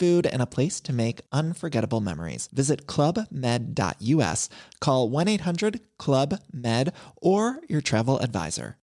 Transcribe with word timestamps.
food, 0.00 0.26
and 0.26 0.42
a 0.42 0.46
place 0.46 0.80
to 0.80 0.92
make 0.92 1.20
unforgettable 1.30 2.00
memories. 2.00 2.48
Visit 2.52 2.88
clubmed.us, 2.88 4.48
call 4.80 5.08
1 5.08 5.28
800 5.28 5.80
Club 5.98 6.40
Med, 6.52 6.92
or 7.22 7.60
your 7.68 7.82
travel 7.82 8.18
advisor. 8.18 8.76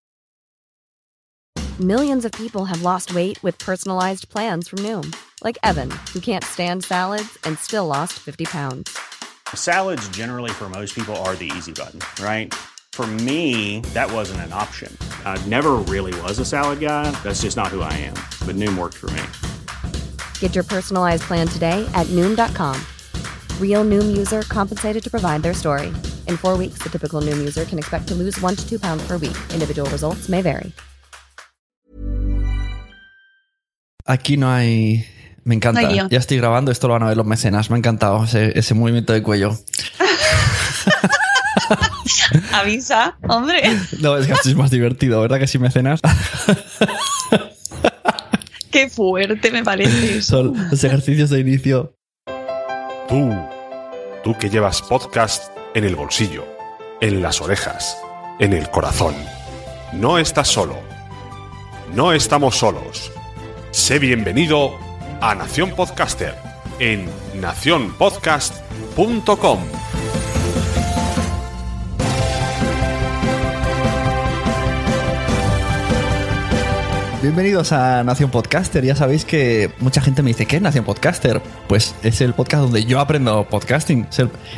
Millions 1.81 2.25
of 2.25 2.33
people 2.33 2.65
have 2.65 2.81
lost 2.81 3.15
weight 3.15 3.43
with 3.43 3.59
personalized 3.59 4.31
plans 4.31 4.67
from 4.67 4.79
Noom, 4.79 5.15
like 5.45 5.59
Evan, 5.63 5.91
who 6.15 6.21
can't 6.21 6.43
stand 6.43 6.83
salads 6.83 7.37
and 7.45 7.59
still 7.59 7.87
lost 7.87 8.15
50 8.15 8.47
pounds. 8.47 8.99
Salads, 9.55 10.09
generally, 10.09 10.51
for 10.51 10.71
most 10.71 10.95
people, 10.95 11.15
are 11.17 11.35
the 11.37 11.53
easy 11.55 11.73
button, 11.73 12.01
right? 12.25 12.55
For 12.93 13.07
me, 13.07 13.81
that 13.93 14.11
wasn't 14.11 14.41
an 14.41 14.55
option. 14.55 14.91
I 15.27 15.37
never 15.49 15.73
really 15.75 16.19
was 16.23 16.39
a 16.39 16.47
salad 16.47 16.81
guy. 16.81 17.11
That's 17.23 17.43
just 17.43 17.59
not 17.59 17.67
who 17.67 17.83
I 17.83 17.93
am. 17.93 18.15
But 18.47 18.57
Noom 18.57 18.79
worked 18.79 18.97
for 18.97 19.11
me. 19.11 19.23
Get 20.41 20.55
your 20.55 20.65
personalized 20.65 21.25
plan 21.25 21.47
today 21.47 21.87
at 21.95 22.07
Noom.com. 22.07 22.81
Real 23.61 23.85
Noom 23.85 24.17
user 24.17 24.43
compensated 24.49 25.05
to 25.05 25.11
provide 25.11 25.43
their 25.43 25.55
story. 25.55 25.89
In 26.27 26.39
four 26.39 26.57
weeks, 26.57 26.83
the 26.83 26.89
typical 26.89 27.21
Noom 27.21 27.39
user 27.39 27.67
can 27.67 27.79
expect 27.79 28.09
to 28.09 28.15
lose 28.15 28.41
one 28.41 28.57
to 28.57 28.67
two 28.67 28.79
pounds 28.79 29.07
per 29.07 29.19
week. 29.19 29.37
Individual 29.53 29.89
results 29.91 30.31
may 30.31 30.41
vary. 30.41 30.73
Aquí 34.09 34.39
no 34.39 34.49
hay. 34.49 35.05
Me 35.45 35.57
encanta. 35.57 35.83
No 35.83 36.09
ya 36.09 36.19
estoy 36.19 36.39
grabando, 36.39 36.71
esto 36.71 36.87
lo 36.87 36.95
van 36.95 37.03
a 37.03 37.07
ver 37.07 37.17
los 37.17 37.27
mecenas. 37.27 37.71
Me 37.71 37.77
ha 37.77 37.79
encantado 37.79 38.25
ese, 38.25 38.59
ese 38.59 38.75
movimiento 38.75 39.13
de 39.13 39.23
cuello. 39.23 39.53
Avisa, 42.53 43.17
hombre. 43.29 43.63
No, 44.01 44.17
es 44.17 44.27
que 44.27 44.33
así 44.33 44.51
es 44.51 44.57
más 44.57 44.71
divertido, 44.71 45.21
¿verdad? 45.21 45.39
Que 45.39 45.47
si 45.47 45.59
mecenas 45.59 46.01
Qué 48.77 48.91
fuerte 48.91 49.51
me 49.51 49.65
parece 49.65 50.21
son 50.21 50.53
los 50.71 50.85
ejercicios 50.85 51.31
de 51.31 51.41
inicio. 51.41 51.95
Tú, 53.09 53.35
tú 54.23 54.37
que 54.39 54.51
llevas 54.51 54.83
podcast 54.83 55.51
en 55.75 55.85
el 55.85 55.97
bolsillo, 55.97 56.45
en 57.01 57.23
las 57.23 57.41
orejas, 57.41 57.97
en 58.39 58.53
el 58.53 58.69
corazón. 58.69 59.15
No 59.95 60.19
estás 60.19 60.49
solo. 60.49 60.77
No 61.95 62.13
estamos 62.13 62.59
solos. 62.59 63.11
Sé 63.71 63.99
bienvenido 63.99 64.73
a 65.23 65.35
Nación 65.35 65.71
Podcaster 65.71 66.35
en 66.79 67.07
nacionpodcast.com. 67.41 69.61
Bienvenidos 77.23 77.73
a 77.73 78.05
Nación 78.05 78.31
Podcaster. 78.31 78.85
Ya 78.85 78.95
sabéis 78.95 79.25
que 79.25 79.71
mucha 79.81 80.03
gente 80.03 80.23
me 80.23 80.29
dice, 80.29 80.45
¿qué 80.45 80.57
es 80.57 80.63
Nación 80.63 80.85
Podcaster? 80.85 81.41
Pues 81.67 81.95
es 82.03 82.21
el 82.21 82.35
podcast 82.35 82.65
donde 82.65 82.85
yo 82.85 83.01
aprendo 83.01 83.47
podcasting. 83.49 84.07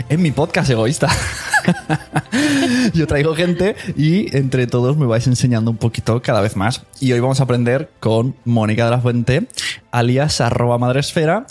Es, 0.09 0.19
mi 0.19 0.33
podcast 0.33 0.69
egoísta. 0.69 1.09
yo 2.95 3.07
traigo 3.07 3.37
gente 3.37 3.77
y 3.97 4.37
entre 4.37 4.67
todos 4.67 4.97
me 4.97 5.07
vais 5.07 5.29
enseñando 5.29 5.71
un 5.71 5.77
poquito 5.77 6.21
cada 6.21 6.41
vez 6.41 6.57
más. 6.57 6.83
Y 7.01 7.13
hoy 7.13 7.21
vamos 7.21 7.39
a 7.39 7.45
aprender 7.45 7.91
con 8.01 8.35
Mónica 8.45 8.87
de 8.87 8.91
la 8.91 9.01
Fuente, 9.01 9.47
alias 9.93 10.41
arroba 10.41 10.79
madresfera, 10.79 11.47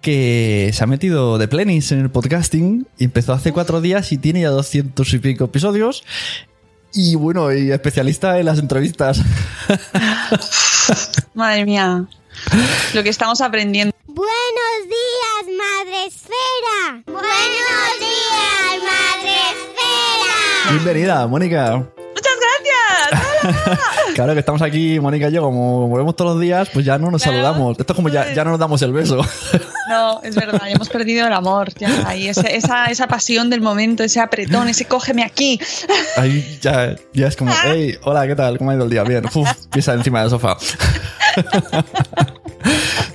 que 0.00 0.70
se 0.72 0.82
ha 0.82 0.86
metido 0.86 1.36
de 1.36 1.48
plenis 1.48 1.92
en 1.92 2.00
el 2.00 2.10
podcasting. 2.10 2.86
Empezó 2.98 3.34
hace 3.34 3.52
cuatro 3.52 3.82
días 3.82 4.10
y 4.10 4.16
tiene 4.16 4.40
ya 4.40 4.50
doscientos 4.50 5.12
y 5.12 5.18
pico 5.18 5.44
episodios. 5.44 6.02
Y 6.92 7.14
bueno, 7.14 7.52
y 7.52 7.70
especialista 7.72 8.38
en 8.38 8.46
las 8.46 8.58
entrevistas. 8.58 9.20
Madre 11.34 11.64
mía. 11.64 12.06
Lo 12.94 13.02
que 13.02 13.08
estamos 13.08 13.40
aprendiendo. 13.40 13.94
Buenos 14.06 14.78
días, 14.84 15.56
Madre 15.58 16.06
Esfera. 16.06 17.02
Buenos 17.06 17.98
días, 17.98 18.82
Madre 18.82 19.36
Esfera. 19.50 20.70
Bienvenida, 20.70 21.26
Mónica. 21.26 21.86
Claro 24.14 24.32
que 24.32 24.40
estamos 24.40 24.62
aquí, 24.62 24.98
Mónica 24.98 25.28
y 25.28 25.32
yo, 25.32 25.42
como 25.42 25.88
volvemos 25.88 26.16
todos 26.16 26.32
los 26.32 26.40
días, 26.40 26.68
pues 26.72 26.86
ya 26.86 26.96
no 26.98 27.10
nos 27.10 27.22
Claro. 27.22 27.36
saludamos. 27.42 27.78
Esto 27.78 27.92
es 27.92 27.96
como 27.96 28.08
ya, 28.08 28.32
ya 28.32 28.44
no 28.44 28.50
nos 28.52 28.58
damos 28.60 28.80
el 28.82 28.92
beso. 28.92 29.20
No, 29.88 30.20
es 30.24 30.34
verdad, 30.34 30.62
ya 30.64 30.72
hemos 30.72 30.88
perdido 30.88 31.28
el 31.28 31.32
amor. 31.32 31.72
Ya, 31.78 31.88
ahí 32.08 32.26
ese- 32.26 32.56
esa, 32.56 32.86
esa 32.86 33.06
pasión 33.06 33.50
del 33.50 33.60
momento, 33.60 34.02
ese 34.02 34.18
apretón, 34.18 34.66
ese 34.66 34.86
cógeme 34.86 35.22
aquí. 35.22 35.60
Ahí 36.16 36.58
ya, 36.60 36.96
ya 37.12 37.28
es 37.28 37.36
como, 37.36 37.52
hey, 37.64 37.96
hola, 38.02 38.26
¿qué 38.26 38.34
tal? 38.34 38.58
¿Cómo 38.58 38.72
ha 38.72 38.74
ido 38.74 38.82
el 38.82 38.90
día? 38.90 39.04
Bien, 39.04 39.24
Uf, 39.32 39.48
pisa 39.70 39.94
encima 39.94 40.22
del 40.22 40.30
sofá. 40.30 40.56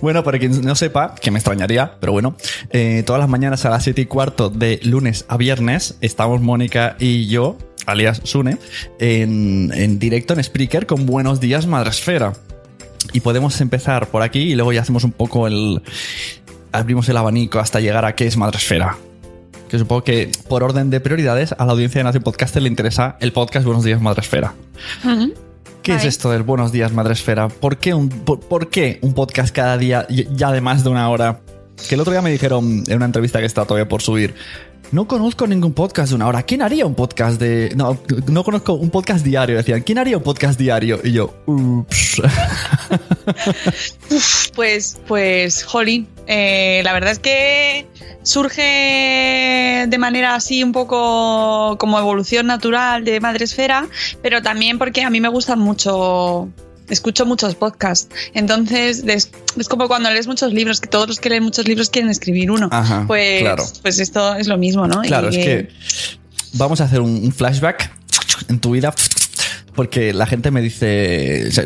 Bueno, 0.01 0.23
para 0.23 0.39
quien 0.39 0.61
no 0.65 0.73
sepa, 0.75 1.13
que 1.15 1.29
me 1.29 1.39
extrañaría, 1.39 1.95
pero 1.99 2.13
bueno, 2.13 2.35
eh, 2.69 3.03
todas 3.05 3.19
las 3.19 3.29
mañanas 3.29 3.65
a 3.65 3.69
las 3.69 3.83
7 3.83 4.01
y 4.01 4.05
cuarto 4.05 4.49
de 4.49 4.79
lunes 4.83 5.25
a 5.27 5.35
viernes 5.37 5.95
estamos 6.01 6.39
Mónica 6.41 6.95
y 6.99 7.27
yo, 7.27 7.57
alias 7.85 8.21
Sune, 8.23 8.57
en, 8.99 9.71
en 9.73 9.99
directo 9.99 10.33
en 10.33 10.43
Spreaker 10.43 10.85
con 10.85 11.05
Buenos 11.05 11.39
Días 11.39 11.67
Madresfera. 11.67 12.33
Y 13.13 13.21
podemos 13.21 13.59
empezar 13.61 14.07
por 14.07 14.21
aquí 14.21 14.39
y 14.51 14.55
luego 14.55 14.71
ya 14.73 14.81
hacemos 14.81 15.03
un 15.03 15.11
poco 15.11 15.47
el... 15.47 15.81
abrimos 16.71 17.09
el 17.09 17.17
abanico 17.17 17.59
hasta 17.59 17.79
llegar 17.79 18.05
a 18.05 18.15
qué 18.15 18.27
es 18.27 18.37
Madresfera. 18.37 18.97
Que 19.69 19.79
supongo 19.79 20.03
que 20.03 20.29
por 20.47 20.63
orden 20.63 20.89
de 20.89 20.99
prioridades 20.99 21.53
a 21.57 21.65
la 21.65 21.71
audiencia 21.71 21.99
de 21.99 22.03
Nación 22.03 22.23
Podcaster 22.23 22.61
le 22.61 22.67
interesa 22.67 23.17
el 23.21 23.31
podcast 23.31 23.65
Buenos 23.65 23.83
Días 23.83 24.01
Madresfera. 24.01 24.53
¿Qué 25.81 25.95
es 25.95 26.05
esto 26.05 26.29
del 26.29 26.43
Buenos 26.43 26.71
Días 26.71 26.91
Madresfera? 26.91 27.47
¿Por 27.47 27.77
qué, 27.77 27.93
un, 27.93 28.09
por, 28.09 28.39
por 28.41 28.69
qué 28.69 28.99
un 29.01 29.13
podcast 29.13 29.55
cada 29.55 29.77
día 29.77 30.05
ya 30.09 30.51
de 30.51 30.61
más 30.61 30.83
de 30.83 30.89
una 30.89 31.09
hora? 31.09 31.39
Que 31.87 31.95
el 31.95 32.01
otro 32.01 32.11
día 32.11 32.21
me 32.21 32.31
dijeron 32.31 32.83
en 32.85 32.97
una 32.97 33.05
entrevista 33.05 33.39
que 33.39 33.45
está 33.45 33.65
todavía 33.65 33.87
por 33.87 34.01
subir. 34.01 34.35
No 34.91 35.07
conozco 35.07 35.47
ningún 35.47 35.73
podcast 35.73 36.09
de 36.09 36.15
una 36.15 36.27
hora. 36.27 36.43
¿Quién 36.43 36.61
haría 36.61 36.85
un 36.85 36.95
podcast 36.95 37.39
de.? 37.39 37.73
No, 37.77 37.97
no 38.27 38.43
conozco 38.43 38.73
un 38.73 38.89
podcast 38.89 39.23
diario. 39.23 39.55
Decían, 39.55 39.81
¿quién 39.83 39.97
haría 39.97 40.17
un 40.17 40.23
podcast 40.23 40.59
diario? 40.59 40.99
Y 41.03 41.13
yo, 41.13 41.33
ups. 41.45 42.21
Pues, 44.53 44.99
pues, 45.07 45.63
jolín. 45.63 46.09
eh, 46.27 46.81
la 46.83 46.91
verdad 46.91 47.11
es 47.11 47.19
que 47.19 47.87
surge 48.21 49.85
de 49.87 49.97
manera 49.97 50.35
así 50.35 50.61
un 50.61 50.73
poco 50.73 51.77
como 51.79 51.97
evolución 51.97 52.47
natural 52.47 53.05
de 53.05 53.21
Madresfera, 53.21 53.87
pero 54.21 54.41
también 54.41 54.77
porque 54.77 55.03
a 55.03 55.09
mí 55.09 55.21
me 55.21 55.29
gustan 55.29 55.59
mucho. 55.59 56.49
Escucho 56.91 57.25
muchos 57.25 57.55
podcasts. 57.55 58.13
Entonces, 58.33 59.03
es, 59.07 59.31
es 59.57 59.67
como 59.67 59.87
cuando 59.87 60.11
lees 60.11 60.27
muchos 60.27 60.53
libros, 60.53 60.79
que 60.79 60.87
todos 60.87 61.07
los 61.07 61.19
que 61.19 61.29
leen 61.29 61.43
muchos 61.43 61.67
libros 61.67 61.89
quieren 61.89 62.11
escribir 62.11 62.51
uno. 62.51 62.69
Ajá, 62.71 63.05
pues, 63.07 63.41
claro. 63.41 63.65
pues 63.81 63.99
esto 63.99 64.35
es 64.35 64.47
lo 64.47 64.57
mismo, 64.57 64.87
¿no? 64.87 65.01
Claro, 65.01 65.31
Y 65.31 65.37
es 65.37 65.45
que 65.45 65.69
vamos 66.53 66.81
a 66.81 66.85
hacer 66.85 67.01
un, 67.01 67.31
flashback 67.31 67.91
en 68.49 68.59
tu 68.59 68.71
vida. 68.71 68.93
Porque 69.73 70.13
la 70.13 70.25
gente 70.25 70.51
me 70.51 70.61
dice, 70.61 71.45
o 71.47 71.51
sea, 71.51 71.65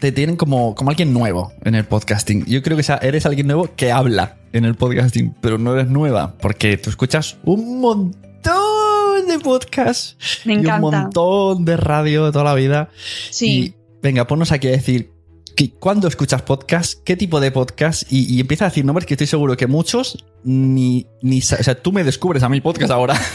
te 0.00 0.12
tienen 0.12 0.36
como, 0.36 0.74
como 0.74 0.90
alguien 0.90 1.14
nuevo 1.14 1.54
en 1.64 1.74
el 1.74 1.86
podcasting. 1.86 2.44
Yo 2.44 2.62
creo 2.62 2.76
que 2.76 2.84
eres 3.00 3.24
alguien 3.24 3.46
nuevo 3.46 3.74
que 3.74 3.90
habla 3.90 4.36
en 4.52 4.66
el 4.66 4.74
podcasting, 4.74 5.34
pero 5.40 5.56
no 5.56 5.72
eres 5.74 5.88
nueva, 5.88 6.34
porque 6.36 6.76
tú 6.76 6.90
escuchas 6.90 7.38
un 7.44 7.80
montón 7.80 9.26
de 9.28 9.38
podcasts 9.38 10.16
Me 10.44 10.54
y 10.54 10.56
un 10.56 10.64
encanta. 10.64 10.80
montón 10.80 11.64
de 11.64 11.78
radio 11.78 12.26
de 12.26 12.32
toda 12.32 12.44
la 12.44 12.54
vida. 12.54 12.90
Sí. 13.30 13.74
Venga, 14.02 14.26
ponnos 14.26 14.52
aquí 14.52 14.68
a 14.68 14.72
decir 14.72 15.10
¿qué- 15.56 15.70
¿cuándo 15.72 16.06
escuchas 16.08 16.42
podcast? 16.42 17.02
¿Qué 17.04 17.16
tipo 17.16 17.40
de 17.40 17.50
podcast? 17.50 18.04
Y, 18.10 18.38
empieza 18.40 18.66
a 18.66 18.68
decir 18.68 18.84
nombres 18.84 19.06
que 19.06 19.14
estoy 19.14 19.26
seguro 19.26 19.56
que 19.56 19.66
muchos 19.66 20.24
ni, 20.44 21.06
ni... 21.20 21.38
O 21.38 21.42
sea, 21.42 21.74
tú 21.82 21.92
me 21.92 22.04
descubres 22.04 22.42
a 22.42 22.48
mi 22.48 22.60
podcast 22.60 22.90
ahora. 22.92 23.20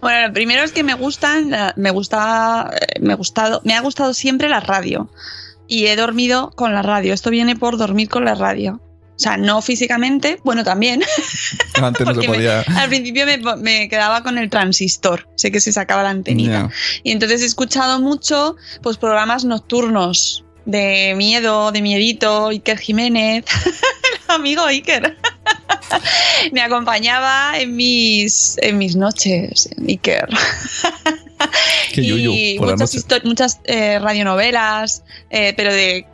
Bueno, 0.00 0.28
lo 0.28 0.32
primero 0.32 0.62
es 0.62 0.72
que 0.72 0.82
me 0.82 0.94
gustan, 0.94 1.50
me 1.76 1.90
gusta, 1.90 2.70
eh, 2.80 3.00
me 3.00 3.14
gustado, 3.14 3.60
me 3.64 3.74
ha 3.74 3.80
gustado 3.80 4.14
siempre 4.14 4.48
la 4.48 4.60
radio 4.60 5.10
y 5.66 5.86
he 5.86 5.96
dormido 5.96 6.50
con 6.50 6.72
la 6.72 6.82
radio. 6.82 7.12
Esto 7.12 7.30
viene 7.30 7.56
por 7.56 7.76
dormir 7.76 8.08
con 8.08 8.24
la 8.24 8.34
radio. 8.34 8.80
O 9.18 9.20
sea, 9.20 9.36
no 9.36 9.60
físicamente, 9.62 10.38
bueno, 10.44 10.62
también. 10.62 11.02
Antes 11.74 12.06
no 12.06 12.14
se 12.14 12.14
porque 12.14 12.28
me- 12.28 12.34
podía... 12.36 12.60
al 12.60 12.88
principio 12.88 13.26
me, 13.26 13.38
me 13.56 13.88
quedaba 13.88 14.22
con 14.22 14.38
el 14.38 14.48
transistor, 14.48 15.28
sé 15.34 15.50
que 15.50 15.60
se 15.60 15.72
sacaba 15.72 16.04
la 16.04 16.10
antenita. 16.10 16.70
Y 17.02 17.10
entonces 17.10 17.42
he 17.42 17.46
escuchado 17.46 17.98
mucho 17.98 18.54
pues 18.80 18.96
programas 18.96 19.44
nocturnos 19.44 20.44
de 20.66 21.14
miedo, 21.16 21.72
de 21.72 21.82
miedito, 21.82 22.48
Iker 22.48 22.78
Jiménez, 22.78 23.44
el 24.28 24.34
amigo 24.36 24.64
Iker. 24.66 25.16
Me 26.52 26.60
acompañaba 26.60 27.58
en 27.58 27.74
mis, 27.74 28.56
en 28.62 28.78
mis 28.78 28.94
noches, 28.94 29.68
Iker. 29.84 30.28
Qué 31.92 32.04
yuyu 32.04 32.32
y 32.32 32.58
muchas, 32.60 33.04
muchas 33.24 33.60
eh, 33.64 33.98
radionovelas, 33.98 35.02
eh, 35.30 35.54
pero 35.56 35.72
de 35.72 36.06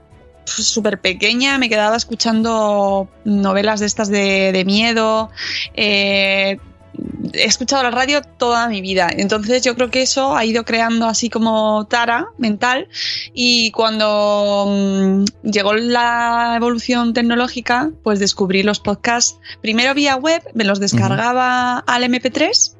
súper 0.45 1.01
pequeña 1.01 1.59
me 1.59 1.69
quedaba 1.69 1.97
escuchando 1.97 3.09
novelas 3.25 3.81
de 3.81 3.87
estas 3.87 4.09
de, 4.09 4.53
de 4.53 4.65
miedo. 4.65 5.31
eh, 5.75 6.59
he 7.33 7.45
escuchado 7.45 7.83
la 7.83 7.91
radio 7.91 8.23
toda 8.23 8.69
mi 8.69 8.81
vida. 8.81 9.09
Entonces 9.17 9.63
yo 9.63 9.75
creo 9.75 9.91
que 9.91 10.03
eso 10.03 10.37
ha 10.37 10.45
ido 10.45 10.65
creando 10.65 11.07
así 11.07 11.31
como 11.31 11.87
tara 11.87 12.29
mental 12.39 12.89
y 13.33 13.71
cuando 13.73 14.67
mm, 14.69 15.25
llegó 15.43 15.75
la 15.75 16.55
evolución 16.57 17.13
tecnológica, 17.13 17.91
pues 18.03 18.19
descubrí 18.19 18.63
los 18.63 18.81
podcasts 18.81 19.39
primero 19.61 19.95
vía 19.95 20.17
web, 20.17 20.43
me 20.55 20.65
los 20.65 20.81
descargaba 20.81 21.79
al 21.79 22.05
MP3. 22.05 22.74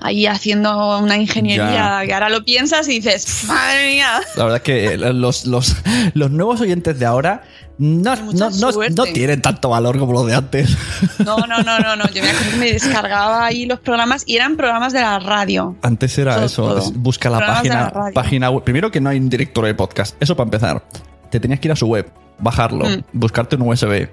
Ahí 0.00 0.26
haciendo 0.26 0.98
una 0.98 1.16
ingeniería 1.16 2.00
Ya. 2.00 2.06
que 2.06 2.14
ahora 2.14 2.28
lo 2.28 2.44
piensas 2.44 2.88
y 2.88 3.00
dices, 3.00 3.44
madre 3.46 3.88
mía, 3.94 4.20
La 4.36 4.44
verdad 4.44 4.62
que 4.62 4.96
los, 4.98 5.46
los, 5.46 5.76
los 6.14 6.30
nuevos 6.30 6.60
oyentes 6.60 6.98
de 6.98 7.06
ahora 7.06 7.42
no, 7.78 8.16
no, 8.16 8.48
no, 8.50 8.70
no 8.72 9.04
tienen 9.04 9.42
tanto 9.42 9.68
valor 9.68 9.98
como 9.98 10.12
los 10.14 10.26
de 10.26 10.34
antes. 10.34 10.74
no, 11.18 11.36
no, 11.38 11.58
no, 11.62 11.78
no, 11.78 11.94
no, 11.96 12.08
yo 12.08 12.22
me 12.22 12.30
acuerdo 12.30 12.50
que 12.52 12.56
me 12.56 12.72
descargaba 12.72 13.44
ahí 13.44 13.66
los 13.66 13.80
programas 13.80 14.22
y 14.26 14.36
eran 14.36 14.56
programas 14.56 14.92
de 14.94 15.00
la 15.02 15.18
radio. 15.18 15.76
Antes 15.82 16.16
era 16.18 16.42
eso, 16.44 16.62
todo. 16.68 16.78
es- 16.78 16.92
busca 16.94 17.28
la 17.28 17.36
Programas 17.38 17.62
página, 17.62 17.92
la 18.06 18.10
página 18.12 18.50
web. 18.50 18.64
Primero 18.64 18.90
que 18.90 19.00
no 19.00 19.10
hay 19.10 19.18
un 19.18 19.28
directorio 19.28 19.68
de 19.68 19.74
podcast, 19.74 20.16
eso 20.20 20.34
para 20.34 20.46
empezar. 20.46 20.82
Te 21.30 21.38
tenías 21.40 21.60
que 21.60 21.68
ir 21.68 21.72
a 21.72 21.76
su 21.76 21.86
web, 21.86 22.10
bajarlo, 22.38 22.86
Mm. 22.86 23.02
buscarte 23.12 23.56
un 23.56 23.62
USB, 23.62 24.08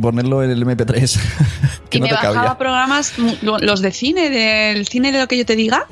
ponerlo 0.00 0.42
en 0.42 0.50
el 0.50 0.64
MP3, 0.66 1.18
que 1.90 1.98
y 1.98 2.00
no 2.00 2.04
me 2.04 2.08
te 2.10 2.14
bajaba 2.14 2.34
cabía. 2.34 2.58
programas, 2.58 3.14
lo- 3.42 3.58
los 3.58 3.80
de 3.80 3.92
cine, 3.92 4.30
del 4.30 4.86
cine 4.86 5.12
de 5.12 5.18
lo 5.20 5.28
que 5.28 5.38
yo 5.38 5.46
te 5.46 5.56
diga, 5.56 5.86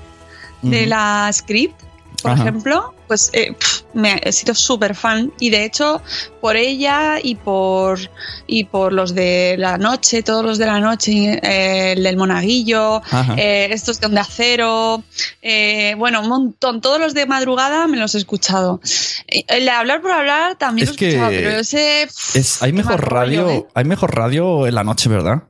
de 0.62 0.86
la 0.86 1.30
script, 1.32 1.80
por 2.22 2.32
Ajá. 2.32 2.42
ejemplo, 2.42 2.94
pues 3.08 3.30
eh, 3.32 3.52
me 3.94 4.20
he 4.22 4.30
sido 4.30 4.54
súper 4.54 4.94
fan 4.94 5.32
y 5.40 5.50
de 5.50 5.64
hecho 5.64 6.00
por 6.40 6.54
ella 6.56 7.18
y 7.22 7.34
por 7.34 7.98
y 8.46 8.64
por 8.64 8.92
los 8.92 9.14
de 9.14 9.56
la 9.58 9.78
noche, 9.78 10.22
todos 10.22 10.44
los 10.44 10.58
de 10.58 10.66
la 10.66 10.78
noche, 10.78 11.40
eh, 11.42 11.92
el 11.96 12.02
del 12.04 12.16
monaguillo, 12.16 13.02
eh, 13.36 13.68
estos 13.72 13.98
de 13.98 14.06
Onda 14.06 14.24
Cero, 14.30 15.02
eh, 15.42 15.94
bueno, 15.98 16.20
un 16.20 16.28
montón, 16.28 16.80
todos 16.80 17.00
los 17.00 17.14
de 17.14 17.26
madrugada 17.26 17.86
me 17.88 17.96
los 17.96 18.14
he 18.14 18.18
escuchado. 18.18 18.80
El 19.26 19.64
de 19.64 19.70
hablar 19.70 20.00
por 20.02 20.12
hablar 20.12 20.56
también 20.56 20.88
Es 20.88 20.94
lo 21.00 21.04
he 21.06 21.08
escuchado, 21.08 21.30
pero 21.30 21.50
ese... 21.58 22.02
Es- 22.34 22.62
hay 22.62 22.72
mejor 22.72 23.10
radio, 23.10 23.66
hay 23.74 23.84
mejor 23.84 24.14
radio 24.14 24.66
en 24.66 24.74
la 24.74 24.84
noche, 24.84 25.08
¿verdad? 25.08 25.42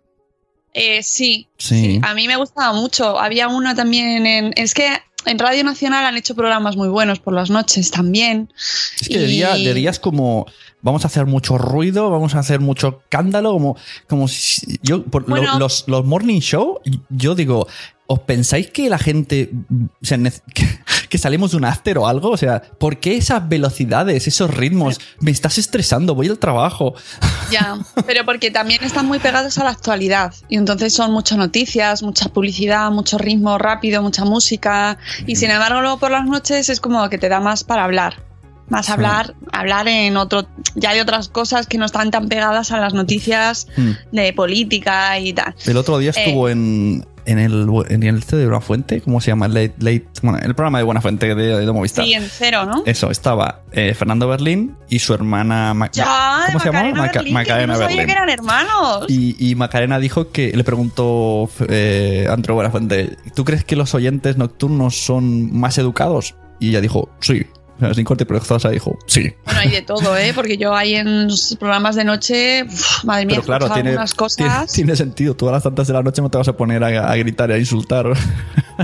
Eh, 0.75 1.03
sí, 1.03 1.49
Sí. 1.59 1.99
A 2.03 2.15
mí 2.15 2.29
me 2.29 2.37
gustaba 2.37 2.73
mucho. 2.73 3.19
Había 3.19 3.49
uno 3.49 3.75
también 3.75 4.27
en. 4.27 4.53
Es 4.55 4.75
que 4.75 4.87
en 5.29 5.39
Radio 5.39 5.63
Nacional 5.65 6.05
han 6.05 6.17
hecho 6.17 6.35
programas 6.35 6.77
muy 6.77 6.89
buenos 6.89 7.19
por 7.21 7.35
las 7.35 7.51
noches 7.51 7.91
también. 7.91 8.53
Es 9.01 9.09
que 9.09 9.19
de, 9.19 9.27
día, 9.27 9.57
Y- 9.57 9.65
de 9.65 9.75
días 9.75 9.99
como 9.99 10.47
vamos 10.83 11.05
a 11.05 11.09
hacer 11.09 11.27
mucho 11.27 11.59
ruido, 11.59 12.11
vamos 12.11 12.35
a 12.35 12.39
hacer 12.39 12.61
mucho 12.61 13.01
escándalo, 13.05 13.53
como, 13.53 13.77
como 14.09 14.29
si 14.29 14.79
yo 14.83 15.05
por 15.05 15.29
lo- 15.29 15.59
los, 15.59 15.85
los 15.89 16.05
morning 16.05 16.41
show, 16.41 16.81
yo 17.09 17.35
digo, 17.35 17.67
¿os 18.11 18.21
pensáis 18.21 18.71
que 18.71 18.89
la 18.89 18.99
gente 18.99 19.51
o 19.79 20.05
sea, 20.05 20.17
nece- 20.17 20.43
que, 21.11 21.19
salimos 21.19 21.51
de 21.53 21.59
un 21.59 21.65
after 21.67 21.99
o 21.99 22.07
algo? 22.09 22.31
O 22.31 22.37
sea, 22.39 22.63
¿por 22.63 22.99
qué 22.99 23.17
esas 23.19 23.47
velocidades, 23.49 24.27
esos 24.27 24.53
ritmos? 24.53 24.99
Me 25.21 25.31
estás 25.31 25.59
estresando, 25.59 26.15
voy 26.15 26.29
al 26.29 26.39
trabajo. 26.39 26.95
Ya, 27.51 27.79
pero 28.07 28.27
porque 28.27 28.51
también 28.51 28.85
están 28.85 29.07
muy 29.07 29.19
pegados 29.21 29.57
a 29.57 29.65
la 29.65 29.71
actualidad. 29.71 30.35
Y 30.51 30.57
entonces 30.59 30.93
son 30.93 31.13
muchas 31.13 31.39
noticias, 31.39 32.03
mucha 32.03 32.29
publicidad, 32.29 32.91
mucho 32.91 33.17
ritmo 33.17 33.57
rápido, 33.57 34.03
mucha 34.03 34.27
música. 34.27 34.99
Y 35.27 35.37
sin 35.37 35.51
embargo, 35.51 35.81
luego 35.81 35.99
por 35.99 36.11
las 36.11 36.27
noches 36.27 36.69
es 36.69 36.79
como 36.79 37.09
que 37.09 37.17
te 37.17 37.31
da 37.31 37.41
más 37.41 37.65
para 37.65 37.85
hablar. 37.85 38.23
Más 38.69 38.85
Sí. 38.85 38.93
hablar, 38.93 39.35
hablar 39.51 39.89
en 39.89 40.19
otro. 40.19 40.47
Ya 40.75 40.91
hay 40.91 41.01
otras 41.01 41.31
cosas 41.31 41.67
que 41.67 41.79
no 41.79 41.87
están 41.87 42.11
tan 42.11 42.29
pegadas 42.29 42.71
a 42.71 42.77
las 42.81 42.93
noticias 42.93 43.67
de 44.13 44.33
política 44.35 45.19
y 45.19 45.33
tal. 45.33 45.55
El 45.65 45.79
otro 45.79 45.97
día 45.97 46.11
Eh. 46.15 46.23
estuvo 46.23 46.51
en, 46.51 47.07
en 47.31 47.39
el 47.39 47.67
en 47.89 48.03
el 48.03 48.19
este 48.19 48.37
de 48.37 48.45
Buenafuente, 48.47 49.01
¿cómo 49.01 49.21
se 49.21 49.31
llama? 49.31 49.49
Late, 49.49 49.75
Late- 49.79 50.09
bueno, 50.23 50.39
el 50.39 50.55
programa 50.55 50.79
de 50.79 50.85
Buenafuente 50.85 51.35
de, 51.35 51.59
de 51.67 51.73
Movistar. 51.73 52.05
Sí, 52.05 52.15
en 52.15 52.25
cero, 52.29 52.65
¿no? 52.67 52.83
Eso, 52.87 53.11
estaba 53.11 53.61
eh, 53.73 53.95
Fernando 53.95 54.27
Berlín 54.29 54.77
y 54.89 54.99
su 54.99 55.15
hermana 55.15 55.75
Ma- 55.75 55.91
Ya, 55.93 56.45
¿Cómo 56.47 56.59
se 56.61 56.67
llama? 56.67 56.79
Macarena 56.79 57.01
Maca- 57.03 57.13
Berlín, 57.19 57.35
Macarena 57.35 57.61
yo 57.61 57.67
no 57.67 57.73
sabía 57.75 57.87
Berlín. 57.89 58.07
que 58.07 58.13
eran 58.13 58.31
hermanos. 58.31 59.05
Y, 59.09 59.37
y 59.51 59.55
Macarena 59.55 59.99
dijo 59.99 60.31
que 60.33 60.53
le 60.57 60.65
preguntó 60.65 61.49
eh, 61.69 62.27
Andrew 62.31 62.55
Buenafuente, 62.55 63.17
¿tú 63.35 63.45
crees 63.45 63.65
que 63.65 63.77
los 63.77 63.95
oyentes 63.95 64.37
nocturnos 64.37 64.97
son 65.05 65.53
más 65.57 65.79
educados? 65.79 66.35
Y 66.61 66.71
ella 66.71 66.81
dijo, 66.81 67.09
sí. 67.21 67.47
Sin 67.95 68.05
corte 68.05 68.27
perezosa 68.27 68.71
dijo, 68.71 68.99
sí. 69.07 69.33
Bueno, 69.45 69.61
hay 69.61 69.71
de 69.71 69.83
todo, 69.83 70.17
¿eh? 70.17 70.33
Porque 70.35 70.57
yo 70.57 70.75
ahí 70.75 70.95
en 70.97 71.29
los 71.29 71.57
programas 71.59 71.95
de 71.95 72.05
noche, 72.05 72.65
uf, 72.65 73.05
madre 73.05 73.27
mía, 73.27 73.37
Pero 73.37 73.47
claro, 73.47 73.71
tiene, 73.71 73.91
algunas 73.91 74.15
tiene, 74.15 74.51
cosas. 74.51 74.73
tiene 74.73 74.97
sentido. 74.97 75.35
Tú 75.35 75.49
a 75.49 75.53
las 75.53 75.63
tantas 75.63 75.87
de 75.87 75.93
la 75.93 76.03
noche 76.03 76.21
no 76.21 76.31
te 76.31 76.39
vas 76.39 76.49
a 76.49 76.57
poner 76.57 76.83
a, 76.83 77.11
a 77.11 77.17
gritar 77.17 77.51
y 77.51 77.53
a 77.55 77.59
insultar. 77.59 78.07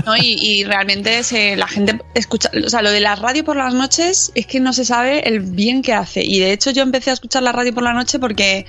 ¿No? 0.05 0.15
Y, 0.17 0.37
y 0.41 0.63
realmente 0.63 1.23
se, 1.23 1.55
la 1.55 1.67
gente 1.67 2.01
escucha, 2.13 2.49
o 2.65 2.69
sea, 2.69 2.81
lo 2.81 2.91
de 2.91 2.99
la 2.99 3.15
radio 3.15 3.43
por 3.43 3.55
las 3.55 3.73
noches 3.73 4.31
es 4.35 4.47
que 4.47 4.59
no 4.59 4.73
se 4.73 4.85
sabe 4.85 5.27
el 5.27 5.39
bien 5.39 5.81
que 5.81 5.93
hace. 5.93 6.23
Y 6.23 6.39
de 6.39 6.51
hecho 6.51 6.71
yo 6.71 6.83
empecé 6.83 7.11
a 7.11 7.13
escuchar 7.13 7.43
la 7.43 7.51
radio 7.51 7.73
por 7.73 7.83
la 7.83 7.93
noche 7.93 8.19
porque, 8.19 8.65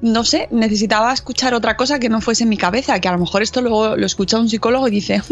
no 0.00 0.24
sé, 0.24 0.48
necesitaba 0.50 1.12
escuchar 1.12 1.54
otra 1.54 1.76
cosa 1.76 1.98
que 1.98 2.08
no 2.08 2.20
fuese 2.20 2.44
en 2.44 2.50
mi 2.50 2.56
cabeza, 2.56 3.00
que 3.00 3.08
a 3.08 3.12
lo 3.12 3.18
mejor 3.18 3.42
esto 3.42 3.60
luego 3.60 3.96
lo 3.96 4.06
escucha 4.06 4.38
un 4.38 4.48
psicólogo 4.48 4.88
y 4.88 4.90
dice, 4.90 5.22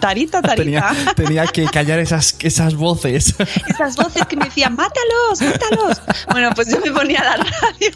tarita, 0.00 0.42
tarita. 0.42 0.54
tenía, 0.54 1.14
tenía 1.14 1.46
que 1.46 1.64
callar 1.66 1.98
esas, 1.98 2.36
esas 2.40 2.74
voces. 2.74 3.34
Esas 3.68 3.96
voces 3.96 4.24
que 4.26 4.36
me 4.36 4.46
decían, 4.46 4.74
mátalos, 4.74 5.40
mátalos. 5.40 6.00
Bueno, 6.30 6.50
pues 6.54 6.68
yo 6.68 6.80
me 6.80 6.90
ponía 6.90 7.22
la 7.22 7.36
radio 7.36 7.90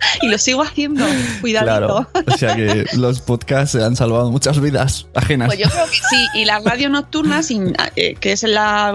y 0.22 0.28
lo 0.28 0.38
sigo 0.38 0.62
haciendo, 0.62 1.04
cuidadito. 1.40 1.66
Claro. 1.66 2.08
O 2.26 2.36
sea 2.36 2.56
que 2.56 2.86
los 2.94 3.20
podcasts 3.20 3.76
han 3.76 3.96
salvado 3.96 4.30
muchas 4.30 4.60
vidas 4.60 5.06
ajenas. 5.14 5.48
Pues 5.48 5.58
yo 5.58 5.68
creo 5.68 5.86
que 5.86 5.94
sí, 5.94 6.26
y 6.34 6.44
la 6.44 6.60
radio 6.60 6.88
nocturna, 6.88 7.40
eh, 7.96 8.14
que 8.14 8.32
es 8.32 8.42
la 8.42 8.92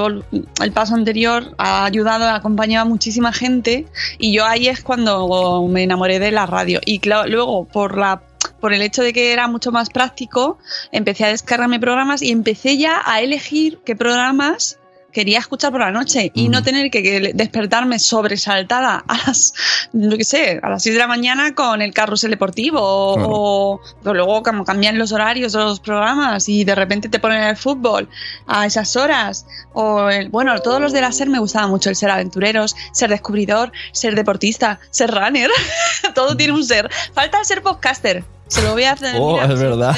el 0.62 0.72
paso 0.72 0.96
anterior, 0.96 1.53
ha 1.58 1.86
ayudado, 1.86 2.25
ha 2.25 2.36
acompañado 2.36 2.86
a 2.86 2.89
muchísima 2.89 3.34
gente 3.34 3.86
y 4.17 4.34
yo 4.34 4.46
ahí 4.46 4.67
es 4.67 4.81
cuando 4.81 5.65
me 5.67 5.84
enamoré 5.84 6.20
de 6.20 6.31
la 6.31 6.46
radio. 6.46 6.79
Y 6.86 7.00
claro, 7.00 7.27
luego 7.29 7.65
por 7.65 7.98
la 7.98 8.24
por 8.60 8.74
el 8.74 8.81
hecho 8.81 9.01
de 9.01 9.12
que 9.12 9.34
era 9.34 9.48
mucho 9.48 9.72
más 9.72 9.89
práctico, 9.89 10.60
empecé 10.91 11.25
a 11.25 11.29
descargarme 11.29 11.79
programas 11.79 12.22
y 12.22 12.31
empecé 12.31 12.77
ya 12.77 13.01
a 13.03 13.22
elegir 13.22 13.79
qué 13.86 13.96
programas 13.96 14.77
quería 15.12 15.39
escuchar 15.39 15.72
por 15.72 15.82
la 15.82 15.91
noche 15.91 16.32
y 16.34 16.50
no 16.50 16.63
tener 16.63 16.89
que, 16.91 17.03
que 17.03 17.32
despertarme 17.34 18.00
sobresaltada 18.00 19.03
a 19.08 19.18
las, 19.27 19.53
yo 19.94 20.18
qué 20.18 20.24
sé, 20.24 20.60
a 20.63 20.70
las 20.70 20.84
6 20.84 20.96
de 20.96 21.00
la 21.00 21.08
mañana 21.08 21.53
con 21.56 21.82
el 21.82 21.94
carrusel 21.94 22.32
deportivo 22.32 22.80
o, 22.82 23.15
Claro. 23.15 23.30
o- 23.32 23.82
pero 24.03 24.13
luego 24.15 24.44
como 24.44 24.65
cambian 24.65 24.98
los 24.98 25.12
horarios 25.12 25.53
de 25.53 25.60
los 25.60 25.80
programas 25.80 26.48
y 26.50 26.63
de 26.63 26.75
repente 26.75 27.10
te 27.10 27.20
ponen 27.20 27.44
el 27.44 27.58
fútbol 27.58 28.08
a 28.48 28.65
esas 28.65 28.96
horas 28.96 29.46
o 29.74 30.10
el, 30.10 30.30
bueno, 30.30 30.58
todos 30.62 30.80
los 30.82 30.91
de 30.94 31.01
la 31.01 31.12
SER 31.12 31.30
me 31.30 31.39
gustaba 31.39 31.68
mucho 31.68 31.89
el 31.89 31.96
ser 31.96 32.10
aventureros, 32.10 32.75
ser 32.94 33.10
descubridor, 33.10 33.72
ser 33.91 34.15
deportista, 34.15 34.80
ser 34.89 35.12
runner, 35.12 35.50
todo 36.15 36.36
tiene 36.38 36.53
un 36.53 36.63
ser. 36.63 36.89
Falta 37.13 37.39
el 37.39 37.46
ser 37.46 37.62
podcaster. 37.62 38.24
Se 38.48 38.62
lo 38.63 38.74
voy 38.74 38.84
a 38.84 38.91
hacer. 38.94 39.15
Oh, 39.18 39.41
es 39.41 39.60
verdad. 39.60 39.96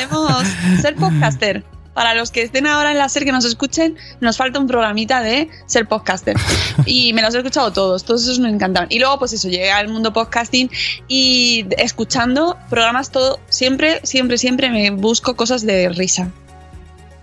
Ser 0.82 0.96
podcaster. 0.96 1.63
Para 1.93 2.15
los 2.15 2.31
que 2.31 2.41
estén 2.41 2.65
ahora 2.65 2.91
en 2.91 2.97
la 2.97 3.07
SER 3.07 3.23
que 3.25 3.31
nos 3.31 3.45
escuchen, 3.45 3.95
nos 4.19 4.38
falta 4.38 4.59
un 4.59 4.67
programita 4.67 5.21
de 5.21 5.50
ser 5.67 5.88
podcaster. 5.88 6.35
Y 6.85 7.13
me 7.13 7.21
los 7.21 7.35
he 7.35 7.38
escuchado 7.38 7.71
todos, 7.71 8.03
todos 8.03 8.23
esos 8.23 8.39
me 8.39 8.50
encantaban. 8.50 8.88
Y 8.91 9.00
luego, 9.00 9.19
pues 9.19 9.33
eso, 9.33 9.47
llegué 9.47 9.71
al 9.71 9.89
mundo 9.89 10.12
podcasting 10.12 10.69
y 11.07 11.65
escuchando 11.77 12.57
programas 12.69 13.12
todo, 13.12 13.39
siempre, 13.50 14.00
siempre, 14.03 14.38
siempre 14.38 14.69
me 14.69 14.89
busco 14.89 15.35
cosas 15.35 15.65
de 15.65 15.89
risa. 15.89 16.31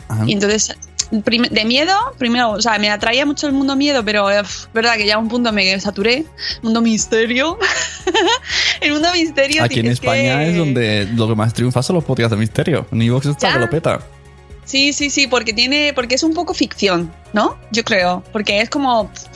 Ajá. 0.09 0.25
Y 0.27 0.33
entonces 0.33 0.77
de 1.11 1.65
miedo, 1.65 1.93
primero, 2.19 2.53
o 2.53 2.63
sea, 2.63 2.79
me 2.79 2.89
atraía 2.89 3.27
mucho 3.27 3.49
el 3.49 3.53
mundo 3.53 3.75
miedo, 3.75 4.05
pero 4.05 4.31
es 4.31 4.69
verdad 4.73 4.95
que 4.95 5.07
ya 5.07 5.17
a 5.17 5.19
un 5.19 5.29
punto 5.29 5.53
me 5.53 5.79
saturé. 5.81 6.25
Mundo 6.63 6.81
misterio. 6.81 7.59
el 8.81 8.93
mundo 8.93 9.09
misterio. 9.13 9.65
Aquí 9.65 9.81
en 9.81 9.87
es 9.87 9.93
España 9.95 10.39
que- 10.39 10.51
es 10.51 10.57
donde 10.57 11.09
lo 11.15 11.27
que 11.27 11.35
más 11.35 11.53
triunfa 11.53 11.83
son 11.83 11.97
los 11.97 12.05
podcasts 12.05 12.31
de 12.31 12.37
misterio. 12.37 12.87
En 12.93 13.03
Evox 13.03 13.27
está 13.27 13.53
que 13.53 13.59
lo 13.59 13.69
peta. 13.69 14.01
Sí, 14.71 14.93
sí, 14.93 15.11
sí, 15.11 15.27
porque 15.27 15.53
tiene, 15.53 15.93
porque 15.95 16.15
es 16.15 16.23
un 16.23 16.33
poco 16.33 16.55
ficción, 16.55 17.13
¿no? 17.33 17.59
Yo 17.73 17.83
creo, 17.83 18.23
porque 18.33 18.61
es 18.61 18.71
como, 18.71 19.11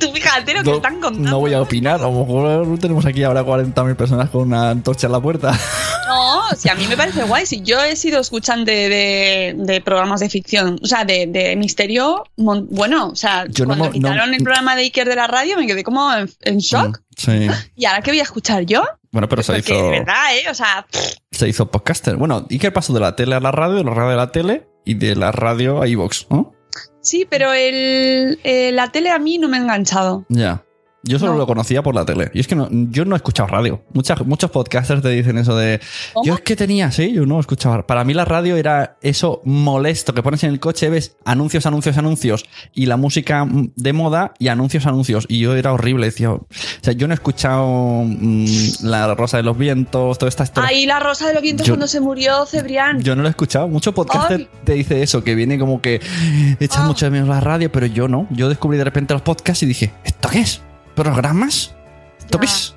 tú 0.00 0.10
fíjate 0.12 0.54
lo 0.54 0.62
que 0.64 0.70
No, 0.70 0.76
están 0.76 1.00
contando. 1.00 1.30
no 1.30 1.38
voy 1.38 1.54
a 1.54 1.62
opinar. 1.62 2.00
A 2.00 2.04
lo 2.04 2.12
mejor 2.24 2.78
tenemos 2.80 3.06
aquí 3.06 3.22
ahora 3.22 3.44
40.000 3.44 3.94
personas 3.94 4.30
con 4.30 4.42
una 4.48 4.70
antorcha 4.70 5.06
en 5.06 5.12
la 5.12 5.20
puerta. 5.20 5.52
No, 6.06 6.42
si 6.54 6.68
a 6.68 6.74
mí 6.74 6.86
me 6.86 6.98
parece 6.98 7.22
guay. 7.24 7.46
Si 7.46 7.62
yo 7.62 7.82
he 7.82 7.96
sido 7.96 8.20
escuchante 8.20 8.70
de, 8.70 9.54
de 9.56 9.80
programas 9.80 10.20
de 10.20 10.28
ficción, 10.28 10.78
o 10.82 10.86
sea, 10.86 11.04
de, 11.06 11.26
de 11.26 11.56
misterio, 11.56 12.24
bueno, 12.36 13.08
o 13.08 13.16
sea, 13.16 13.46
Yo 13.48 13.64
cuando 13.64 13.90
quitaron 13.90 14.30
no- 14.30 14.36
el 14.36 14.42
programa 14.42 14.76
de 14.76 14.82
Iker 14.82 15.08
de 15.08 15.16
la 15.16 15.26
radio 15.26 15.56
me 15.56 15.66
quedé 15.66 15.82
como 15.82 16.12
en, 16.12 16.30
en 16.42 16.58
shock. 16.58 17.00
Sí. 17.16 17.48
¿Y 17.76 17.86
ahora 17.86 18.02
qué 18.02 18.10
voy 18.10 18.20
a 18.20 18.24
escuchar 18.24 18.66
yo? 18.66 18.84
Bueno, 19.14 19.28
pero 19.28 19.44
se 19.44 19.56
hizo, 19.56 19.74
de 19.74 19.90
verdad, 19.90 20.36
¿eh? 20.36 20.50
O 20.50 20.54
sea, 20.54 20.84
se 21.30 21.48
hizo 21.48 21.70
podcaster. 21.70 22.16
Bueno, 22.16 22.46
¿y 22.50 22.58
qué 22.58 22.72
pasó 22.72 22.92
de 22.92 22.98
la 22.98 23.14
tele 23.14 23.36
a 23.36 23.40
la 23.40 23.52
radio, 23.52 23.76
de 23.76 23.84
la 23.84 23.94
radio 23.94 24.14
a 24.14 24.16
la 24.16 24.32
tele 24.32 24.66
y 24.84 24.94
de 24.94 25.14
la 25.14 25.30
radio 25.30 25.80
a 25.80 25.86
Evox? 25.86 26.26
¿no? 26.30 26.52
sí, 27.00 27.24
pero 27.30 27.52
el, 27.52 28.40
eh, 28.42 28.72
la 28.72 28.90
tele 28.90 29.12
a 29.12 29.20
mí 29.20 29.38
no 29.38 29.48
me 29.48 29.56
ha 29.56 29.60
enganchado. 29.60 30.26
Ya. 30.28 30.64
Yo 31.06 31.18
solo 31.18 31.32
No. 31.32 31.38
lo 31.38 31.46
conocía 31.46 31.82
por 31.82 31.94
la 31.94 32.04
tele. 32.04 32.30
Y 32.34 32.40
es 32.40 32.46
que 32.48 32.54
no, 32.56 32.68
yo 32.70 33.04
no 33.04 33.14
he 33.14 33.18
escuchado 33.18 33.46
radio. 33.48 33.82
Muchas, 33.92 34.24
muchos 34.26 34.50
podcasters 34.50 35.02
te 35.02 35.10
dicen 35.10 35.38
eso 35.38 35.56
de. 35.56 35.80
¿Cómo? 36.12 36.24
Yo 36.26 36.34
es 36.34 36.40
que 36.40 36.56
tenía, 36.56 36.90
sí, 36.90 37.12
yo 37.12 37.26
no 37.26 37.38
escuchaba. 37.40 37.86
Para 37.86 38.04
mí 38.04 38.14
la 38.14 38.24
radio 38.24 38.56
era 38.56 38.96
eso 39.02 39.42
molesto 39.44 40.14
que 40.14 40.22
pones 40.22 40.42
en 40.44 40.50
el 40.50 40.60
coche, 40.60 40.88
ves 40.90 41.16
anuncios, 41.24 41.66
anuncios, 41.66 41.96
anuncios 41.98 42.44
y 42.72 42.86
la 42.86 42.96
música 42.96 43.46
de 43.48 43.92
moda 43.92 44.32
y 44.38 44.48
anuncios, 44.48 44.86
anuncios. 44.86 45.26
Y 45.28 45.40
yo 45.40 45.54
era 45.54 45.72
horrible. 45.72 46.06
Decía, 46.06 46.32
o 46.32 46.46
sea, 46.80 46.92
yo 46.94 47.06
no 47.06 47.12
he 47.12 47.16
escuchado 47.16 47.66
mm, 48.06 48.46
La 48.82 49.14
Rosa 49.14 49.36
de 49.36 49.42
los 49.42 49.58
Vientos, 49.58 50.18
toda 50.18 50.28
esta 50.28 50.44
historia. 50.44 50.68
Ahí 50.70 50.86
la 50.86 51.00
Rosa 51.00 51.26
de 51.28 51.34
los 51.34 51.42
Vientos 51.42 51.66
Yo- 51.66 51.72
cuando 51.74 51.86
se 51.86 52.00
murió 52.00 52.46
Cebrián. 52.46 53.00
Yo 53.02 53.14
no 53.14 53.22
lo 53.22 53.28
he 53.28 53.30
escuchado. 53.30 53.68
Muchos 53.68 53.92
podcasters 53.94 54.46
te 54.64 54.72
dice 54.72 55.02
eso, 55.02 55.22
que 55.22 55.34
viene 55.34 55.58
como 55.58 55.80
que 55.82 56.00
echas 56.60 56.78
Ah. 56.82 56.86
mucho 56.86 57.04
de 57.04 57.10
menos 57.10 57.28
la 57.28 57.40
radio, 57.40 57.70
pero 57.70 57.86
yo 57.86 58.08
no. 58.08 58.26
Yo 58.30 58.48
descubrí 58.48 58.78
de 58.78 58.84
repente 58.84 59.12
los 59.14 59.22
podcasts 59.22 59.62
y 59.62 59.66
dije, 59.66 59.92
¿esto 60.04 60.28
qué 60.30 60.40
es? 60.40 60.62
¿Programas? 60.94 61.74
¿Esto 62.18 62.38
qué 62.38 62.46
Ya. 62.46 62.52
es? 62.52 62.74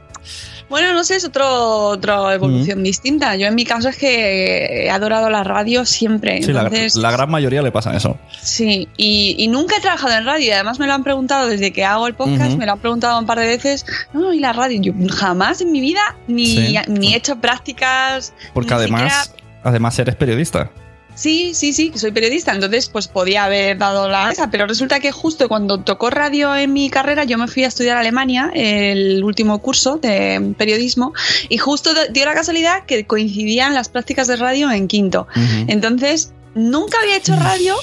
Bueno, 0.69 0.93
no 0.93 1.05
sé, 1.05 1.15
es 1.15 1.23
otro, 1.23 1.47
otra 1.91 2.33
evolución 2.33 2.83
distinta. 2.83 3.37
Yo 3.37 3.47
en 3.47 3.55
mi 3.55 3.63
caso 3.63 3.87
es 3.87 3.95
que 3.95 4.83
he 4.85 4.89
adorado 4.89 5.29
la 5.29 5.41
radio 5.45 5.85
siempre. 5.85 6.43
Sí, 6.43 6.51
la, 6.51 6.63
Entonces, 6.63 6.97
la 6.97 7.09
gran 7.09 7.31
mayoría 7.31 7.61
le 7.61 7.71
pasa 7.71 7.95
eso. 7.95 8.17
Sí, 8.41 8.89
y, 8.97 9.35
y 9.37 9.47
nunca 9.47 9.77
he 9.77 9.79
trabajado 9.79 10.15
en 10.15 10.25
radio. 10.25 10.45
y 10.47 10.51
Además, 10.51 10.77
me 10.77 10.85
lo 10.85 10.91
han 10.93 11.05
preguntado 11.05 11.47
desde 11.47 11.71
que 11.71 11.85
hago 11.85 12.05
el 12.05 12.15
podcast, 12.15 12.57
me 12.57 12.65
lo 12.65 12.73
han 12.73 12.79
preguntado 12.79 13.17
un 13.17 13.25
par 13.25 13.39
de 13.39 13.47
veces. 13.47 13.85
No, 14.11 14.33
y 14.33 14.41
la 14.41 14.51
radio. 14.51 14.81
Yo 14.81 14.93
jamás 15.15 15.61
en 15.61 15.71
mi 15.71 15.79
vida 15.79 16.01
ni, 16.27 16.47
Sí. 16.47 16.75
ni 16.89 17.13
he 17.13 17.15
hecho 17.15 17.37
prácticas. 17.39 18.33
Porque 18.53 18.73
además, 18.73 19.27
siquiera- 19.27 19.47
además 19.63 19.97
eres 19.99 20.15
periodista. 20.17 20.69
Sí, 21.17 21.55
sí, 21.55 21.73
sí, 21.73 21.89
que 21.89 21.97
soy 21.97 22.11
periodista, 22.11 22.53
entonces 22.53 22.89
pues 22.89 23.07
podía 23.07 23.45
haber 23.45 23.75
dado 23.79 24.07
la 24.07 24.31
esa, 24.31 24.51
pero 24.51 24.67
resulta 24.67 24.99
que 24.99 25.11
justo 25.11 25.49
cuando 25.49 25.79
tocó 25.79 26.11
radio 26.11 26.55
en 26.55 26.71
mi 26.71 26.91
carrera 26.91 27.23
yo 27.23 27.39
me 27.39 27.47
fui 27.47 27.63
a 27.63 27.69
estudiar 27.69 27.97
a 27.97 28.01
Alemania, 28.01 28.51
el 28.53 29.23
último 29.23 29.57
curso 29.59 29.97
de 29.97 30.53
periodismo, 30.59 31.13
y 31.49 31.57
justo 31.57 31.89
dio 32.11 32.23
la 32.23 32.35
casualidad 32.35 32.85
que 32.85 33.07
coincidían 33.07 33.73
las 33.73 33.89
prácticas 33.89 34.27
de 34.27 34.35
radio 34.35 34.71
en 34.71 34.87
quinto. 34.87 35.27
Entonces, 35.67 36.33
nunca 36.53 36.99
había 37.01 37.17
hecho 37.17 37.35
radio, 37.35 37.75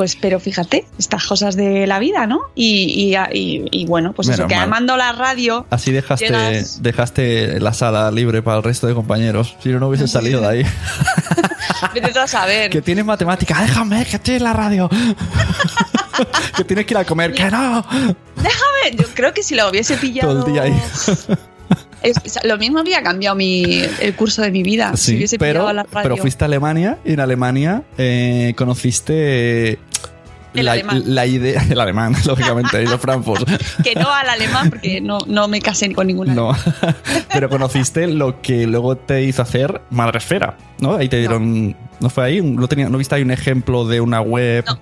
pues, 0.00 0.16
pero 0.16 0.40
fíjate, 0.40 0.86
estas 0.98 1.26
cosas 1.26 1.56
de 1.56 1.86
la 1.86 1.98
vida, 1.98 2.26
¿no? 2.26 2.40
Y, 2.54 3.12
y- 3.12 3.36
y- 3.38 3.68
y 3.70 3.84
bueno, 3.84 4.14
pues 4.14 4.28
eso, 4.30 4.46
que 4.46 4.54
mal. 4.54 4.64
amando 4.64 4.96
la 4.96 5.12
radio, 5.12 5.66
Así 5.68 5.92
dejaste, 5.92 6.24
Llegas- 6.30 6.80
dejaste 6.80 7.60
la 7.60 7.74
sala 7.74 8.10
libre 8.10 8.40
para 8.40 8.56
el 8.56 8.62
resto 8.62 8.86
de 8.86 8.94
compañeros. 8.94 9.56
Si 9.62 9.68
no, 9.68 9.78
no 9.78 9.88
hubiese 9.88 10.08
salido 10.08 10.40
de 10.40 10.46
ahí. 10.48 10.66
vete 11.94 12.18
a 12.18 12.26
saber. 12.26 12.70
que 12.70 12.80
tienes 12.80 13.04
matemática, 13.04 13.60
déjame, 13.60 14.06
que 14.06 14.16
estoy 14.16 14.36
en 14.36 14.44
la 14.44 14.54
radio. 14.54 14.88
que 16.56 16.64
tienes 16.64 16.86
que 16.86 16.94
ir 16.94 16.98
a 16.98 17.04
comer, 17.04 17.34
que 17.34 17.50
no. 17.50 17.84
Déjame, 18.36 18.96
yo 18.96 19.04
creo 19.12 19.34
que 19.34 19.42
si 19.42 19.54
lo 19.54 19.68
hubiese 19.68 19.98
pillado. 19.98 20.32
Todo 20.32 20.46
el 20.46 20.52
día 20.54 20.62
ahí. 20.62 20.72
Es- 22.02 22.38
lo 22.44 22.56
mismo 22.56 22.78
había 22.78 23.02
cambiado 23.02 23.36
mi, 23.36 23.62
el 24.00 24.14
curso 24.16 24.40
de 24.40 24.50
mi 24.50 24.62
vida. 24.62 24.96
si 24.96 25.16
hubiese 25.16 25.38
pero, 25.38 25.60
pillado 25.60 25.72
la 25.74 25.82
radio. 25.82 26.02
pero 26.02 26.16
fuiste 26.16 26.42
a 26.44 26.46
Alemania 26.46 26.96
y 27.04 27.12
en 27.12 27.20
Alemania 27.20 27.82
eh, 27.98 28.54
conociste 28.56 29.78
El 30.54 30.66
la, 30.66 30.72
alemán. 30.72 31.02
la 31.06 31.26
idea, 31.26 31.64
el 31.70 31.80
alemán, 31.80 32.14
lógicamente, 32.24 32.82
y 32.82 32.86
los 32.86 33.00
francos. 33.00 33.44
Que 33.84 33.94
no 33.94 34.10
al 34.10 34.28
alemán, 34.28 34.70
porque 34.70 35.00
no, 35.00 35.18
no 35.26 35.48
me 35.48 35.60
casé 35.60 35.92
con 35.92 36.06
ninguna. 36.06 36.34
No, 36.34 36.56
pero 37.32 37.48
conociste 37.48 38.06
lo 38.06 38.40
que 38.42 38.66
luego 38.66 38.96
te 38.96 39.22
hizo 39.22 39.42
hacer 39.42 39.80
Madresfera, 39.90 40.56
¿no? 40.78 40.96
Ahí 40.96 41.08
te 41.08 41.18
dieron, 41.18 41.76
¿no 42.00 42.10
fue 42.10 42.24
ahí? 42.24 42.42
¿No, 42.42 42.68
tenía, 42.68 42.88
¿no 42.88 42.98
viste 42.98 43.14
ahí 43.14 43.22
un 43.22 43.30
ejemplo 43.30 43.86
de 43.86 44.00
una 44.00 44.20
web? 44.20 44.64
No. 44.66 44.78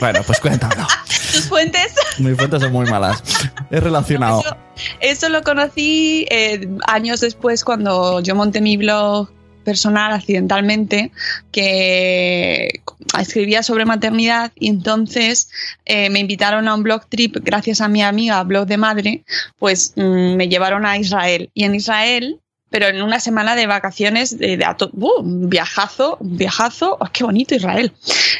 Bueno, 0.00 0.20
pues 0.26 0.40
cuéntamelo. 0.40 0.86
Tus 1.06 1.48
fuentes. 1.48 1.94
Mis 2.18 2.36
fuentes 2.36 2.60
son 2.60 2.72
muy 2.72 2.86
malas. 2.86 3.22
Es 3.70 3.82
relacionado. 3.82 4.40
Eso, 4.40 4.56
eso 5.00 5.28
lo 5.28 5.42
conocí 5.42 6.26
eh, 6.30 6.68
años 6.86 7.20
después 7.20 7.64
cuando 7.64 8.20
yo 8.20 8.34
monté 8.34 8.60
mi 8.60 8.76
blog 8.76 9.33
personal 9.64 10.12
accidentalmente 10.12 11.10
que 11.50 12.80
escribía 13.18 13.62
sobre 13.62 13.84
maternidad 13.84 14.52
y 14.54 14.68
entonces 14.68 15.48
eh, 15.84 16.10
me 16.10 16.20
invitaron 16.20 16.68
a 16.68 16.74
un 16.74 16.82
blog 16.82 17.06
trip 17.08 17.36
gracias 17.42 17.80
a 17.80 17.88
mi 17.88 18.02
amiga 18.02 18.42
blog 18.44 18.66
de 18.66 18.76
madre 18.76 19.24
pues 19.58 19.92
mm, 19.96 20.36
me 20.36 20.48
llevaron 20.48 20.86
a 20.86 20.98
Israel. 20.98 21.50
Y 21.54 21.64
en 21.64 21.74
Israel 21.74 22.40
pero 22.74 22.88
en 22.88 23.00
una 23.02 23.20
semana 23.20 23.54
de 23.54 23.68
vacaciones 23.68 24.36
de, 24.36 24.56
de 24.56 24.66
¡uh! 24.94 25.20
un 25.20 25.48
viajazo 25.48 26.16
un 26.18 26.36
viajazo 26.36 26.96
¡oh, 26.98 27.06
qué 27.12 27.22
bonito 27.22 27.54
Israel 27.54 27.92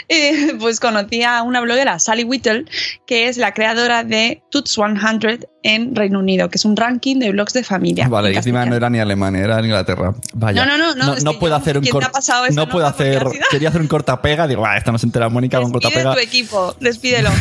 Eh, 0.09 0.57
pues 0.61 0.81
conocí 0.81 1.23
a 1.23 1.43
una 1.43 1.61
bloguera 1.61 2.01
Sally 2.01 2.25
Whittle 2.25 2.65
que 3.07 3.29
es 3.29 3.37
la 3.37 3.55
creadora 3.55 4.03
de 4.03 4.43
Tuts 4.51 4.73
100 4.75 5.47
en 5.63 5.95
Reino 5.95 6.19
Unido, 6.19 6.51
que 6.51 6.59
es 6.59 6.65
un 6.65 6.77
ranking 6.77 7.21
de 7.21 7.31
blogs 7.31 7.53
de 7.53 7.63
familia. 7.63 8.09
Vale, 8.09 8.33
y 8.33 8.37
encima 8.37 8.67
no 8.67 8.75
era 8.75 8.91
ni 8.91 8.99
Alemania, 8.99 9.45
era 9.45 9.59
en 9.61 9.67
Inglaterra. 9.67 10.13
Vaya. 10.35 10.67
No, 10.67 10.77
no, 10.77 10.95
no, 10.95 11.07
no, 11.07 11.15
es 11.15 11.25
que 11.25 11.33
puedo 11.35 11.55
hacer 11.55 11.79
un 11.79 11.83
¿quién 11.85 11.93
te 11.93 12.01
cor- 12.01 12.05
ha 12.05 12.13
pasado 12.13 12.45
esa 12.45 12.55
No 12.55 12.69
puedo 12.69 12.87
hacer. 12.87 13.25
Quería 13.51 13.71
hacer 13.71 13.81
un 13.81 13.89
cortapega. 13.89 14.47
Digo, 14.47 14.67
ah, 14.67 14.77
esta 14.77 14.93
no 14.93 14.99
se 14.99 15.07
entera 15.07 15.31
Mónica 15.31 15.59
con 15.63 15.73
Despide 15.73 15.91
cortapega. 16.05 16.15
tu 16.15 16.21
equipo, 16.21 16.77
despídelo. 16.81 17.31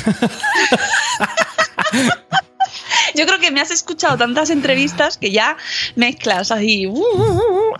Yo 3.15 3.25
creo 3.25 3.39
que 3.39 3.51
me 3.51 3.61
has 3.61 3.71
escuchado 3.71 4.17
tantas 4.17 4.49
entrevistas 4.49 5.17
que 5.17 5.31
ya 5.31 5.57
mezclas 5.95 6.51
así. 6.51 6.87
uh, 6.87 6.93
uh, 6.93 6.97
uh. 6.97 7.73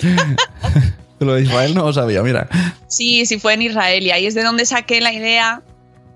Lo 1.18 1.34
de 1.34 1.42
Israel 1.42 1.74
no 1.74 1.84
lo 1.84 1.92
sabía, 1.92 2.22
mira. 2.22 2.48
Sí, 2.88 3.24
sí 3.24 3.38
fue 3.38 3.54
en 3.54 3.62
Israel 3.62 4.04
y 4.04 4.10
ahí 4.10 4.26
es 4.26 4.34
de 4.34 4.42
donde 4.42 4.66
saqué 4.66 5.00
la 5.00 5.14
idea 5.14 5.62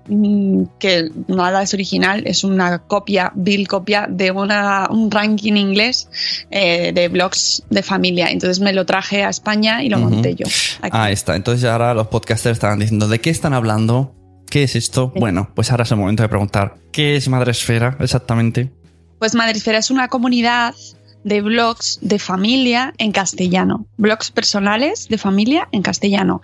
mm, 0.07 0.63
que 0.79 1.09
nada 1.27 1.63
es 1.63 1.73
original, 1.73 2.21
es 2.25 2.43
una 2.43 2.79
copia, 2.79 3.31
vil 3.33 3.67
copia 3.67 4.07
de 4.07 4.29
una, 4.29 4.87
un 4.91 5.09
ranking 5.09 5.53
inglés 5.53 6.07
eh, 6.51 6.91
de 6.93 7.07
blogs 7.07 7.63
de 7.71 7.81
familia. 7.81 8.27
Entonces 8.29 8.59
me 8.59 8.73
lo 8.73 8.85
traje 8.85 9.23
a 9.23 9.29
España 9.29 9.83
y 9.83 9.89
lo 9.89 9.97
monté 9.97 10.35
yo. 10.35 10.45
aquí. 10.81 10.95
Ahí 10.95 11.13
está. 11.13 11.35
Entonces 11.35 11.67
ahora 11.67 11.95
los 11.95 12.07
podcasters 12.07 12.57
estaban 12.57 12.77
diciendo, 12.77 13.07
¿de 13.07 13.19
qué 13.19 13.31
están 13.31 13.53
hablando? 13.53 14.13
¿Qué 14.51 14.63
es 14.63 14.75
esto? 14.75 15.13
Bueno, 15.15 15.49
pues 15.55 15.71
ahora 15.71 15.83
es 15.83 15.91
el 15.91 15.97
momento 15.97 16.23
de 16.23 16.29
preguntar, 16.29 16.75
¿qué 16.91 17.15
es 17.15 17.29
Madresfera 17.29 17.95
exactamente? 18.01 18.69
Pues 19.17 19.33
Madresfera 19.33 19.77
es 19.77 19.89
una 19.89 20.09
comunidad 20.09 20.75
de 21.23 21.41
blogs 21.41 21.99
de 22.01 22.19
familia 22.19 22.93
en 22.97 23.13
castellano. 23.13 23.85
Blogs 23.95 24.29
personales 24.29 25.07
de 25.07 25.17
familia 25.17 25.69
en 25.71 25.83
castellano. 25.83 26.41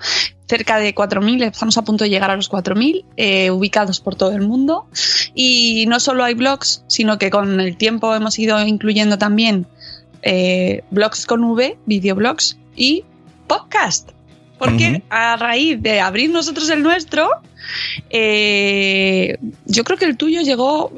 Cerca 0.47 0.77
de 0.77 0.95
4.000, 0.95 1.51
estamos 1.51 1.77
a 1.77 1.81
punto 1.81 2.05
de 2.05 2.09
llegar 2.09 2.31
a 2.31 2.37
los 2.37 2.49
4.000, 2.49 3.03
eh, 3.17 3.51
ubicados 3.51 3.99
por 3.99 4.15
todo 4.15 4.31
el 4.31 4.47
mundo. 4.47 4.87
Y 5.35 5.83
no 5.89 5.99
solo 5.99 6.23
hay 6.23 6.33
blogs, 6.33 6.85
sino 6.87 7.17
que 7.17 7.29
con 7.29 7.59
el 7.59 7.75
tiempo 7.75 8.15
hemos 8.15 8.39
ido 8.39 8.57
incluyendo 8.65 9.17
también 9.17 9.67
eh, 10.21 10.81
blogs 10.91 11.25
con 11.25 11.43
V, 11.43 11.77
videoblogs 11.85 12.57
y 12.73 13.03
podcast. 13.47 14.11
Porque 14.57 15.03
a 15.09 15.35
raíz 15.37 15.81
de 15.81 15.99
abrir 15.99 16.29
nosotros 16.29 16.69
el 16.69 16.81
nuestro, 16.81 17.29
eh, 18.09 19.37
yo 19.65 19.83
creo 19.83 19.97
que 19.97 20.05
el 20.05 20.17
tuyo 20.17 20.41
llegó 20.41 20.91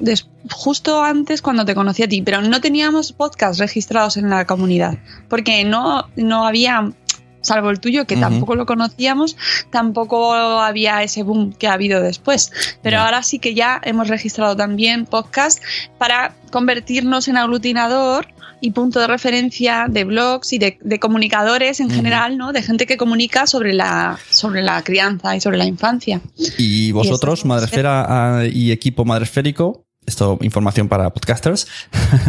justo 0.51 1.04
antes 1.04 1.42
cuando 1.42 1.66
te 1.66 1.75
conocí 1.75 2.04
a 2.04 2.08
ti, 2.08 2.22
pero 2.22 2.42
no 2.42 2.62
teníamos 2.62 3.12
podcast 3.12 3.60
registrados 3.60 4.18
en 4.18 4.30
la 4.30 4.46
comunidad, 4.46 4.98
porque 5.28 5.63
no, 5.63 6.08
no 6.16 6.46
había, 6.46 6.92
salvo 7.41 7.69
el 7.69 7.79
tuyo, 7.79 8.05
que 8.05 8.17
tampoco 8.17 8.55
lo 8.55 8.65
conocíamos, 8.65 9.38
tampoco 9.72 10.34
había 10.34 11.03
ese 11.03 11.24
boom 11.24 11.53
que 11.53 11.67
ha 11.67 11.74
habido 11.74 12.01
después. 12.01 12.51
Pero 12.81 13.00
ahora 13.00 13.24
sí 13.24 13.39
que 13.39 13.53
ya 13.53 13.79
hemos 13.84 14.08
registrado 14.08 14.55
también 14.55 15.05
podcast 15.05 15.62
para 15.98 16.36
convertirnos 16.51 17.27
en 17.27 17.38
aglutinador 17.38 18.27
y 18.62 18.72
punto 18.72 19.00
de 19.00 19.08
referencia 19.08 19.86
de 19.89 20.03
blogs 20.03 20.53
y 20.53 20.58
de, 20.58 20.77
de 20.81 21.00
comunicadores 21.00 21.79
en 21.79 21.89
general, 21.89 22.38
¿no? 22.38 22.51
De 22.51 22.62
gente 22.62 22.86
que 22.86 22.98
comunica 22.98 23.48
sobre 23.48 23.74
la, 23.74 24.19
sobre 24.29 24.62
la 24.62 24.81
crianza 24.84 25.36
y 25.36 25.41
sobre 25.41 25.58
la 25.58 25.65
infancia. 25.65 26.22
Y 26.58 26.91
vosotros, 26.91 27.39
eso, 27.39 27.48
Madresfera 27.48 28.39
ah, 28.39 28.46
y 28.46 28.72
equipo 28.72 29.05
Madresférico, 29.05 29.86
esto 30.05 30.38
información 30.41 30.89
para 30.89 31.10
podcasters, 31.12 31.67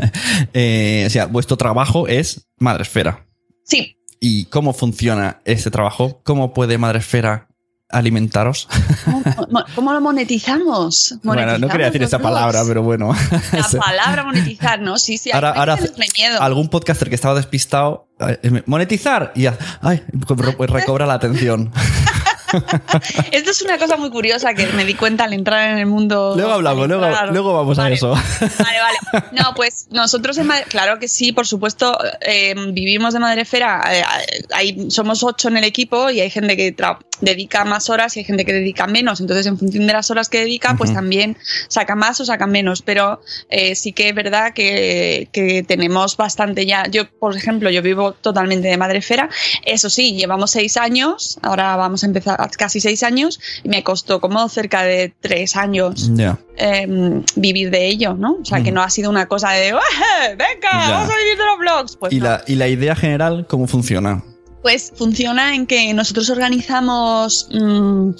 eh, 0.54 1.04
o 1.06 1.10
sea, 1.10 1.26
vuestro 1.26 1.56
trabajo 1.56 2.06
es 2.06 2.46
Madresfera. 2.58 3.26
Sí, 3.64 3.96
¿Y 4.20 4.44
cómo 4.46 4.72
funciona 4.74 5.40
ese 5.44 5.70
trabajo? 5.70 6.20
¿Cómo 6.24 6.52
puede 6.52 6.76
Madresfera 6.78 7.48
alimentaros? 7.88 8.68
¿Cómo, 9.04 9.22
mo- 9.50 9.64
cómo 9.74 9.92
lo 9.92 10.00
monetizamos? 10.00 11.14
bueno, 11.24 11.58
no 11.58 11.68
quería 11.68 11.86
decir 11.86 12.02
esa 12.02 12.18
Monetizamos 12.18 12.38
palabra, 12.52 12.68
pero 12.68 12.82
bueno. 12.82 13.12
La 13.52 13.80
palabra 13.80 14.22
monetizar, 14.24 14.80
¿no? 14.80 14.98
Sí, 14.98 15.16
sí. 15.18 15.30
ahora, 15.32 15.50
ahora 15.50 15.76
miedo. 16.16 16.40
algún 16.40 16.68
podcaster 16.68 17.08
que 17.08 17.14
estaba 17.14 17.34
despistado, 17.34 18.08
eh, 18.20 18.62
monetizar 18.66 19.32
y 19.34 19.42
ya, 19.42 19.58
ay, 19.80 20.02
recobra 20.68 21.06
la 21.06 21.14
atención. 21.14 21.72
Esto 23.32 23.50
es 23.50 23.62
una 23.62 23.78
cosa 23.78 23.96
muy 23.96 24.10
curiosa 24.10 24.54
que 24.54 24.66
me 24.68 24.84
di 24.84 24.94
cuenta 24.94 25.24
al 25.24 25.32
entrar 25.32 25.70
en 25.70 25.78
el 25.78 25.86
mundo. 25.86 26.34
Luego 26.36 26.52
hablamos, 26.52 26.88
luego, 26.88 27.06
luego 27.30 27.54
vamos 27.54 27.78
a 27.78 27.90
eso. 27.90 28.10
Vale, 28.10 28.78
vale. 28.80 28.98
No, 29.32 29.54
pues 29.54 29.86
nosotros 29.90 30.38
en 30.38 30.46
Madre, 30.46 30.64
claro 30.68 30.98
que 30.98 31.08
sí, 31.08 31.32
por 31.32 31.46
supuesto, 31.46 31.98
eh, 32.20 32.54
vivimos 32.72 33.14
de 33.14 33.20
Madrefera. 33.20 33.82
eh, 33.92 34.02
hay, 34.52 34.90
somos 34.90 35.22
ocho 35.22 35.48
en 35.48 35.56
el 35.56 35.64
equipo 35.64 36.10
y 36.10 36.20
hay 36.20 36.30
gente 36.30 36.56
que 36.56 36.74
dedica 37.20 37.64
más 37.64 37.90
horas 37.90 38.16
y 38.16 38.20
hay 38.20 38.24
gente 38.24 38.44
que 38.44 38.52
dedica 38.52 38.86
menos. 38.86 39.20
Entonces, 39.20 39.46
en 39.46 39.58
función 39.58 39.86
de 39.86 39.92
las 39.92 40.10
horas 40.10 40.28
que 40.28 40.40
dedica, 40.40 40.74
pues 40.76 40.92
también 40.92 41.36
saca 41.68 41.94
más 41.94 42.20
o 42.20 42.24
saca 42.24 42.46
menos. 42.46 42.82
Pero 42.82 43.20
eh, 43.48 43.74
sí 43.74 43.92
que 43.92 44.08
es 44.08 44.14
verdad 44.14 44.52
que, 44.54 45.28
que 45.32 45.62
tenemos 45.62 46.16
bastante 46.16 46.66
ya. 46.66 46.86
Yo, 46.88 47.10
por 47.10 47.36
ejemplo, 47.36 47.70
yo 47.70 47.82
vivo 47.82 48.12
totalmente 48.12 48.68
de 48.68 48.76
Madrefera. 48.76 49.28
Eso 49.64 49.90
sí, 49.90 50.14
llevamos 50.14 50.50
seis 50.50 50.76
años. 50.76 51.38
Ahora 51.42 51.76
vamos 51.76 52.02
a 52.02 52.06
empezar 52.06 52.39
casi 52.56 52.80
seis 52.80 53.02
años. 53.02 53.40
Y 53.62 53.68
me 53.68 53.82
costó 53.82 54.20
como 54.20 54.48
cerca 54.48 54.82
de 54.82 55.12
tres 55.20 55.56
años 55.56 56.10
eh, 56.56 57.22
vivir 57.36 57.70
de 57.70 57.86
ello, 57.88 58.14
¿no? 58.14 58.38
O 58.40 58.44
sea, 58.44 58.62
que 58.62 58.72
no 58.72 58.82
ha 58.82 58.90
sido 58.90 59.10
una 59.10 59.26
cosa 59.26 59.50
de 59.50 59.68
"¡Eh, 59.68 59.74
¡Venga, 60.30 60.70
vamos 60.72 61.10
a 61.10 61.16
vivir 61.18 61.36
de 61.38 61.44
los 61.46 61.58
blogs! 61.58 61.96
Pues, 61.96 62.12
¿Y, 62.12 62.18
no. 62.18 62.24
la, 62.24 62.44
¿Y 62.46 62.54
la 62.56 62.68
idea 62.68 62.94
general 62.96 63.46
cómo 63.48 63.66
funciona? 63.66 64.22
pues 64.62 64.92
funciona 64.94 65.54
en 65.54 65.66
que 65.66 65.94
nosotros 65.94 66.28
organizamos 66.28 67.48
mm, 67.50 68.10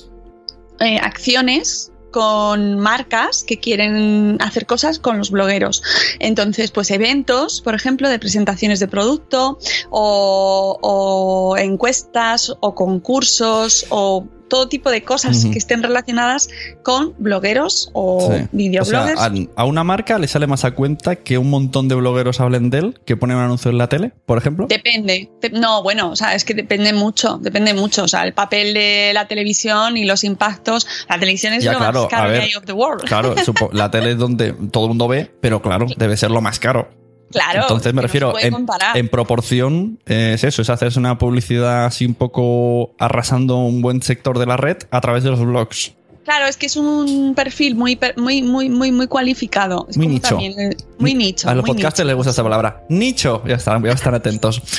eh, 0.81 0.99
acciones 0.99 1.90
con 2.11 2.79
marcas 2.79 3.45
que 3.45 3.59
quieren 3.59 4.37
hacer 4.41 4.67
cosas 4.67 4.99
con 4.99 5.19
los 5.19 5.31
blogueros. 5.31 5.83
Entonces, 6.19 6.71
pues 6.71 6.91
eventos, 6.91 7.61
por 7.61 7.75
ejemplo, 7.75 8.09
de 8.09 8.19
presentaciones 8.19 8.81
de 8.81 8.89
producto 8.89 9.59
o, 9.91 10.79
o 10.81 11.57
encuestas 11.59 12.55
o 12.61 12.75
concursos 12.75 13.87
o 13.91 14.27
todo 14.51 14.69
tipo 14.69 14.91
de 14.91 15.03
cosas 15.03 15.47
que 15.47 15.57
estén 15.57 15.83
relacionadas 15.83 16.51
con 16.83 17.15
blogueros 17.17 17.91
o 17.95 18.21
Sí. 18.21 18.27
O 18.27 18.37
sea, 18.37 18.49
videobloggers. 18.53 19.49
a, 19.57 19.65
una 19.65 19.85
marca 19.85 20.19
le 20.19 20.29
sale 20.29 20.47
más 20.47 20.65
a 20.65 20.73
cuenta 20.73 21.17
que 21.17 21.39
un 21.39 21.49
montón 21.49 21.89
de 21.89 21.95
blogueros 21.95 22.41
hablen 22.41 22.69
de 22.69 22.79
él, 22.79 23.01
que 23.07 23.17
ponen 23.17 23.39
un 23.39 23.45
anuncio 23.45 23.71
en 23.71 23.79
la 23.79 23.89
tele, 23.89 24.13
por 24.27 24.37
ejemplo. 24.37 24.67
Depende. 24.69 25.31
De- 25.41 25.51
no, 25.51 25.83
bueno, 25.83 26.11
o 26.11 26.17
sea, 26.17 26.35
es 26.35 26.45
que 26.45 26.53
depende 26.53 26.93
mucho, 26.93 27.39
depende 27.41 27.73
mucho. 27.73 28.05
O 28.05 28.09
sea, 28.09 28.25
el 28.25 28.35
papel 28.35 28.75
de 28.75 29.13
la 29.15 29.27
televisión 29.29 29.97
y 29.97 30.05
los 30.05 30.25
impactos. 30.25 30.87
La 31.09 31.19
televisión 31.19 31.53
es 31.55 31.65
Ya, 31.65 31.73
lo 31.73 31.79
claro, 31.79 32.03
más 32.03 32.11
caro 32.11 32.31
ver, 32.31 32.41
que 32.41 32.47
hay 32.47 32.55
of 32.55 32.65
the 32.65 32.73
world. 32.73 33.05
Claro, 33.05 33.35
la 33.73 33.91
tele 33.91 34.11
es 34.13 34.19
donde 34.19 34.53
todo 34.71 34.85
el 34.85 34.89
mundo 34.89 35.09
ve, 35.09 35.31
pero 35.41 35.63
claro, 35.63 35.87
debe 35.97 36.17
ser 36.17 36.31
lo 36.31 36.41
más 36.41 36.59
caro. 36.59 37.00
Claro. 37.31 37.63
Entonces 37.63 37.93
me 37.95 38.03
no 38.03 38.03
refiero, 38.03 38.35
en, 38.39 39.09
proporción, 39.09 40.01
es 40.07 40.43
eso, 40.43 40.63
es 40.63 40.71
hacerse 40.71 40.99
una 40.99 41.17
publicidad 41.19 41.87
así 41.87 42.05
un 42.05 42.15
poco 42.15 42.95
arrasando 42.99 43.59
un 43.59 43.83
buen 43.83 44.03
sector 44.03 44.39
de 44.39 44.47
la 44.47 44.57
red 44.57 44.79
a 44.91 45.01
través 45.01 45.23
de 45.23 45.31
los 45.31 45.41
blogs. 45.41 45.93
Claro, 46.25 46.47
es 46.47 46.57
que 46.57 46.67
es 46.67 46.77
un 46.77 47.35
perfil 47.35 47.77
muy, 47.77 47.99
muy, 48.17 48.43
muy, 48.43 48.69
muy, 48.69 48.93
muy 48.93 49.07
cualificado. 49.07 49.87
Es 49.89 49.97
Muy 49.97 50.07
como 50.07 50.15
nicho. 50.15 50.29
también, 50.29 50.77
muy 50.99 51.15
nicho. 51.15 51.49
a 51.49 51.55
los 51.55 51.65
muy 51.65 51.75
podcasters 51.75 52.01
nicho. 52.01 52.07
les 52.09 52.17
gusta 52.17 52.31
esa 52.31 52.43
palabra. 52.43 52.85
Nicho, 52.89 53.43
ya 53.47 53.55
están, 53.55 53.83
ya 53.83 53.93
están 53.93 54.15
atentos. 54.15 54.63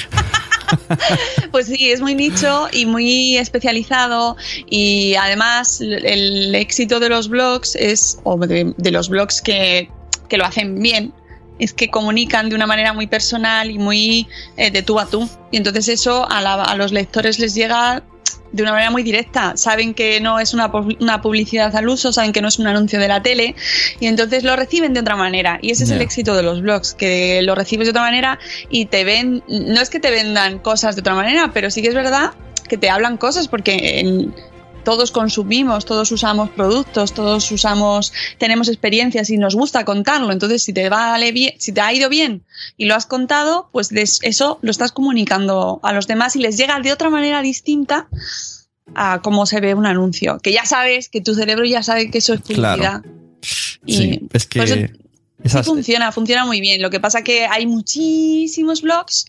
Pues 1.52 1.66
sí, 1.66 1.92
es 1.92 2.00
muy 2.00 2.16
nicho 2.16 2.70
y 2.72 2.86
muy 2.86 3.36
especializado 3.36 4.38
y 4.70 5.16
además 5.16 5.82
el, 5.82 6.06
el 6.06 6.56
éxito 6.56 7.02
de 7.02 7.10
los 7.10 7.28
blogs 7.28 7.76
es, 7.76 8.20
o 8.24 8.38
de, 8.38 8.74
de 8.78 8.92
los 8.92 9.10
blogs 9.10 9.42
que, 9.42 9.90
que 10.30 10.38
lo 10.38 10.46
hacen 10.46 10.82
bien, 10.82 11.14
es 11.62 11.72
que 11.74 11.90
comunican 11.90 12.50
de 12.50 12.56
una 12.56 12.68
manera 12.68 12.92
muy 12.92 13.08
personal 13.08 13.72
y 13.72 13.78
muy 13.80 14.28
eh, 14.58 14.72
de 14.72 14.82
tú 14.84 15.00
a 15.00 15.06
tú. 15.06 15.30
Y 15.52 15.58
entonces 15.58 15.88
eso 15.88 16.30
a, 16.30 16.42
la- 16.42 16.56
a 16.64 16.76
los 16.76 16.92
lectores 16.92 17.40
les 17.40 17.54
llega 17.56 18.04
de 18.52 18.64
una 18.64 18.72
manera 18.74 18.92
muy 18.92 19.04
directa. 19.04 19.54
Saben 19.56 19.94
que 19.94 20.20
no 20.20 20.40
es 20.40 20.54
una, 20.54 20.70
una 21.00 21.22
publicidad 21.22 21.74
al 21.76 21.88
uso, 21.88 22.12
saben 22.12 22.34
que 22.34 22.42
no 22.42 22.50
es 22.50 22.60
un 22.60 22.68
anuncio 22.68 23.00
de 23.00 23.08
la 23.08 23.22
tele 23.22 23.56
y 24.02 24.08
entonces 24.08 24.44
lo 24.44 24.56
reciben 24.58 24.94
de 24.94 25.00
otra 25.00 25.16
manera. 25.16 25.58
Y 25.62 25.72
ese 25.72 25.86
es 25.86 25.92
el 25.92 26.02
éxito 26.02 26.36
de 26.36 26.44
los 26.44 26.62
blogs, 26.62 26.94
que 26.94 27.42
lo 27.44 27.56
recibes 27.56 27.86
de 27.86 27.92
otra 27.92 28.02
manera 28.02 28.40
y 28.70 28.88
te 28.88 29.04
ven, 29.06 29.42
no 29.48 29.80
es 29.80 29.90
que 29.90 30.00
te 30.02 30.12
vendan 30.12 30.60
cosas 30.60 30.96
de 30.96 31.00
otra 31.02 31.16
manera, 31.16 31.52
pero 31.54 31.70
sí 31.72 31.82
que 31.82 31.88
es 31.88 31.96
verdad 31.96 32.32
que 32.68 32.78
te 32.78 32.90
hablan 32.90 33.16
cosas 33.18 33.48
porque 33.48 34.00
en- 34.02 34.34
todos 34.84 35.12
consumimos, 35.12 35.86
todos 35.86 36.12
usamos 36.12 36.50
productos, 36.50 37.14
todos 37.14 37.52
usamos, 37.52 38.12
tenemos 38.38 38.68
experiencias 38.68 39.30
y 39.30 39.38
nos 39.38 39.56
gusta 39.56 39.86
contarlo. 39.86 40.32
Entonces, 40.32 40.64
si 40.64 40.74
te 40.74 40.90
vale 40.90 41.32
bien, 41.32 41.54
si 41.58 41.72
te 41.72 41.82
ha 41.82 41.94
ido 41.94 42.10
bien 42.10 42.44
y 42.78 42.86
lo 42.86 42.96
has 42.96 43.06
contado, 43.06 43.70
pues 43.72 43.90
eso 44.22 44.60
lo 44.62 44.72
estás 44.72 44.92
comunicando 44.92 45.80
a 45.84 45.94
los 45.94 46.08
demás 46.08 46.36
y 46.36 46.40
les 46.40 46.58
llega 46.58 46.80
de 46.80 46.92
otra 46.92 47.10
manera 47.10 47.42
distinta 47.42 48.08
a 48.96 49.22
cómo 49.22 49.46
se 49.46 49.60
ve 49.62 49.74
un 49.74 49.86
anuncio. 49.86 50.40
Que 50.40 50.52
ya 50.52 50.66
sabes, 50.66 51.10
que 51.10 51.22
tu 51.22 51.34
cerebro 51.36 51.66
ya 51.66 51.84
sabe 51.84 52.12
que 52.12 52.18
eso 52.18 52.34
es 52.34 52.42
publicidad. 52.42 53.04
Y 53.86 53.94
Sí, 53.98 54.28
es 54.34 54.46
que 54.48 54.60
por 54.60 54.68
eso 54.68 54.76
esas- 55.44 55.66
Sí 55.66 55.72
funciona, 55.72 56.12
funciona 56.12 56.46
muy 56.46 56.62
bien. 56.62 56.82
Lo 56.82 56.90
que 56.90 57.00
pasa 57.00 57.24
que 57.24 57.46
hay 57.46 57.66
muchísimos 57.66 58.82
blogs, 58.82 59.26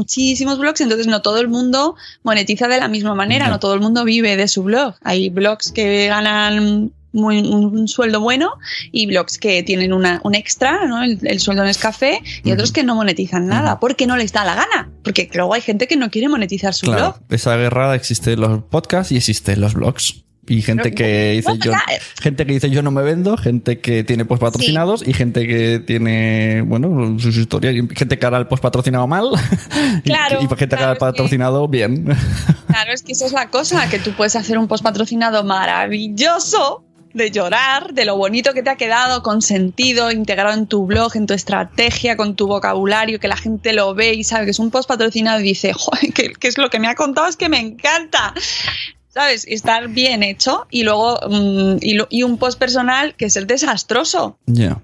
muchísimos 0.00 0.58
blogs, 0.58 0.80
entonces 0.80 1.06
no 1.06 1.20
todo 1.20 1.40
el 1.40 1.48
mundo 1.48 1.94
monetiza 2.22 2.68
de 2.68 2.78
la 2.78 2.88
misma 2.88 3.14
manera, 3.14 3.48
no 3.48 3.58
todo 3.58 3.74
el 3.74 3.80
mundo 3.80 4.04
vive 4.04 4.36
de 4.36 4.48
su 4.48 4.62
blog. 4.62 4.94
Hay 5.02 5.28
blogs 5.28 5.70
que 5.72 6.08
ganan 6.08 6.90
muy- 7.12 7.40
un, 7.40 7.86
sueldo 7.86 8.20
bueno 8.20 8.52
y 8.92 9.06
blogs 9.06 9.36
que 9.36 9.62
tienen 9.62 9.92
una, 9.92 10.20
un 10.24 10.34
extra, 10.34 10.86
¿no? 10.86 11.02
el, 11.02 11.18
el 11.22 11.38
sueldo 11.40 11.64
no 11.64 11.68
es 11.68 11.76
café, 11.78 12.20
y 12.44 12.52
otros 12.52 12.72
que 12.72 12.82
no 12.82 12.94
monetizan 12.94 13.46
nada 13.46 13.78
porque 13.78 14.06
no 14.06 14.16
les 14.16 14.32
da 14.32 14.44
la 14.44 14.54
gana. 14.54 14.90
Porque 15.04 15.28
luego 15.34 15.52
hay 15.54 15.60
gente 15.60 15.86
que 15.86 15.96
no 15.96 16.10
quiere 16.10 16.28
monetizar 16.28 16.72
su 16.72 16.86
claro, 16.86 17.16
blog. 17.18 17.34
esa 17.34 17.56
guerra 17.56 17.94
existe 17.94 18.32
en 18.32 18.40
los 18.40 18.62
podcasts 18.64 19.12
y 19.12 19.16
existe 19.16 19.52
en 19.52 19.60
los 19.60 19.74
blogs. 19.74 20.24
Y 20.50 20.62
gente 20.62 20.92
que 20.92 21.32
dice 21.36 21.52
yo, 21.64 21.72
gente 22.20 22.44
que 22.44 22.52
dice 22.52 22.70
yo 22.70 22.82
no 22.82 22.90
me 22.90 23.02
vendo, 23.02 23.36
gente 23.36 23.78
que 23.78 24.02
tiene 24.02 24.24
post 24.24 24.42
patrocinados 24.42 25.06
y 25.06 25.12
gente 25.14 25.46
que 25.46 25.78
tiene, 25.78 26.62
bueno, 26.66 27.18
sus 27.20 27.36
historias, 27.36 27.74
gente 27.94 28.18
que 28.18 28.26
hará 28.26 28.36
el 28.38 28.48
post 28.48 28.60
patrocinado 28.60 29.06
mal 29.06 29.30
y- 30.04 30.08
Claro, 30.10 30.38
y, 30.42 30.48
gente 30.48 30.68
que 30.68 30.74
hará 30.74 30.88
el 30.90 30.94
que- 30.94 31.00
patrocinado 31.00 31.68
bien. 31.68 32.06
Claro, 32.66 32.92
es 32.92 33.02
que 33.02 33.12
esa 33.12 33.26
es 33.26 33.32
la 33.32 33.48
cosa, 33.48 33.88
que 33.88 33.98
tú 33.98 34.12
puedes 34.12 34.34
hacer 34.36 34.56
un 34.58 34.66
post 34.68 34.82
patrocinado 34.84 35.42
maravilloso 35.44 36.84
de 37.14 37.30
llorar, 37.30 37.92
de 37.94 38.04
lo 38.04 38.16
bonito 38.16 38.52
que 38.52 38.62
te 38.62 38.70
ha 38.70 38.76
quedado, 38.76 39.22
con 39.22 39.42
sentido, 39.42 40.10
integrado 40.12 40.52
en 40.56 40.66
tu 40.66 40.86
blog, 40.86 41.16
en 41.16 41.26
tu 41.26 41.34
estrategia, 41.34 42.16
con 42.16 42.36
tu 42.36 42.46
vocabulario, 42.46 43.18
que 43.18 43.26
la 43.28 43.36
gente 43.36 43.72
lo 43.72 43.94
ve 43.94 44.14
y 44.14 44.22
sabe 44.24 44.44
que 44.44 44.52
es 44.52 44.58
un 44.60 44.70
post 44.70 44.88
patrocinado 44.88 45.40
y 45.40 45.42
dice, 45.44 45.72
joder, 45.72 46.12
que, 46.12 46.32
que 46.32 46.48
es 46.48 46.58
lo 46.58 46.70
que 46.70 46.78
me 46.78 46.86
ha 46.88 46.94
contado, 46.94 47.26
es 47.28 47.36
que 47.36 47.48
me 47.48 47.58
encanta. 47.58 48.32
¿Sabes? 49.12 49.46
Y 49.46 49.54
Estar 49.54 49.88
bien 49.88 50.22
hecho 50.22 50.66
y 50.70 50.84
luego 50.84 51.18
mm, 51.28 51.76
y, 51.80 51.94
lo- 51.94 52.06
y 52.10 52.22
un 52.22 52.38
post 52.38 52.58
personal 52.58 53.14
que 53.16 53.26
es 53.26 53.36
el 53.36 53.46
desastroso. 53.46 54.38
Ya. 54.46 54.80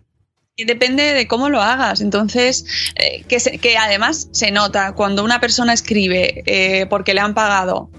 Y 0.56 0.64
depende 0.64 1.02
de 1.12 1.26
cómo 1.28 1.48
lo 1.50 1.60
hagas. 1.62 2.00
Entonces, 2.00 2.64
eh, 2.96 3.22
que, 3.28 3.38
se- 3.40 3.58
que 3.58 3.76
además 3.76 4.28
se 4.32 4.50
nota 4.50 4.92
cuando 4.92 5.22
una 5.22 5.38
persona 5.40 5.72
escribe 5.72 6.42
eh, 6.46 6.86
porque 6.86 7.14
le 7.14 7.20
han 7.20 7.34
pagado 7.34 7.90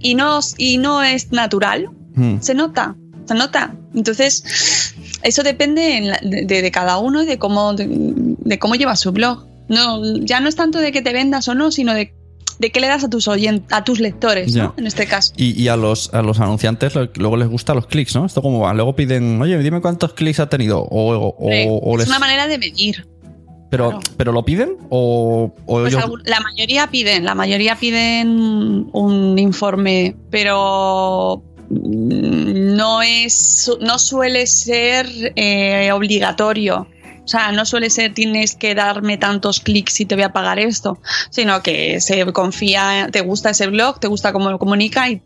y 0.00 0.14
no, 0.16 0.40
y 0.58 0.78
no 0.78 1.02
es 1.02 1.32
natural, 1.32 1.88
Mm. 2.14 2.40
se 2.40 2.54
nota, 2.54 2.96
se 3.26 3.34
nota. 3.34 3.72
Entonces, 3.94 4.92
eso 5.22 5.42
depende 5.44 5.96
en 5.96 6.08
la- 6.08 6.18
de, 6.22 6.44
de- 6.44 6.70
cada 6.72 6.98
uno 6.98 7.22
y 7.22 7.26
de 7.26 7.38
cómo, 7.38 7.72
de, 7.74 7.86
de 7.88 8.58
cómo 8.58 8.74
llevas 8.74 8.98
su 9.00 9.12
blog. 9.12 9.46
No, 9.68 10.02
ya 10.18 10.40
no 10.40 10.48
es 10.48 10.56
tanto 10.56 10.80
de 10.80 10.90
que 10.90 11.00
te 11.02 11.12
vendas 11.12 11.46
o 11.46 11.54
no, 11.54 11.70
sino 11.70 11.94
de, 11.94 12.12
de 12.60 12.70
qué 12.70 12.78
le 12.78 12.86
das 12.88 13.02
a 13.04 13.08
tus 13.10 13.26
oyentes, 13.26 13.72
a 13.72 13.82
tus 13.84 13.98
lectores. 14.00 14.54
¿no? 14.54 14.74
En 14.76 14.86
este 14.86 15.06
caso. 15.06 15.32
Y, 15.36 15.60
y 15.60 15.68
a 15.68 15.76
los 15.76 16.12
a 16.14 16.22
los 16.22 16.38
anunciantes 16.40 16.92
luego 17.16 17.36
les 17.36 17.48
gustan 17.48 17.76
los 17.76 17.86
clics, 17.86 18.14
¿no? 18.14 18.26
Esto 18.26 18.42
cómo 18.42 18.60
va. 18.60 18.74
Luego 18.74 18.94
piden, 18.94 19.40
oye, 19.40 19.58
dime 19.58 19.80
cuántos 19.80 20.12
clics 20.12 20.38
ha 20.40 20.48
tenido. 20.48 20.80
O, 20.82 21.12
o- 21.14 21.36
o- 21.38 21.50
Sí, 21.50 21.66
o 21.68 21.92
es 21.94 21.98
les- 22.00 22.08
una 22.08 22.18
manera 22.18 22.46
de 22.46 22.58
medir. 22.58 23.06
pero, 23.70 23.90
claro. 23.90 24.02
pero 24.16 24.32
lo 24.32 24.44
piden 24.44 24.76
o, 24.90 25.52
o 25.66 25.80
Pues 25.80 25.94
ellos- 25.94 26.10
la 26.24 26.40
mayoría 26.40 26.86
piden, 26.88 27.24
la 27.24 27.34
mayoría 27.34 27.76
piden 27.76 28.88
un 28.92 29.38
informe, 29.38 30.14
pero 30.30 31.42
mm, 31.70 32.74
no 32.76 33.00
es, 33.02 33.70
no 33.80 33.98
suele 33.98 34.46
ser 34.46 35.06
eh, 35.36 35.90
obligatorio. 35.92 36.86
O 37.30 37.38
sea, 37.38 37.52
no 37.52 37.64
suele 37.64 37.90
ser 37.90 38.12
tienes 38.12 38.56
que 38.56 38.74
darme 38.74 39.16
tantos 39.16 39.60
clics 39.60 40.00
y 40.00 40.04
te 40.04 40.16
voy 40.16 40.24
a 40.24 40.32
pagar 40.32 40.58
esto, 40.58 40.98
sino 41.30 41.62
que 41.62 42.00
se 42.00 42.26
confía, 42.32 43.06
te 43.12 43.20
gusta 43.20 43.50
ese 43.50 43.68
blog, 43.68 44.00
te 44.00 44.08
gusta 44.08 44.32
cómo 44.32 44.50
lo 44.50 44.58
comunica 44.58 45.08
y 45.08 45.22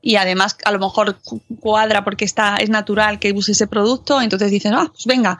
y 0.00 0.16
además 0.16 0.56
a 0.64 0.70
lo 0.70 0.78
mejor 0.78 1.18
cuadra 1.60 2.04
porque 2.04 2.24
está, 2.26 2.56
es 2.56 2.68
natural 2.68 3.18
que 3.18 3.32
use 3.32 3.52
ese 3.52 3.66
producto, 3.66 4.20
entonces 4.20 4.50
dicen, 4.50 4.74
ah, 4.74 4.90
pues 4.90 5.06
venga, 5.06 5.38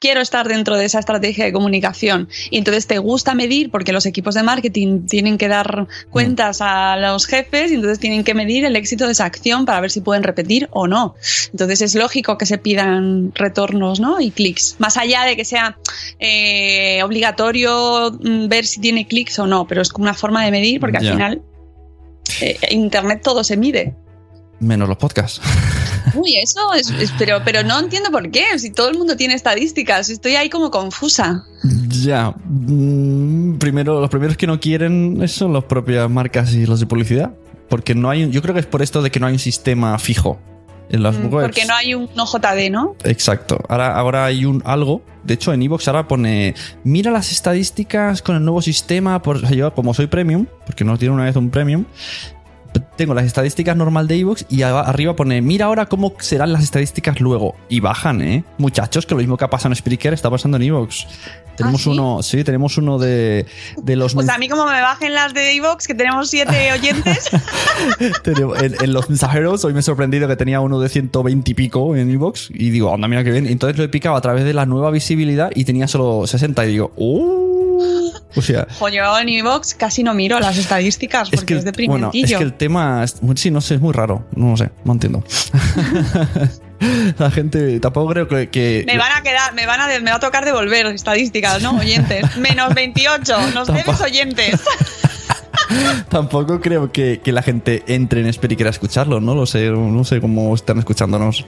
quiero 0.00 0.22
estar 0.22 0.48
dentro 0.48 0.76
de 0.76 0.86
esa 0.86 0.98
estrategia 0.98 1.44
de 1.44 1.52
comunicación. 1.52 2.28
Y 2.50 2.58
entonces 2.58 2.86
te 2.86 2.98
gusta 2.98 3.34
medir, 3.34 3.70
porque 3.70 3.92
los 3.92 4.06
equipos 4.06 4.34
de 4.34 4.42
marketing 4.42 5.06
tienen 5.06 5.38
que 5.38 5.46
dar 5.46 5.86
cuentas 6.08 6.60
a 6.62 6.96
los 6.96 7.26
jefes 7.26 7.70
y 7.70 7.74
entonces 7.74 8.00
tienen 8.00 8.24
que 8.24 8.34
medir 8.34 8.64
el 8.64 8.76
éxito 8.76 9.06
de 9.06 9.12
esa 9.12 9.26
acción 9.26 9.66
para 9.66 9.80
ver 9.80 9.90
si 9.90 10.00
pueden 10.00 10.22
repetir 10.22 10.68
o 10.72 10.88
no. 10.88 11.14
Entonces 11.52 11.82
es 11.82 11.94
lógico 11.94 12.38
que 12.38 12.46
se 12.46 12.56
pidan 12.56 13.32
retornos 13.34 14.00
¿no? 14.00 14.20
y 14.20 14.30
clics, 14.30 14.76
más 14.78 14.96
allá 14.96 15.24
de 15.24 15.36
que 15.36 15.44
sea 15.44 15.76
eh, 16.18 17.02
obligatorio 17.02 18.10
mm, 18.12 18.48
ver 18.48 18.66
si 18.66 18.80
tiene 18.80 19.06
clics 19.06 19.38
o 19.38 19.46
no, 19.46 19.66
pero 19.66 19.82
es 19.82 19.90
como 19.90 20.04
una 20.04 20.14
forma 20.14 20.44
de 20.44 20.50
medir 20.50 20.80
porque 20.80 20.96
al 20.96 21.12
final 21.12 21.42
eh, 22.40 22.58
Internet 22.70 23.20
todo 23.22 23.44
se 23.44 23.58
mide. 23.58 23.94
Menos 24.60 24.88
los 24.88 24.98
podcasts. 24.98 25.40
Uy, 26.14 26.36
eso 26.36 26.72
es, 26.74 26.92
pero, 27.18 27.40
pero 27.44 27.62
no 27.62 27.78
entiendo 27.78 28.10
por 28.10 28.30
qué. 28.30 28.58
Si 28.58 28.70
todo 28.70 28.90
el 28.90 28.98
mundo 28.98 29.16
tiene 29.16 29.34
estadísticas, 29.34 30.08
estoy 30.10 30.36
ahí 30.36 30.50
como 30.50 30.70
confusa. 30.70 31.44
Ya. 31.88 32.34
Mm, 32.44 33.58
primero, 33.58 34.00
los 34.00 34.10
primeros 34.10 34.36
que 34.36 34.46
no 34.46 34.60
quieren 34.60 35.26
son 35.28 35.52
las 35.52 35.64
propias 35.64 36.08
marcas 36.10 36.52
y 36.54 36.66
los 36.66 36.80
de 36.80 36.86
publicidad. 36.86 37.32
Porque 37.68 37.94
no 37.94 38.10
hay. 38.10 38.28
Yo 38.30 38.42
creo 38.42 38.54
que 38.54 38.60
es 38.60 38.66
por 38.66 38.82
esto 38.82 39.02
de 39.02 39.10
que 39.10 39.20
no 39.20 39.26
hay 39.26 39.34
un 39.34 39.38
sistema 39.38 39.98
fijo 39.98 40.38
en 40.90 41.02
las 41.02 41.16
mm, 41.16 41.32
webs. 41.32 41.46
Porque 41.46 41.64
no 41.64 41.74
hay 41.74 41.94
un 41.94 42.08
OJD, 42.18 42.70
¿no? 42.70 42.96
Exacto. 43.04 43.58
Ahora, 43.68 43.94
ahora 43.96 44.24
hay 44.24 44.44
un 44.44 44.62
algo. 44.66 45.02
De 45.24 45.34
hecho, 45.34 45.52
en 45.52 45.62
Evox 45.62 45.86
ahora 45.88 46.08
pone. 46.08 46.54
Mira 46.84 47.10
las 47.10 47.30
estadísticas 47.30 48.22
con 48.22 48.36
el 48.36 48.44
nuevo 48.44 48.60
sistema. 48.60 49.22
Por, 49.22 49.48
yo, 49.54 49.72
como 49.72 49.94
soy 49.94 50.08
premium, 50.08 50.46
porque 50.66 50.84
no 50.84 50.98
tiene 50.98 51.14
una 51.14 51.24
vez 51.24 51.36
un 51.36 51.50
premium, 51.50 51.84
tengo 52.96 53.14
las 53.14 53.24
estadísticas 53.24 53.76
normal 53.76 54.06
de 54.06 54.16
Evox 54.16 54.44
y 54.48 54.62
arriba 54.62 55.16
pone, 55.16 55.40
mira 55.40 55.66
ahora 55.66 55.86
cómo 55.86 56.12
serán 56.18 56.52
las 56.52 56.62
estadísticas 56.62 57.20
luego. 57.20 57.56
Y 57.68 57.80
bajan, 57.80 58.20
¿eh? 58.20 58.44
Muchachos, 58.58 59.06
que 59.06 59.14
lo 59.14 59.18
mismo 59.18 59.36
que 59.36 59.44
ha 59.44 59.50
pasado 59.50 59.72
en 59.72 59.76
Spreaker 59.76 60.12
está 60.12 60.30
pasando 60.30 60.56
en 60.58 60.64
Evox. 60.64 61.06
Tenemos 61.56 61.86
¿Ah, 61.86 61.90
uno, 61.90 62.22
sí, 62.22 62.42
tenemos 62.44 62.78
uno 62.78 62.98
de, 62.98 63.46
de 63.76 63.96
los... 63.96 64.14
Pues 64.14 64.28
a 64.28 64.38
mí 64.38 64.48
como 64.48 64.66
me 64.66 64.80
bajen 64.80 65.14
las 65.14 65.34
de 65.34 65.56
Evox, 65.56 65.86
que 65.86 65.94
tenemos 65.94 66.30
siete 66.30 66.72
oyentes. 66.74 67.30
en, 68.24 68.74
en, 68.82 68.92
los 68.92 69.08
mensajeros, 69.08 69.64
hoy 69.64 69.72
me 69.72 69.80
he 69.80 69.82
sorprendido 69.82 70.28
que 70.28 70.36
tenía 70.36 70.60
uno 70.60 70.80
de 70.80 70.88
120 70.88 71.50
y 71.50 71.54
pico 71.54 71.96
en 71.96 72.10
Evox 72.10 72.50
y 72.50 72.70
digo, 72.70 72.94
anda, 72.94 73.08
mira 73.08 73.24
qué 73.24 73.30
bien. 73.30 73.46
Entonces 73.46 73.78
lo 73.78 73.84
he 73.84 73.88
picado 73.88 74.16
a 74.16 74.20
través 74.20 74.44
de 74.44 74.54
la 74.54 74.66
nueva 74.66 74.90
visibilidad 74.90 75.50
y 75.54 75.64
tenía 75.64 75.88
solo 75.88 76.26
60 76.26 76.64
y 76.66 76.68
digo, 76.68 76.92
¡uh! 76.96 77.59
O 78.36 78.42
sea, 78.42 78.66
yo 78.92 79.18
en 79.18 79.28
Evox 79.28 79.74
casi 79.74 80.02
no 80.02 80.14
miro 80.14 80.38
las 80.38 80.56
estadísticas 80.56 81.30
porque 81.30 81.56
es, 81.56 81.64
que, 81.64 81.86
Bueno, 81.86 82.10
es 82.14 82.30
que 82.30 82.42
el 82.42 82.54
tema, 82.54 83.04
sí, 83.34 83.50
no 83.50 83.60
sé, 83.60 83.74
es 83.74 83.80
muy 83.80 83.92
raro. 83.92 84.24
No 84.34 84.50
lo 84.50 84.56
sé, 84.56 84.70
no 84.84 84.92
entiendo. 84.92 85.24
La 87.18 87.30
gente 87.30 87.78
tampoco 87.78 88.12
creo 88.12 88.28
que, 88.28 88.84
Me 88.86 88.96
van 88.96 89.12
a 89.12 89.22
quedar, 89.22 89.52
me 89.52 89.66
van 89.66 89.80
a, 89.80 89.86
me 90.00 90.10
va 90.10 90.16
a 90.16 90.20
tocar 90.20 90.46
devolver 90.46 90.86
estadísticas, 90.86 91.60
¿no? 91.62 91.76
Oyentes. 91.76 92.36
Menos 92.38 92.74
28, 92.74 93.50
nos 93.52 93.68
debes 93.68 94.00
oyentes. 94.00 94.60
Tampoco 96.08 96.60
creo 96.60 96.92
que, 96.92 97.20
la 97.24 97.42
gente 97.42 97.84
entre 97.86 98.20
en 98.20 98.32
Spreaker 98.32 98.66
a 98.66 98.70
escucharlo, 98.70 99.20
¿no? 99.20 99.34
Lo 99.34 99.46
sé, 99.46 99.70
no 99.70 100.04
sé 100.04 100.20
cómo 100.20 100.54
están 100.54 100.78
escuchándonos. 100.78 101.44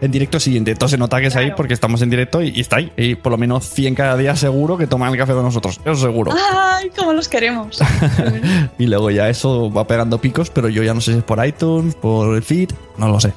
En 0.00 0.10
directo 0.10 0.38
siguiente. 0.38 0.70
Entonces 0.70 0.92
se 0.92 0.98
nota 0.98 1.20
que 1.20 1.26
es 1.26 1.36
ahí 1.36 1.52
porque 1.56 1.74
estamos 1.74 2.02
en 2.02 2.10
directo 2.10 2.42
y, 2.42 2.60
está 2.60 2.76
ahí. 2.76 2.92
Y 2.96 3.14
por 3.16 3.32
lo 3.32 3.38
menos 3.38 3.68
100 3.68 3.94
cada 3.94 4.16
día 4.16 4.36
seguro 4.36 4.76
que 4.76 4.86
toman 4.86 5.10
el 5.12 5.18
café 5.18 5.32
con 5.32 5.42
nosotros. 5.42 5.80
Eso 5.84 5.96
seguro. 5.96 6.32
¡Ay, 6.52 6.90
cómo 6.96 7.12
los 7.12 7.28
queremos! 7.28 7.80
y 8.78 8.86
luego 8.86 9.10
ya 9.10 9.28
eso 9.28 9.72
va 9.72 9.86
pegando 9.86 10.20
picos, 10.20 10.50
pero 10.50 10.68
yo 10.68 10.82
ya 10.82 10.94
no 10.94 11.00
sé 11.00 11.12
si 11.12 11.18
es 11.18 11.24
por 11.24 11.44
iTunes, 11.44 11.94
por 11.94 12.36
el 12.36 12.42
feed, 12.42 12.70
no 12.98 13.08
lo 13.08 13.20
sé 13.20 13.32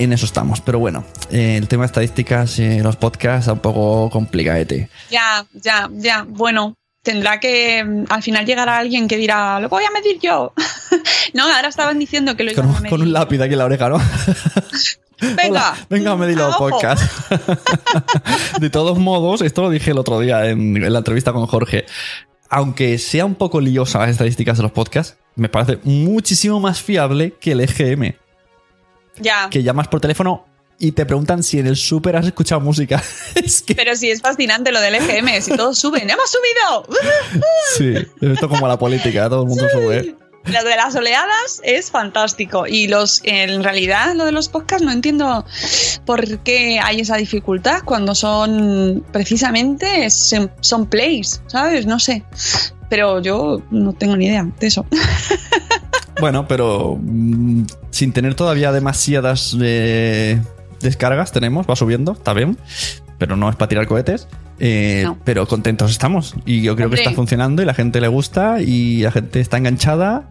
en 0.00 0.14
eso 0.14 0.24
estamos. 0.24 0.60
Pero 0.62 0.78
bueno, 0.78 1.04
eh, 1.30 1.56
el 1.58 1.68
tema 1.68 1.82
de 1.82 1.86
estadísticas 1.86 2.58
en 2.58 2.82
los 2.82 2.96
podcasts 2.96 3.46
es 3.46 3.52
un 3.52 3.60
poco 3.60 4.08
complicadete. 4.10 4.88
Ya, 5.10 5.44
ya, 5.52 5.90
ya. 5.92 6.24
Bueno, 6.26 6.74
tendrá 7.02 7.40
que 7.40 7.84
mm, 7.84 8.04
al 8.08 8.22
final 8.22 8.46
llegar 8.46 8.68
a 8.68 8.78
alguien 8.78 9.08
que 9.08 9.16
dirá, 9.16 9.60
lo 9.60 9.68
voy 9.68 9.84
a 9.84 9.90
medir 9.90 10.18
yo. 10.20 10.52
no, 11.34 11.44
ahora 11.44 11.68
estaban 11.68 11.98
diciendo 11.98 12.36
que 12.36 12.44
lo 12.44 12.52
iban 12.52 12.66
con, 12.66 12.76
a 12.76 12.80
medir. 12.80 12.90
Con 12.90 13.02
un 13.02 13.12
lápiz 13.12 13.40
aquí 13.40 13.52
en 13.52 13.58
la 13.58 13.64
oreja, 13.64 13.88
¿no? 13.88 13.98
Venga, 15.20 15.74
venga 15.90 16.12
a 16.12 16.16
medir 16.16 16.38
los 16.38 16.56
podcasts. 16.56 17.06
de 18.58 18.70
todos 18.70 18.98
modos, 18.98 19.42
esto 19.42 19.60
lo 19.60 19.68
dije 19.68 19.90
el 19.90 19.98
otro 19.98 20.18
día 20.18 20.48
en, 20.48 20.90
la 20.90 20.98
entrevista 20.98 21.32
con 21.34 21.46
Jorge. 21.46 21.84
Aunque 22.48 22.96
sea 22.96 23.26
un 23.26 23.34
poco 23.34 23.60
liosa 23.60 23.98
las 23.98 24.08
estadísticas 24.08 24.56
de 24.56 24.62
los 24.62 24.72
podcasts, 24.72 25.18
me 25.36 25.50
parece 25.50 25.78
muchísimo 25.84 26.58
más 26.58 26.80
fiable 26.80 27.34
que 27.38 27.52
el 27.52 27.60
EGM. 27.60 28.14
Ya. 29.18 29.50
Que 29.50 29.62
llamas 29.62 29.88
por 29.88 30.00
teléfono 30.00 30.46
y 30.80 30.92
te 30.92 31.04
preguntan 31.04 31.42
si 31.42 31.58
en 31.58 31.66
el 31.66 31.76
súper 31.76 32.16
has 32.16 32.26
escuchado 32.26 32.60
música. 32.60 33.02
Pero 33.76 33.94
sí, 33.94 34.10
es 34.10 34.22
fascinante 34.22 34.72
lo 34.72 34.80
del 34.80 34.94
EGM, 34.96 35.40
si 35.42 35.54
todos 35.54 35.78
suben, 35.78 36.08
¡hemos 36.08 36.30
subido! 36.30 36.86
sí, 37.76 38.08
esto 38.20 38.48
como 38.48 38.66
la 38.66 38.78
política, 38.78 39.28
todo 39.28 39.42
el 39.42 39.48
mundo 39.48 39.68
sube. 39.70 40.16
Lo 40.46 40.64
de 40.64 40.76
las 40.76 40.96
oleadas 40.96 41.60
es 41.62 41.90
fantástico. 41.90 42.66
Y 42.66 42.88
los 42.88 43.20
en 43.24 43.62
realidad 43.62 44.14
lo 44.14 44.24
de 44.24 44.32
los 44.32 44.48
podcasts 44.48 44.82
no 44.82 44.90
entiendo 44.90 45.44
por 46.06 46.38
qué 46.38 46.80
hay 46.82 47.00
esa 47.00 47.16
dificultad 47.16 47.82
cuando 47.84 48.14
son 48.14 49.04
precisamente 49.12 50.08
son 50.08 50.86
plays, 50.86 51.42
¿sabes? 51.46 51.84
No 51.84 51.98
sé. 51.98 52.24
Pero 52.88 53.20
yo 53.20 53.62
no 53.70 53.92
tengo 53.92 54.16
ni 54.16 54.26
idea 54.26 54.48
de 54.58 54.66
eso. 54.66 54.86
Bueno, 56.20 56.46
pero 56.46 56.98
mm, 57.00 57.64
sin 57.90 58.12
tener 58.12 58.34
todavía 58.34 58.72
demasiadas 58.72 59.56
eh, 59.58 60.38
descargas 60.80 61.32
tenemos, 61.32 61.66
va 61.68 61.76
subiendo, 61.76 62.12
está 62.12 62.32
bien, 62.32 62.58
pero 63.18 63.36
no 63.36 63.48
es 63.48 63.56
para 63.56 63.68
tirar 63.68 63.86
cohetes. 63.86 64.28
Eh, 64.62 65.06
pero 65.24 65.48
contentos 65.48 65.90
estamos 65.90 66.34
y 66.44 66.60
yo 66.60 66.76
creo 66.76 66.90
que 66.90 66.96
está 66.96 67.12
funcionando 67.12 67.62
y 67.62 67.64
la 67.64 67.72
gente 67.72 67.98
le 67.98 68.08
gusta 68.08 68.60
y 68.60 68.98
la 68.98 69.10
gente 69.10 69.40
está 69.40 69.56
enganchada 69.56 70.28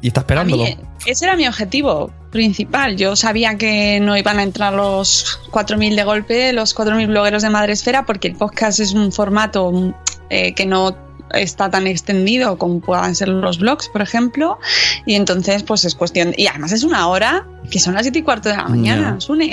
y 0.00 0.08
está 0.08 0.20
esperándolo. 0.20 0.64
ese 1.04 1.24
era 1.26 1.36
mi 1.36 1.46
objetivo 1.46 2.10
principal. 2.30 2.96
Yo 2.96 3.16
sabía 3.16 3.56
que 3.56 4.00
no 4.00 4.16
iban 4.16 4.38
a 4.38 4.42
entrar 4.42 4.72
los 4.72 5.40
4.000 5.50 5.94
de 5.94 6.04
golpe, 6.04 6.52
los 6.52 6.74
4.000 6.74 7.08
blogueros 7.08 7.42
de 7.42 7.50
Madresfera, 7.50 8.06
porque 8.06 8.28
el 8.28 8.36
podcast 8.36 8.80
es 8.80 8.92
un 8.92 9.12
formato 9.12 9.94
eh, 10.30 10.54
que 10.54 10.66
no 10.66 10.96
está 11.32 11.70
tan 11.70 11.86
extendido 11.86 12.58
como 12.58 12.80
puedan 12.80 13.14
ser 13.14 13.28
los 13.28 13.58
blogs, 13.58 13.88
por 13.88 14.02
ejemplo. 14.02 14.58
Y 15.06 15.14
entonces, 15.14 15.62
pues 15.62 15.84
es 15.84 15.94
cuestión. 15.94 16.34
Y 16.36 16.46
además 16.46 16.72
es 16.72 16.82
una 16.82 17.08
hora 17.08 17.46
que 17.70 17.78
son 17.78 17.94
las 17.94 18.02
7 18.02 18.18
y 18.18 18.22
cuarto 18.22 18.48
de 18.48 18.56
la 18.56 18.68
mañana, 18.68 19.20
Sune. 19.20 19.50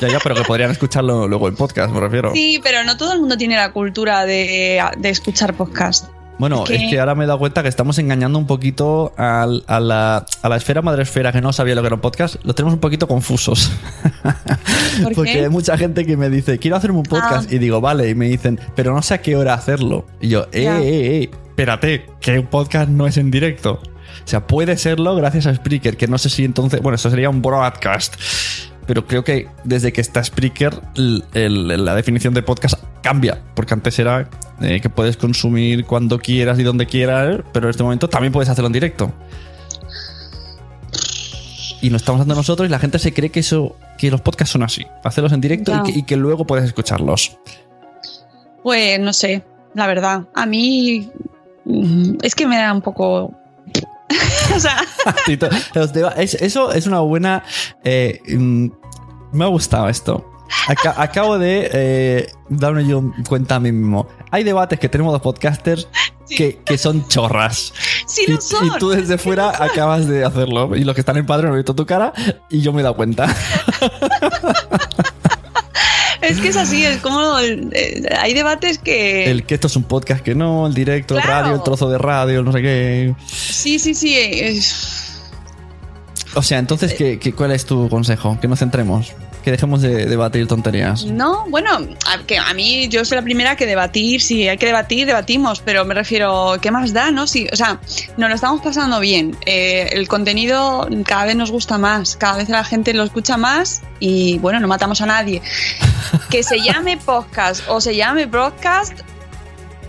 Ya, 0.00 0.08
ya, 0.08 0.18
pero 0.18 0.34
que 0.34 0.42
podrían 0.42 0.70
escucharlo 0.70 1.28
luego 1.28 1.48
en 1.48 1.56
podcast, 1.56 1.92
me 1.92 2.00
refiero. 2.00 2.32
Sí, 2.32 2.60
pero 2.62 2.84
no 2.84 2.96
todo 2.96 3.12
el 3.12 3.20
mundo 3.20 3.36
tiene 3.36 3.56
la 3.56 3.72
cultura 3.72 4.24
de, 4.24 4.82
de 4.98 5.10
escuchar 5.10 5.54
podcast. 5.54 6.06
Bueno, 6.40 6.64
es 6.66 6.88
que... 6.88 6.98
ahora 6.98 7.14
me 7.14 7.24
he 7.24 7.26
dado 7.26 7.38
cuenta 7.38 7.62
que 7.62 7.68
estamos 7.68 7.98
engañando 7.98 8.38
un 8.38 8.46
poquito 8.46 9.12
a, 9.18 9.46
la, 9.46 10.24
a 10.42 10.48
la 10.48 10.56
esfera 10.56 11.32
que 11.32 11.40
no 11.42 11.52
sabía 11.52 11.74
lo 11.74 11.82
que 11.82 11.88
era 11.88 11.96
un 11.96 12.00
podcast. 12.00 12.36
Lo 12.44 12.54
tenemos 12.54 12.72
un 12.72 12.80
poquito 12.80 13.06
confusos. 13.06 13.70
Porque 15.14 15.42
hay 15.42 15.50
mucha 15.50 15.76
gente 15.76 16.06
que 16.06 16.16
me 16.16 16.30
dice, 16.30 16.58
quiero 16.58 16.78
hacerme 16.78 16.96
un 16.96 17.04
podcast. 17.04 17.50
Ah. 17.50 17.54
Y 17.54 17.58
digo, 17.58 17.82
vale. 17.82 18.08
Y 18.08 18.14
me 18.14 18.26
dicen, 18.26 18.58
pero 18.74 18.94
no 18.94 19.02
sé 19.02 19.12
a 19.12 19.18
qué 19.20 19.36
hora 19.36 19.52
hacerlo. 19.52 20.06
Y 20.18 20.30
yo, 20.30 20.44
eh, 20.52 20.64
eh, 20.64 21.24
eh, 21.24 21.30
espérate, 21.50 22.06
que 22.22 22.38
un 22.38 22.46
podcast 22.46 22.88
no 22.88 23.06
es 23.06 23.18
en 23.18 23.30
directo. 23.30 23.74
O 23.74 24.28
sea, 24.28 24.46
puede 24.46 24.78
serlo 24.78 25.14
gracias 25.16 25.46
a 25.46 25.54
Spreaker, 25.54 25.98
que 25.98 26.08
no 26.08 26.16
sé 26.16 26.30
si 26.30 26.46
entonces. 26.46 26.80
Bueno, 26.80 26.96
eso 26.96 27.10
sería 27.10 27.28
un 27.28 27.42
broadcast 27.42 28.16
pero 28.86 29.06
creo 29.06 29.22
que 29.22 29.46
desde 29.62 29.92
que 29.92 30.00
está 30.00 30.24
Spreaker 30.24 30.80
la 30.96 31.94
definición 31.94 32.34
de 32.34 32.42
podcast 32.42 32.74
cambia, 33.04 33.40
porque 33.54 33.72
antes 33.72 33.96
era 34.00 34.28
eh, 34.60 34.80
que 34.80 34.90
puedes 34.90 35.16
consumir 35.16 35.84
cuando 35.84 36.18
quieras 36.18 36.58
y 36.58 36.62
donde 36.62 36.86
quieras, 36.86 37.40
pero 37.52 37.66
en 37.66 37.70
este 37.70 37.82
momento 37.82 38.08
también 38.08 38.32
puedes 38.32 38.48
hacerlo 38.48 38.66
en 38.66 38.72
directo. 38.72 39.12
Y 41.82 41.88
lo 41.88 41.96
estamos 41.96 42.20
haciendo 42.20 42.34
nosotros 42.34 42.68
y 42.68 42.70
la 42.70 42.78
gente 42.78 42.98
se 42.98 43.14
cree 43.14 43.30
que 43.30 43.40
eso 43.40 43.76
que 43.96 44.10
los 44.10 44.20
podcasts 44.20 44.52
son 44.52 44.62
así, 44.62 44.86
hacerlos 45.02 45.32
en 45.32 45.40
directo 45.40 45.72
y, 45.86 46.02
que, 46.02 46.16
luego 46.16 46.46
puedes 46.46 46.64
escucharlos. 46.64 47.38
Pues 48.62 49.00
no 49.00 49.12
sé, 49.12 49.42
la 49.74 49.86
verdad, 49.86 50.24
a 50.34 50.46
mí 50.46 51.10
mm, 51.64 52.16
es 52.22 52.34
que 52.34 52.46
me 52.46 52.56
da 52.56 52.72
un 52.72 52.82
poco 52.82 53.34
o 54.56 54.60
sea. 54.60 54.84
eso 56.16 56.72
es 56.72 56.86
una 56.86 57.00
buena 57.00 57.44
eh, 57.84 58.20
mm, 58.28 58.66
me 59.32 59.44
ha 59.44 59.48
gustado 59.48 59.88
esto. 59.88 60.24
acabo 60.96 61.38
de 61.38 61.70
eh, 61.72 62.32
darme 62.48 62.86
yo 62.86 63.12
cuenta 63.28 63.56
a 63.56 63.60
mí 63.60 63.72
mismo. 63.72 64.08
Hay 64.30 64.44
debates 64.44 64.78
que 64.78 64.88
tenemos 64.88 65.12
los 65.12 65.22
podcasters 65.22 65.88
que, 66.28 66.78
son 66.78 67.06
chorras. 67.08 67.72
Sí, 68.06 68.24
y, 68.28 68.40
son. 68.40 68.66
y, 68.66 68.70
tú 68.78 68.90
desde 68.90 69.18
fuera 69.18 69.62
acabas 69.62 70.06
de 70.06 70.24
hacerlo. 70.24 70.76
Y 70.76 70.84
los 70.84 70.94
que 70.94 71.00
están 71.00 71.16
en 71.16 71.26
padre 71.26 71.46
no 71.46 71.52
han 71.52 71.58
visto 71.58 71.74
tu 71.74 71.86
cara 71.86 72.12
y 72.48 72.60
yo 72.60 72.72
me 72.72 72.80
he 72.80 72.82
dado 72.82 72.96
cuenta. 72.96 73.34
Es 76.20 76.38
que 76.40 76.48
es 76.48 76.56
así, 76.56 76.84
es 76.84 76.98
como. 76.98 77.38
eh, 77.38 78.02
hay 78.18 78.34
debates 78.34 78.78
que. 78.78 79.30
El 79.30 79.44
que 79.44 79.54
esto 79.54 79.68
es 79.68 79.76
un 79.76 79.84
podcast 79.84 80.22
que 80.22 80.34
no, 80.34 80.66
el 80.66 80.74
directo, 80.74 81.16
el 81.16 81.22
radio, 81.22 81.54
el 81.54 81.62
trozo 81.62 81.88
de 81.88 81.98
radio, 81.98 82.42
no 82.42 82.52
sé 82.52 82.60
qué. 82.60 83.14
Sí, 83.26 83.78
sí, 83.78 83.94
sí. 83.94 84.62
O 86.34 86.42
sea, 86.42 86.58
entonces, 86.58 86.94
¿qué, 86.94 87.18
qué, 87.18 87.32
cuál 87.32 87.52
es 87.52 87.64
tu 87.64 87.88
consejo? 87.88 88.38
Que 88.40 88.48
nos 88.48 88.58
centremos. 88.58 89.12
Que 89.44 89.50
dejemos 89.50 89.82
de 89.82 90.06
debatir 90.06 90.46
tonterías. 90.46 91.04
No, 91.04 91.46
bueno, 91.48 91.70
a, 92.06 92.18
que 92.26 92.38
a 92.38 92.52
mí 92.54 92.88
yo 92.88 93.04
soy 93.04 93.16
la 93.16 93.22
primera 93.22 93.56
que 93.56 93.66
debatir, 93.66 94.20
si 94.20 94.48
hay 94.48 94.58
que 94.58 94.66
debatir, 94.66 95.06
debatimos, 95.06 95.60
pero 95.60 95.84
me 95.84 95.94
refiero, 95.94 96.56
¿qué 96.60 96.70
más 96.70 96.92
da? 96.92 97.10
no 97.10 97.26
sí, 97.26 97.48
O 97.52 97.56
sea, 97.56 97.80
nos 98.16 98.28
lo 98.28 98.34
estamos 98.34 98.60
pasando 98.60 99.00
bien. 99.00 99.36
Eh, 99.46 99.88
el 99.92 100.08
contenido 100.08 100.88
cada 101.04 101.24
vez 101.24 101.36
nos 101.36 101.50
gusta 101.50 101.78
más, 101.78 102.16
cada 102.16 102.38
vez 102.38 102.48
la 102.48 102.64
gente 102.64 102.92
lo 102.94 103.04
escucha 103.04 103.36
más 103.36 103.82
y 103.98 104.38
bueno, 104.38 104.60
no 104.60 104.68
matamos 104.68 105.00
a 105.00 105.06
nadie. 105.06 105.42
Que 106.30 106.42
se 106.42 106.60
llame 106.60 106.96
podcast 106.96 107.62
o 107.68 107.80
se 107.80 107.94
llame 107.96 108.26
broadcast, 108.26 109.00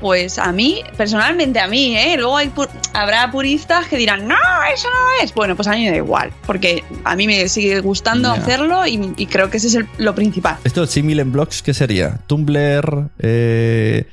pues 0.01 0.37
a 0.39 0.51
mí, 0.51 0.81
personalmente 0.97 1.59
a 1.59 1.67
mí, 1.67 1.95
¿eh? 1.95 2.15
Luego 2.17 2.35
hay 2.35 2.49
pu- 2.49 2.67
habrá 2.93 3.31
puristas 3.31 3.87
que 3.87 3.95
dirán, 3.95 4.27
no, 4.27 4.35
eso 4.73 4.89
no 4.89 5.23
es. 5.23 5.33
Bueno, 5.33 5.55
pues 5.55 5.67
a 5.67 5.71
mí 5.71 5.83
me 5.83 5.91
da 5.91 5.97
igual, 5.97 6.33
porque 6.45 6.83
a 7.05 7.15
mí 7.15 7.27
me 7.27 7.47
sigue 7.47 7.79
gustando 7.79 8.29
hacerlo 8.41 8.85
y, 8.87 9.13
y 9.15 9.27
creo 9.27 9.49
que 9.49 9.57
ese 9.57 9.67
es 9.67 9.75
el- 9.75 9.87
lo 9.97 10.13
principal. 10.15 10.57
Esto, 10.63 10.85
símil 10.87 11.19
en 11.19 11.31
blogs, 11.31 11.61
¿qué 11.61 11.73
sería? 11.73 12.19
Tumblr, 12.27 13.09
eh, 13.19 14.07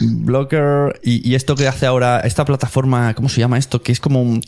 Blogger 0.00 1.00
y, 1.02 1.28
y 1.28 1.34
esto 1.34 1.54
que 1.56 1.68
hace 1.68 1.86
ahora 1.86 2.20
esta 2.20 2.44
plataforma, 2.44 3.14
¿cómo 3.14 3.28
se 3.28 3.40
llama 3.40 3.58
esto? 3.58 3.82
Que 3.82 3.92
es 3.92 4.00
como 4.00 4.22
un... 4.22 4.40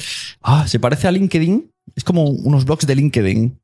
Ah, 0.43 0.67
se 0.67 0.79
parece 0.81 1.07
a 1.09 1.11
LinkedIn. 1.13 1.71
Es 1.97 2.05
como 2.05 2.25
unos 2.25 2.65
blogs 2.65 2.87
de 2.87 2.95
LinkedIn. 2.95 3.59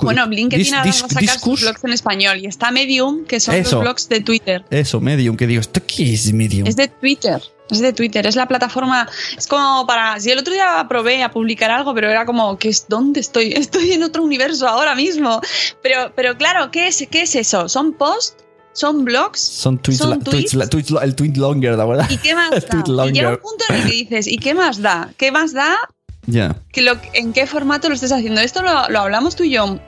Bueno, 0.00 0.26
LinkedIn 0.26 0.64
Dis- 0.66 0.72
ahora 0.72 0.84
va 0.84 0.90
a 0.90 0.94
sacar 1.08 1.22
discus- 1.22 1.58
sus 1.58 1.60
blogs 1.62 1.84
en 1.84 1.92
español 1.92 2.38
y 2.38 2.46
está 2.46 2.70
Medium, 2.70 3.24
que 3.26 3.38
son 3.38 3.54
Eso. 3.54 3.76
los 3.76 3.84
blogs 3.84 4.08
de 4.08 4.20
Twitter. 4.20 4.64
Eso, 4.70 5.00
Medium, 5.00 5.36
que 5.36 5.46
digo, 5.46 5.60
¿esto 5.60 5.80
qué 5.86 6.14
es 6.14 6.32
Medium? 6.32 6.66
Es 6.66 6.76
de 6.76 6.88
Twitter. 6.88 7.40
Es 7.70 7.80
de 7.80 7.92
Twitter, 7.92 8.26
es 8.26 8.36
la 8.36 8.46
plataforma. 8.46 9.08
Es 9.38 9.46
como 9.46 9.86
para. 9.86 10.20
Si 10.20 10.30
el 10.30 10.38
otro 10.38 10.52
día 10.52 10.84
probé 10.88 11.22
a 11.22 11.30
publicar 11.30 11.70
algo, 11.70 11.94
pero 11.94 12.10
era 12.10 12.26
como, 12.26 12.58
¿qué 12.58 12.68
es, 12.68 12.86
¿dónde 12.88 13.20
estoy? 13.20 13.52
Estoy 13.56 13.92
en 13.92 14.02
otro 14.02 14.22
universo 14.22 14.66
ahora 14.68 14.94
mismo. 14.94 15.40
Pero, 15.82 16.12
pero 16.14 16.36
claro, 16.36 16.70
¿qué 16.70 16.88
es, 16.88 17.06
¿qué 17.10 17.22
es 17.22 17.34
eso? 17.34 17.68
¿Son 17.68 17.92
posts? 17.92 18.36
¿Son 18.72 19.04
blogs? 19.04 19.38
Son 19.40 19.78
tweets, 19.78 19.98
son 20.00 20.20
tweets, 20.22 20.50
tweets 20.68 20.90
el 21.00 21.14
tweet 21.14 21.34
longer, 21.36 21.76
la 21.76 21.84
verdad. 21.84 22.10
¿Y 22.10 22.16
qué 22.16 22.34
más 22.34 22.50
da? 22.68 23.06
Y 23.08 23.12
llega 23.12 23.30
un 23.30 23.36
punto 23.36 23.64
en 23.68 23.76
el 23.76 23.82
que 23.84 23.92
dices, 23.92 24.26
¿y 24.26 24.36
qué 24.38 24.52
más 24.52 24.82
da? 24.82 25.12
¿Qué 25.16 25.30
más 25.30 25.52
da 25.52 25.76
Ya. 26.26 26.56
que 26.72 26.82
lo, 26.82 26.92
en 27.12 27.32
qué 27.32 27.46
formato 27.46 27.88
lo 27.88 27.94
estés 27.94 28.12
haciendo. 28.12 28.40
Esto 28.40 28.62
lo, 28.62 28.88
lo 28.88 29.00
hablamos 29.00 29.36
tú 29.36 29.44
y 29.44 29.50
yo 29.50 29.78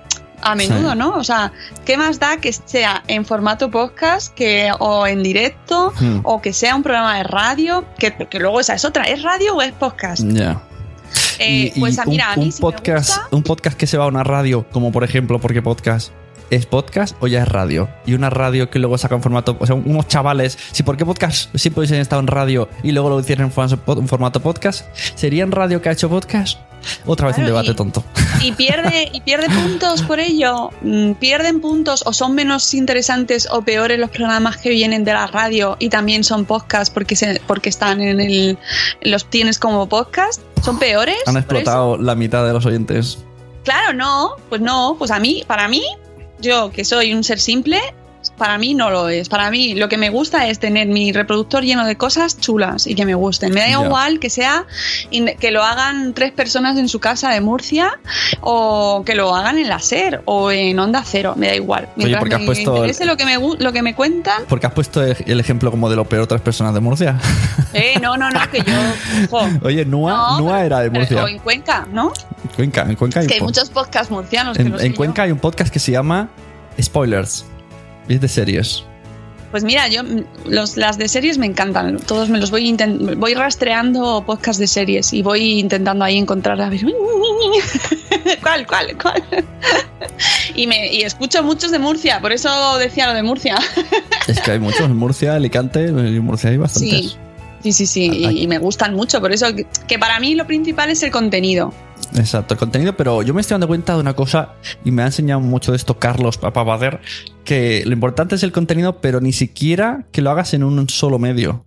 a 0.42 0.54
menudo, 0.54 0.92
Sí. 0.92 0.98
¿no? 0.98 1.14
O 1.16 1.24
sea, 1.24 1.52
¿qué 1.86 1.96
más 1.96 2.18
da 2.20 2.36
que 2.36 2.52
sea 2.52 3.02
en 3.08 3.24
formato 3.24 3.70
podcast 3.70 4.34
que, 4.34 4.70
o 4.78 5.06
en 5.06 5.22
directo 5.22 5.92
Hmm. 5.98 6.20
o 6.24 6.42
que 6.42 6.52
sea 6.52 6.76
un 6.76 6.82
programa 6.82 7.16
de 7.16 7.22
radio? 7.24 7.84
Que, 7.98 8.12
que 8.14 8.38
luego 8.38 8.60
esa 8.60 8.74
es 8.74 8.84
otra, 8.84 9.04
¿es 9.04 9.22
radio 9.22 9.56
o 9.56 9.62
es 9.62 9.72
podcast? 9.72 10.22
Ya. 10.26 10.60
Eh, 11.38 11.72
pues 11.78 11.98
a, 11.98 12.04
mira, 12.04 12.26
un, 12.28 12.32
a 12.32 12.36
mí 12.36 12.42
un 12.44 12.48
me 12.54 12.60
podcast, 12.60 13.08
gusta. 13.16 13.28
un 13.36 13.42
podcast 13.42 13.76
que 13.78 13.86
se 13.86 13.96
va 13.96 14.04
a 14.04 14.08
una 14.08 14.24
radio, 14.24 14.66
como 14.70 14.92
por 14.92 15.04
ejemplo, 15.04 15.38
porque 15.40 15.62
podcast 15.62 16.12
es 16.50 16.66
podcast 16.66 17.16
o 17.20 17.26
ya 17.26 17.42
es 17.42 17.48
radio. 17.48 17.88
Y 18.06 18.14
una 18.14 18.30
radio 18.30 18.70
que 18.70 18.78
luego 18.78 18.98
saca 18.98 19.14
en 19.14 19.22
formato, 19.22 19.56
o 19.58 19.66
sea, 19.66 19.74
unos 19.74 20.08
chavales, 20.08 20.58
si 20.72 20.82
por 20.82 20.96
qué 20.96 21.04
podcast 21.04 21.54
siempre 21.56 21.80
hubiesen 21.80 22.00
estado 22.00 22.20
en 22.20 22.26
radio 22.28 22.68
y 22.82 22.92
luego 22.92 23.10
lo 23.10 23.20
hicieron 23.20 23.52
en 23.56 24.08
formato, 24.08 24.40
podcast, 24.40 24.86
¿serían 25.14 25.50
radio 25.52 25.80
que 25.82 25.88
ha 25.88 25.92
hecho 25.92 26.08
podcast? 26.08 26.58
Otra 27.04 27.26
vez 27.28 27.38
un 27.38 27.46
debate 27.46 27.72
y- 27.72 27.74
tonto. 27.74 28.04
y 28.42 28.52
pierde 28.52 29.10
y 29.12 29.20
pierde 29.22 29.48
puntos 29.48 30.02
por 30.02 30.20
ello 30.20 30.70
Mm, 30.82 31.12
pierden 31.14 31.60
puntos 31.60 32.04
o 32.06 32.12
son 32.12 32.34
menos 32.34 32.72
interesantes 32.74 33.48
o 33.50 33.62
peores 33.62 33.98
los 33.98 34.10
programas 34.10 34.56
que 34.56 34.70
vienen 34.70 35.04
de 35.04 35.12
la 35.12 35.26
radio 35.26 35.76
y 35.80 35.88
también 35.88 36.22
son 36.22 36.44
podcast 36.44 36.92
porque 36.94 37.16
se, 37.16 37.40
porque 37.46 37.68
están 37.70 38.00
en 38.00 38.20
el 38.20 38.58
los 39.00 39.28
tienes 39.30 39.58
como 39.58 39.88
podcast 39.88 40.42
son 40.62 40.78
peores 40.78 41.16
Han 41.26 41.36
explotado 41.36 41.96
la 41.96 42.14
mitad 42.14 42.46
de 42.46 42.52
los 42.52 42.66
oyentes. 42.66 43.18
claro 43.64 43.92
no 43.94 44.36
pues 44.48 44.60
no 44.60 44.94
pues 44.98 45.10
a 45.10 45.18
mí 45.18 45.42
para 45.46 45.66
mí 45.66 45.82
yo 46.40 46.70
que 46.70 46.84
soy 46.84 47.14
un 47.14 47.24
ser 47.24 47.40
simple 47.40 47.80
para 48.36 48.58
mí 48.58 48.74
no 48.74 48.90
lo 48.90 49.08
es. 49.08 49.28
Para 49.28 49.50
mí 49.50 49.74
lo 49.74 49.88
que 49.88 49.96
me 49.98 50.10
gusta 50.10 50.46
es 50.48 50.58
tener 50.58 50.88
mi 50.88 51.12
reproductor 51.12 51.62
lleno 51.64 51.84
de 51.86 51.96
cosas 51.96 52.38
chulas 52.40 52.86
y 52.86 52.94
que 52.94 53.04
me 53.06 53.14
gusten. 53.14 53.52
Me 53.52 53.60
da 53.60 53.68
igual 53.84 54.18
que 54.20 54.30
sea 54.30 54.64
que 55.40 55.50
lo 55.50 55.62
hagan 55.62 56.14
tres 56.14 56.32
personas 56.32 56.76
en 56.78 56.88
su 56.88 57.00
casa 57.00 57.30
de 57.30 57.40
Murcia 57.40 57.92
o 58.40 59.02
que 59.04 59.14
lo 59.14 59.34
hagan 59.34 59.58
en 59.58 59.68
la 59.68 59.78
SER 59.78 60.22
o 60.24 60.50
en 60.50 60.78
Onda 60.78 61.02
Cero. 61.04 61.34
Me 61.36 61.48
da 61.48 61.54
igual. 61.54 61.88
Mientras 61.96 62.20
porque 62.20 62.34
has 62.34 62.40
me 62.40 62.46
puesto 62.46 62.70
el- 62.72 62.76
interese 62.78 63.04
lo 63.06 63.16
que 63.16 63.24
me, 63.24 63.38
lo 63.58 63.72
que 63.72 63.82
me 63.82 63.94
cuentan. 63.94 64.42
Porque 64.48 64.66
has 64.66 64.72
puesto 64.72 65.02
el 65.02 65.16
el 65.26 65.40
ejemplo 65.40 65.70
como 65.70 65.88
de 65.90 65.96
lo 65.96 66.04
peor 66.06 66.26
tres 66.26 66.40
personas 66.40 66.72
de 66.74 66.80
Murcia. 66.80 67.18
Eh, 67.72 67.98
no, 68.00 68.16
no, 68.16 68.30
no, 68.30 68.40
que 68.50 68.58
yo... 68.58 68.72
jo, 69.30 69.48
Oye, 69.62 69.84
Nua, 69.84 70.10
No, 70.12 70.38
Nua 70.40 70.64
era 70.64 70.80
de 70.80 70.90
Murcia. 70.90 71.24
o 71.24 71.28
en 71.28 71.38
Cuenca, 71.38 71.86
¿no? 71.92 72.12
Cuenca, 72.54 72.82
en 72.88 72.96
Cuenca 72.96 73.20
hay 73.20 73.26
Es 73.26 73.32
que 73.32 73.38
hay 73.38 73.42
muchos 73.42 73.68
podcasts 73.70 74.10
murcianos 74.10 74.56
que 74.56 74.62
En, 74.62 74.70
no 74.72 74.78
sé 74.78 74.86
en 74.86 74.92
yo. 74.92 74.96
Cuenca 74.96 75.22
hay 75.22 75.32
un 75.32 75.38
podcast 75.38 75.72
que 75.72 75.78
se 75.78 75.92
llama 75.92 76.28
Spoilers. 76.80 77.44
Y 78.08 78.14
es 78.14 78.20
de 78.20 78.28
series. 78.28 78.84
Pues 79.50 79.64
mira, 79.64 79.88
yo 79.88 80.02
mm, 80.02 80.24
los, 80.46 80.76
las 80.76 80.98
de 80.98 81.08
series 81.08 81.38
me 81.38 81.46
encantan. 81.46 81.98
Todos 81.98 82.28
me 82.28 82.38
los 82.38 82.50
voy 82.50 82.76
voy 83.16 83.34
rastreando 83.34 84.22
podcasts 84.26 84.58
de 84.58 84.66
series 84.66 85.12
y 85.12 85.22
voy 85.22 85.60
intentando 85.60 86.04
ahí 86.04 86.18
encontrar 86.18 86.60
a 86.60 86.68
ver 86.68 86.80
cuál, 88.42 88.66
cuál, 88.66 88.96
cuál. 89.00 89.24
y 90.54 90.66
me 90.66 90.92
y 90.92 91.02
escucho 91.02 91.42
muchos 91.42 91.70
de 91.70 91.78
Murcia, 91.78 92.20
por 92.20 92.32
eso 92.32 92.76
decía 92.78 93.06
lo 93.06 93.14
de 93.14 93.22
Murcia. 93.22 93.56
Es 94.26 94.40
que 94.40 94.50
hay 94.50 94.58
muchos 94.58 94.80
en 94.80 94.96
Murcia, 94.96 95.36
Alicante, 95.36 95.84
en 95.84 96.18
Murcia 96.18 96.50
hay 96.50 96.56
bastantes. 96.56 97.12
Sí. 97.12 97.16
Sí, 97.62 97.72
sí, 97.72 97.86
sí, 97.86 98.10
y, 98.12 98.42
y 98.42 98.46
me 98.46 98.58
gustan 98.58 98.94
mucho, 98.94 99.20
por 99.20 99.32
eso 99.32 99.54
que, 99.54 99.66
que 99.88 99.98
para 99.98 100.20
mí 100.20 100.34
lo 100.34 100.46
principal 100.46 100.90
es 100.90 101.02
el 101.02 101.10
contenido. 101.10 101.72
Exacto, 102.14 102.54
el 102.54 102.60
contenido, 102.60 102.96
pero 102.96 103.22
yo 103.22 103.34
me 103.34 103.40
estoy 103.40 103.54
dando 103.54 103.66
cuenta 103.66 103.94
de 103.94 104.00
una 104.00 104.14
cosa 104.14 104.54
y 104.84 104.90
me 104.90 105.02
ha 105.02 105.06
enseñado 105.06 105.40
mucho 105.40 105.72
de 105.72 105.76
esto 105.76 105.98
Carlos 105.98 106.38
Papabader, 106.38 107.00
que 107.46 107.82
lo 107.86 107.94
importante 107.94 108.34
es 108.34 108.42
el 108.42 108.52
contenido, 108.52 109.00
pero 109.00 109.20
ni 109.22 109.32
siquiera 109.32 110.04
que 110.12 110.20
lo 110.20 110.30
hagas 110.30 110.52
en 110.52 110.62
un 110.62 110.88
solo 110.90 111.18
medio. 111.18 111.64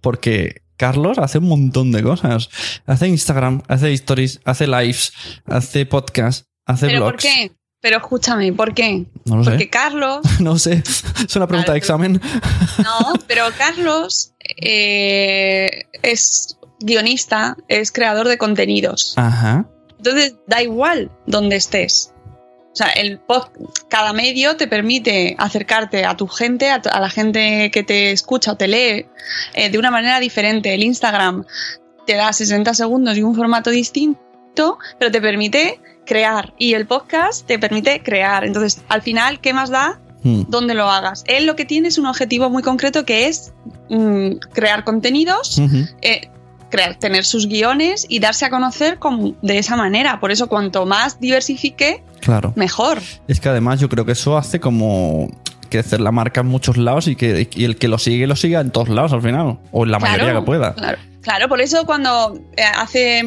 Porque 0.00 0.62
Carlos 0.78 1.18
hace 1.18 1.36
un 1.36 1.48
montón 1.48 1.92
de 1.92 2.02
cosas. 2.02 2.48
Hace 2.86 3.08
Instagram, 3.08 3.62
hace 3.68 3.92
stories, 3.92 4.40
hace 4.46 4.66
lives, 4.66 5.12
hace 5.44 5.84
podcast, 5.84 6.46
hace 6.64 6.86
¿Pero 6.86 7.00
blogs. 7.00 7.12
por 7.12 7.20
qué? 7.20 7.52
Pero 7.82 7.96
escúchame, 7.98 8.52
¿por 8.52 8.72
qué? 8.72 9.04
No 9.26 9.36
lo 9.36 9.44
sé. 9.44 9.50
Porque 9.50 9.68
Carlos, 9.68 10.20
No 10.40 10.58
sé, 10.58 10.82
es 10.84 11.36
una 11.36 11.46
pregunta 11.46 11.72
de 11.72 11.78
examen. 11.78 12.20
no, 12.78 13.12
pero 13.26 13.44
Carlos 13.58 14.32
eh, 14.62 15.84
es 16.02 16.56
guionista, 16.80 17.56
es 17.68 17.92
creador 17.92 18.28
de 18.28 18.38
contenidos. 18.38 19.14
Ajá. 19.16 19.66
Entonces, 19.98 20.36
da 20.46 20.62
igual 20.62 21.10
donde 21.26 21.56
estés. 21.56 22.12
O 22.72 22.76
sea, 22.76 22.88
el 22.88 23.20
pod- 23.20 23.50
cada 23.88 24.12
medio 24.12 24.56
te 24.56 24.68
permite 24.68 25.34
acercarte 25.38 26.04
a 26.04 26.16
tu 26.16 26.28
gente, 26.28 26.70
a, 26.70 26.80
la 27.00 27.10
gente 27.10 27.70
que 27.72 27.82
te 27.82 28.12
escucha 28.12 28.52
o 28.52 28.56
te 28.56 28.68
lee 28.68 29.06
eh, 29.54 29.70
de 29.70 29.78
una 29.78 29.90
manera 29.90 30.20
diferente. 30.20 30.72
El 30.72 30.84
Instagram 30.84 31.44
te 32.06 32.14
da 32.14 32.32
60 32.32 32.72
segundos 32.74 33.16
y 33.16 33.22
un 33.22 33.34
formato 33.34 33.70
distinto, 33.70 34.78
pero 34.98 35.10
te 35.10 35.20
permite 35.20 35.80
crear. 36.06 36.54
Y 36.58 36.74
el 36.74 36.86
podcast 36.86 37.46
te 37.46 37.58
permite 37.58 38.02
crear. 38.02 38.44
Entonces, 38.44 38.82
al 38.88 39.02
final, 39.02 39.40
¿qué 39.40 39.52
más 39.52 39.70
da? 39.70 40.00
Hmm. 40.22 40.42
Donde 40.48 40.74
lo 40.74 40.88
hagas. 40.90 41.24
Él 41.26 41.46
lo 41.46 41.56
que 41.56 41.64
tiene 41.64 41.88
es 41.88 41.98
un 41.98 42.06
objetivo 42.06 42.50
muy 42.50 42.62
concreto 42.62 43.04
que 43.04 43.26
es 43.26 43.52
mm, 43.88 44.32
crear 44.52 44.84
contenidos 44.84 45.58
eh, 46.02 46.28
crear, 46.70 46.94
tener 46.96 47.24
sus 47.24 47.46
guiones 47.48 48.06
y 48.08 48.20
darse 48.20 48.44
a 48.46 48.50
conocer 48.50 48.98
con- 48.98 49.36
de 49.42 49.58
esa 49.58 49.76
manera. 49.76 50.20
Por 50.20 50.30
eso, 50.32 50.48
cuanto 50.48 50.86
más 50.86 51.20
diversifique, 51.20 52.02
Claro. 52.20 52.52
mejor. 52.56 52.98
Es 53.28 53.40
que 53.40 53.48
además 53.48 53.80
yo 53.80 53.88
creo 53.88 54.04
que 54.04 54.12
eso 54.12 54.36
hace 54.38 54.60
como 54.60 55.28
crecer 55.68 56.00
la 56.00 56.10
marca 56.10 56.40
en 56.40 56.48
muchos 56.48 56.76
lados 56.76 57.06
y 57.06 57.14
que 57.16 57.48
y 57.54 57.64
el 57.64 57.76
que 57.76 57.86
lo 57.88 57.98
sigue 57.98 58.26
lo 58.26 58.34
siga 58.36 58.60
en 58.60 58.70
todos 58.70 58.88
lados 58.88 59.12
al 59.12 59.22
final. 59.22 59.58
O 59.70 59.84
en 59.84 59.90
la 59.92 59.98
mayoría 59.98 60.32
que 60.34 60.42
pueda. 60.42 60.74
Claro, 60.74 60.98
claro, 61.20 61.48
por 61.48 61.60
eso 61.60 61.84
cuando 61.86 62.38
eh, 62.56 62.62
hace 62.76 63.22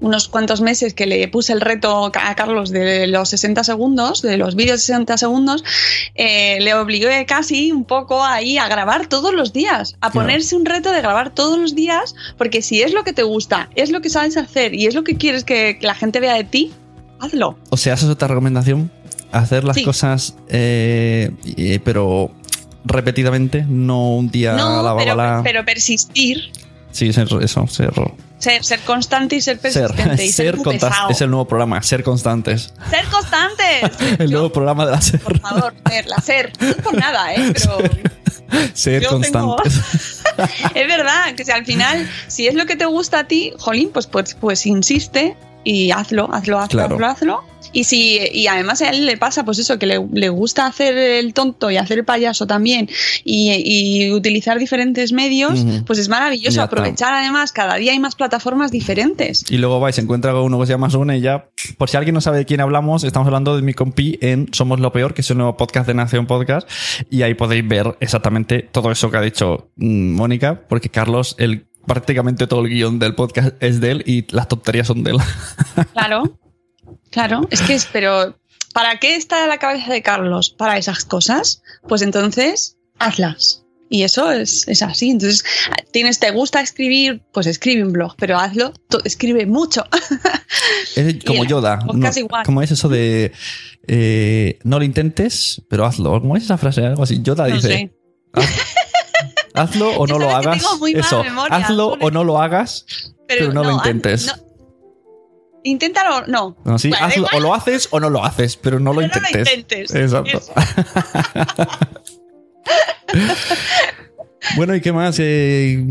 unos 0.00 0.28
cuantos 0.28 0.60
meses 0.60 0.94
que 0.94 1.06
le 1.06 1.28
puse 1.28 1.52
el 1.52 1.60
reto 1.60 2.06
a 2.14 2.34
Carlos 2.34 2.70
de 2.70 3.06
los 3.06 3.28
60 3.28 3.64
segundos, 3.64 4.22
de 4.22 4.36
los 4.38 4.54
vídeos 4.56 4.78
de 4.80 4.86
60 4.86 5.18
segundos, 5.18 5.62
eh, 6.14 6.58
le 6.60 6.72
obligué 6.74 7.26
casi 7.26 7.70
un 7.72 7.84
poco 7.84 8.24
ahí 8.24 8.56
a 8.58 8.66
grabar 8.68 9.06
todos 9.08 9.34
los 9.34 9.52
días, 9.52 9.96
a 10.00 10.10
Claro. 10.10 10.26
ponerse 10.26 10.56
un 10.56 10.64
reto 10.64 10.90
de 10.92 11.00
grabar 11.02 11.30
todos 11.34 11.58
los 11.58 11.74
días, 11.74 12.14
porque 12.38 12.62
si 12.62 12.80
es 12.82 12.92
lo 12.94 13.04
que 13.04 13.12
te 13.12 13.22
gusta, 13.22 13.68
es 13.74 13.90
lo 13.90 14.00
que 14.00 14.08
sabes 14.10 14.36
hacer 14.36 14.74
y 14.74 14.86
es 14.86 14.94
lo 14.94 15.04
que 15.04 15.16
quieres 15.16 15.44
que 15.44 15.78
la 15.82 15.94
gente 15.94 16.18
vea 16.20 16.34
de 16.34 16.44
ti, 16.44 16.72
hazlo. 17.18 17.58
O 17.68 17.76
sea, 17.76 17.94
esa 17.94 18.06
es 18.06 18.10
otra 18.12 18.28
recomendación. 18.28 18.90
Hacer 19.32 19.64
las 19.64 19.76
Sí. 19.76 19.84
cosas, 19.84 20.34
eh, 20.48 21.30
pero 21.84 22.30
repetidamente, 22.84 23.64
no 23.68 24.14
un 24.16 24.30
día 24.30 24.54
a 24.54 24.56
la 24.82 24.90
No, 24.92 24.96
pero, 24.96 25.16
pero 25.44 25.64
persistir. 25.64 26.50
Sí, 26.92 27.12
ser, 27.12 27.28
eso, 27.42 27.66
ser. 27.68 27.92
Ser, 28.38 28.64
ser 28.64 28.80
constante 28.80 29.36
y 29.36 29.40
ser 29.40 29.58
Ser, 29.60 29.88
persistente. 29.92 30.24
y 30.24 30.32
ser, 30.32 30.56
ser 30.56 30.64
pesado. 30.64 31.10
es 31.10 31.20
el 31.20 31.30
nuevo 31.30 31.46
programa, 31.46 31.82
ser 31.82 32.02
constantes. 32.02 32.72
Ser 32.88 33.04
constantes. 33.06 34.18
El 34.18 34.28
Yo, 34.30 34.38
nuevo 34.38 34.52
programa 34.52 34.86
de 34.86 34.92
la 34.92 35.00
ser. 35.00 35.20
Por 35.20 35.38
favor, 35.40 35.74
ser, 35.88 36.06
la 36.06 36.16
ser. 36.16 36.52
No 36.60 36.74
por 36.82 36.94
nada, 36.98 37.34
¿eh? 37.34 37.52
Pero 38.50 38.68
Ser 38.74 39.02
tengo- 39.02 39.12
constantes. 39.56 40.22
es 40.74 40.86
verdad 40.88 41.34
que 41.36 41.44
si 41.44 41.50
al 41.52 41.64
final, 41.64 42.08
si 42.26 42.48
es 42.48 42.54
lo 42.54 42.66
que 42.66 42.76
te 42.76 42.86
gusta 42.86 43.20
a 43.20 43.24
ti, 43.24 43.52
jolín, 43.58 43.90
pues, 43.92 44.06
pues, 44.06 44.34
pues 44.34 44.66
insiste 44.66 45.36
y 45.62 45.90
hazlo, 45.92 46.28
hazlo, 46.32 46.58
hazlo, 46.58 46.68
Claro. 46.68 46.94
hazlo, 46.96 47.06
hazlo. 47.06 47.44
Y 47.72 47.84
si, 47.84 48.18
y 48.32 48.46
además 48.46 48.82
a 48.82 48.90
él 48.90 49.06
le 49.06 49.16
pasa, 49.16 49.44
pues 49.44 49.58
eso, 49.58 49.78
que 49.78 49.86
le, 49.86 50.04
le 50.12 50.28
gusta 50.28 50.66
hacer 50.66 50.96
el 50.96 51.34
tonto 51.34 51.70
y 51.70 51.76
hacer 51.76 51.98
el 51.98 52.04
payaso 52.04 52.46
también, 52.46 52.88
y, 53.24 53.52
y 53.64 54.12
utilizar 54.12 54.58
diferentes 54.58 55.12
medios, 55.12 55.64
pues 55.86 55.98
es 55.98 56.08
maravilloso 56.08 56.56
Ya 56.56 56.62
está. 56.62 56.76
aprovechar 56.76 57.14
además, 57.14 57.52
cada 57.52 57.76
día 57.76 57.92
hay 57.92 57.98
más 57.98 58.14
plataformas 58.16 58.70
diferentes. 58.70 59.44
Y 59.50 59.58
luego 59.58 59.80
vais, 59.80 59.94
se 59.94 60.02
encuentra 60.02 60.32
con 60.32 60.42
uno 60.42 60.60
que 60.60 60.66
se 60.66 60.72
llama 60.72 60.90
Sune 60.90 61.18
y 61.18 61.20
ya. 61.20 61.48
Por 61.78 61.88
si 61.88 61.96
alguien 61.96 62.14
no 62.14 62.20
sabe 62.20 62.38
de 62.38 62.44
quién 62.46 62.60
hablamos, 62.60 63.04
estamos 63.04 63.26
hablando 63.26 63.56
de 63.56 63.62
mi 63.62 63.74
compi 63.74 64.18
en 64.20 64.48
Somos 64.52 64.80
lo 64.80 64.92
Peor, 64.92 65.14
que 65.14 65.20
es 65.20 65.30
el 65.30 65.36
nuevo 65.38 65.56
podcast 65.56 65.86
de 65.86 65.94
Nación 65.94 66.26
Podcast. 66.26 66.68
Y 67.10 67.22
ahí 67.22 67.34
podéis 67.34 67.66
ver 67.66 67.96
exactamente 68.00 68.68
todo 68.70 68.90
eso 68.90 69.10
que 69.10 69.16
ha 69.16 69.22
dicho 69.22 69.70
mm, 69.76 70.12
Mónica, 70.14 70.62
porque 70.68 70.88
Carlos, 70.88 71.36
el, 71.38 71.66
prácticamente 71.86 72.46
todo 72.46 72.60
el 72.64 72.68
guion 72.68 72.98
del 72.98 73.14
podcast 73.14 73.54
es 73.62 73.80
de 73.80 73.90
él 73.92 74.02
y 74.06 74.26
las 74.34 74.48
tonterías 74.48 74.86
son 74.86 75.02
de 75.02 75.12
él. 75.12 75.18
Claro, 75.92 76.38
claro, 77.10 77.46
es 77.50 77.60
que 77.62 77.74
es, 77.74 77.86
pero 77.92 78.36
¿para 78.72 78.98
qué 78.98 79.16
está 79.16 79.46
la 79.46 79.58
cabeza 79.58 79.92
de 79.92 80.02
Carlos? 80.02 80.50
Para 80.50 80.78
esas 80.78 81.04
cosas, 81.04 81.62
pues 81.88 82.02
entonces 82.02 82.76
hazlas. 82.98 83.64
Y 83.92 84.04
eso 84.04 84.30
es, 84.30 84.68
es 84.68 84.82
así. 84.82 85.10
Entonces, 85.10 85.44
tienes, 85.92 86.20
te 86.20 86.30
gusta 86.30 86.60
escribir, 86.60 87.22
pues 87.32 87.48
escribe 87.48 87.82
un 87.84 87.92
blog, 87.92 88.14
pero 88.16 88.38
hazlo, 88.38 88.72
to- 88.88 89.02
escribe 89.04 89.46
mucho. 89.46 89.84
Es 90.96 91.24
como 91.24 91.44
Yoda. 91.44 91.80
igual. 92.16 92.44
¿Cómo 92.44 92.62
es 92.62 92.70
eso 92.70 92.88
de 92.88 93.32
eh, 93.88 94.58
no 94.64 94.78
lo 94.78 94.84
intentes, 94.84 95.62
pero 95.68 95.84
hazlo? 95.86 96.20
¿Cómo 96.20 96.36
es 96.36 96.44
esa 96.44 96.58
frase? 96.58 96.84
Algo 96.86 97.02
así. 97.02 97.20
Yoda 97.22 97.48
no 97.48 97.54
dice. 97.56 97.68
sé. 97.68 97.90
Hazlo 99.54 99.90
o 99.96 100.06
no 100.06 100.18
lo 100.18 100.30
hagas. 100.30 100.62
Eso. 100.94 101.22
memoria, 101.24 101.56
hazlo 101.56 101.96
o 102.00 102.10
no 102.10 102.22
lo 102.24 102.40
hagas, 102.40 102.86
pero, 103.26 103.52
no, 103.52 103.62
lo 103.64 103.70
haz- 103.70 103.76
intentes. 103.86 104.26
no. 104.26 104.49
Inténtalo, 105.64 106.26
no. 106.26 106.56
No, 106.64 106.78
sí, 106.78 106.90
hazlo, 106.98 107.26
o 107.32 107.40
lo 107.40 107.54
haces 107.54 107.88
o 107.90 108.00
no 108.00 108.10
lo 108.10 108.24
haces, 108.24 108.56
pero 108.56 108.78
no 108.80 108.92
lo 108.92 109.00
Pero 109.00 109.14
no 109.14 109.20
lo 109.20 109.28
intentes. 109.40 109.56
intentes. 109.90 109.94
Exacto. 109.94 110.40
Bueno, 114.56 114.74
¿y 114.74 114.80
qué 114.80 114.92
más? 114.92 115.16
Eh, 115.20 115.84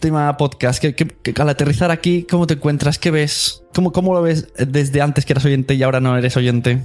tema 0.00 0.36
podcast. 0.36 0.80
¿Qué, 0.80 0.94
qué- 0.94 1.06
qué- 1.06 1.34
al 1.40 1.48
aterrizar 1.48 1.90
aquí, 1.90 2.26
¿cómo 2.28 2.46
te 2.46 2.54
encuentras? 2.54 2.98
¿Qué 2.98 3.10
ves? 3.10 3.62
¿Cómo, 3.74 3.92
¿Cómo 3.92 4.12
lo 4.14 4.22
ves 4.22 4.48
desde 4.56 5.00
antes 5.00 5.24
que 5.24 5.32
eras 5.32 5.44
oyente 5.44 5.74
y 5.74 5.82
ahora 5.82 6.00
no 6.00 6.16
eres 6.16 6.36
oyente? 6.36 6.84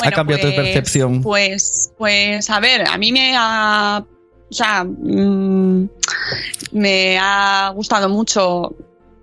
¿Ha 0.00 0.10
cambiado 0.12 0.42
tu 0.42 0.54
pues- 0.54 0.56
percepción? 0.66 1.22
Pues, 1.22 1.92
pues, 1.98 2.48
a 2.50 2.60
ver, 2.60 2.86
a 2.88 2.96
mí 2.98 3.12
me 3.12 3.34
ha. 3.36 4.04
O 4.48 4.54
sea, 4.54 4.84
mm, 4.84 5.88
me 6.72 7.18
ha 7.18 7.70
gustado 7.74 8.08
mucho. 8.08 8.74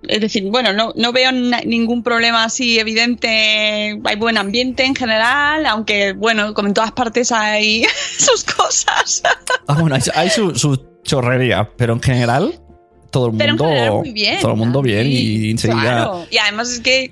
Es 0.08 0.20
decir, 0.20 0.44
bueno, 0.50 0.72
no, 0.72 0.92
no 0.96 1.12
veo 1.12 1.30
ningún 1.32 2.02
problema 2.02 2.44
así 2.44 2.78
evidente. 2.78 4.00
Hay 4.04 4.16
buen 4.16 4.36
ambiente 4.38 4.84
en 4.84 4.94
general, 4.94 5.66
aunque, 5.66 6.12
bueno, 6.12 6.54
como 6.54 6.68
en 6.68 6.74
todas 6.74 6.92
partes 6.92 7.32
hay 7.32 7.84
sus 8.18 8.44
cosas. 8.44 9.22
Ah, 9.66 9.76
bueno, 9.80 9.94
hay, 9.96 10.02
hay 10.14 10.30
su, 10.30 10.54
su 10.54 10.76
chorrería, 11.02 11.70
pero 11.76 11.92
en 11.94 12.00
general, 12.02 12.60
todo 13.10 13.28
el 13.30 13.36
Pero 13.36 13.50
en 13.52 13.56
mundo. 13.58 13.64
general 13.72 13.92
muy 13.94 14.12
bien. 14.12 14.40
Todo 14.40 14.52
el 14.52 14.58
mundo 14.58 14.82
bien 14.82 15.02
Sí, 15.04 15.46
y 15.46 15.50
enseguida. 15.50 15.80
claro. 15.82 16.26
Y 16.30 16.38
además 16.38 16.70
es 16.72 16.80
que, 16.80 17.10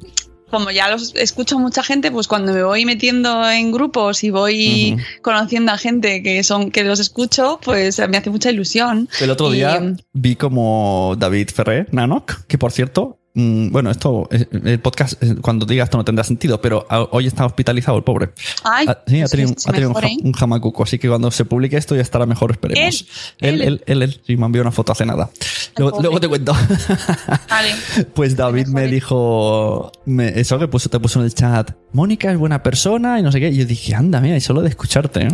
como 0.53 0.71
ya 0.71 0.91
los 0.91 1.15
escucho 1.17 1.59
mucha 1.59 1.83
gente, 1.83 2.13
pues 2.13 2.29
cuando 2.29 2.53
me 2.53 2.63
voy 2.63 2.85
metiendo 2.85 3.49
en 3.51 3.73
grupos 3.73 4.23
y 4.23 4.31
voy 4.31 4.99
conociendo 5.23 5.73
a 5.73 5.79
gente 5.79 6.23
que 6.23 6.45
son 6.45 6.71
que 6.71 6.85
los 6.85 7.01
escucho, 7.01 7.59
pues 7.65 7.99
me 8.09 8.19
hace 8.19 8.29
mucha 8.31 8.51
ilusión. 8.51 9.09
El 9.21 9.31
otro 9.31 9.53
Y, 9.53 9.57
día 9.57 9.77
em, 9.77 9.97
vi 10.13 10.37
como 10.37 11.17
David 11.19 11.49
Ferrer, 11.55 11.89
Nanok, 11.91 12.45
que 12.47 12.59
por 12.59 12.71
cierto, 12.71 13.19
mm, 13.19 13.22
bueno, 13.35 13.91
esto, 13.91 14.29
eh, 14.31 14.47
el 14.65 14.79
podcast, 14.81 15.23
eh, 15.23 15.37
cuando 15.41 15.65
diga 15.65 15.85
esto 15.85 15.97
no 15.97 16.05
tendrá 16.05 16.23
sentido, 16.25 16.61
pero 16.61 16.87
ah, 16.91 17.07
hoy 17.13 17.27
está 17.27 17.47
hospitalizado 17.47 17.97
el 17.97 18.05
pobre. 18.05 18.31
Ay, 18.63 18.87
Ah, 18.89 18.99
sí, 19.07 19.23
ha 19.23 19.27
tenido, 19.27 19.55
se 19.57 19.71
ha 19.71 19.73
tenido 19.73 19.93
un, 20.23 20.33
jamacuco, 20.33 20.83
así 20.83 20.99
que 20.99 21.09
cuando 21.09 21.31
se 21.31 21.45
publique 21.45 21.77
esto 21.77 21.95
ya 21.97 22.03
estará 22.03 22.27
mejor, 22.27 22.51
esperemos. 22.51 23.07
Él, 23.41 23.63
él, 23.63 23.83
él, 23.87 24.03
él, 24.03 24.21
sí, 24.27 24.37
me 24.37 24.47
envió 24.47 24.61
una 24.63 24.71
foto 24.73 24.93
hace 24.93 25.07
nada. 25.07 25.31
Luego, 25.77 26.21
te 26.21 26.29
cuento. 26.29 26.53
Vale. 27.49 27.71
Pues 28.15 28.37
David 28.37 28.67
me 28.67 28.73
mejore. 28.83 28.93
dijo 28.95 29.93
me- 30.05 30.39
eso 30.39 30.59
que 30.59 30.69
puso, 30.69 30.89
te 30.91 31.01
puso 31.01 31.19
en 31.21 31.25
el 31.27 31.35
chat. 31.35 31.71
Mónica 31.93 32.31
es 32.31 32.39
buena 32.39 32.63
persona 32.63 33.19
y 33.19 33.23
no 33.23 33.33
sé 33.33 33.41
qué. 33.41 33.49
Y 33.49 33.57
yo 33.59 33.65
dije, 33.67 33.95
anda, 33.95 34.21
mira, 34.21 34.37
y 34.37 34.41
solo 34.41 34.61
de 34.63 34.69
escucharte. 34.69 35.23
¿eh? 35.27 35.29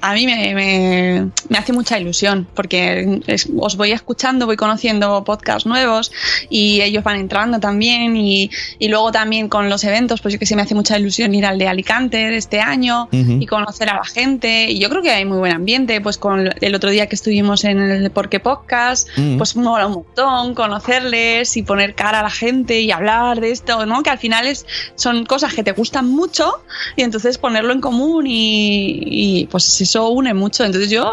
A 0.00 0.14
mí 0.14 0.24
me, 0.26 0.54
me- 0.54 1.28
me 1.50 1.58
hace 1.58 1.72
mucha 1.74 1.98
ilusión 1.98 2.46
porque 2.54 3.20
es- 3.26 3.48
os 3.58 3.76
voy 3.76 3.92
escuchando, 3.92 4.46
voy 4.46 4.56
conociendo 4.56 5.22
podcasts 5.22 5.66
nuevos 5.66 6.10
y 6.48 6.80
ellos 6.80 7.04
van 7.04 7.20
entrando 7.20 7.60
también 7.60 8.16
y, 8.16 8.50
y 8.78 8.88
luego 8.88 9.12
también 9.12 9.48
con 9.50 9.68
los 9.68 9.84
eventos, 9.84 10.22
pues 10.22 10.32
yo 10.32 10.38
que 10.40 10.46
sé, 10.46 10.56
me 10.56 10.62
hace 10.62 10.74
mucha 10.74 10.98
ilusión 10.98 11.34
ir 11.34 11.44
al 11.44 11.58
de 11.58 11.68
Alicante 11.68 12.16
de 12.16 12.36
este 12.38 12.60
año 12.60 13.08
y 13.12 13.44
conocer 13.46 13.90
a 13.90 13.96
la 13.96 14.04
gente 14.04 14.70
y 14.70 14.78
yo 14.78 14.88
creo 14.88 15.02
que 15.02 15.10
hay 15.10 15.24
muy 15.26 15.38
buen 15.38 15.52
ambiente, 15.52 16.00
pues 16.00 16.16
con 16.16 16.48
el 16.60 16.74
otro 16.74 16.88
día 16.90 17.06
que 17.06 17.14
estuvimos 17.14 17.64
en 17.64 17.78
el 17.78 18.10
Porque 18.10 18.40
Podcast, 18.40 19.08
Mm. 19.16 19.36
pues 19.36 19.56
mola 19.56 19.86
un 19.86 19.92
montón 19.94 20.54
conocerles 20.54 21.56
y 21.56 21.62
poner 21.62 21.94
cara 21.94 22.20
a 22.20 22.22
la 22.22 22.30
gente 22.30 22.80
y 22.80 22.90
hablar 22.90 23.40
de 23.40 23.50
esto, 23.50 23.84
¿no? 23.86 24.02
Que 24.02 24.10
al 24.10 24.18
final 24.18 24.46
es, 24.46 24.64
son 24.94 25.26
cosas 25.26 25.52
que 25.54 25.62
te 25.62 25.72
gustan 25.72 26.08
mucho 26.08 26.62
y 26.96 27.02
entonces 27.02 27.38
ponerlo 27.38 27.72
en 27.72 27.80
común 27.80 28.26
y, 28.26 29.00
y, 29.40 29.46
pues 29.46 29.66
eso 29.80 30.08
une 30.10 30.34
mucho. 30.34 30.64
Entonces 30.64 30.90
yo, 30.90 31.04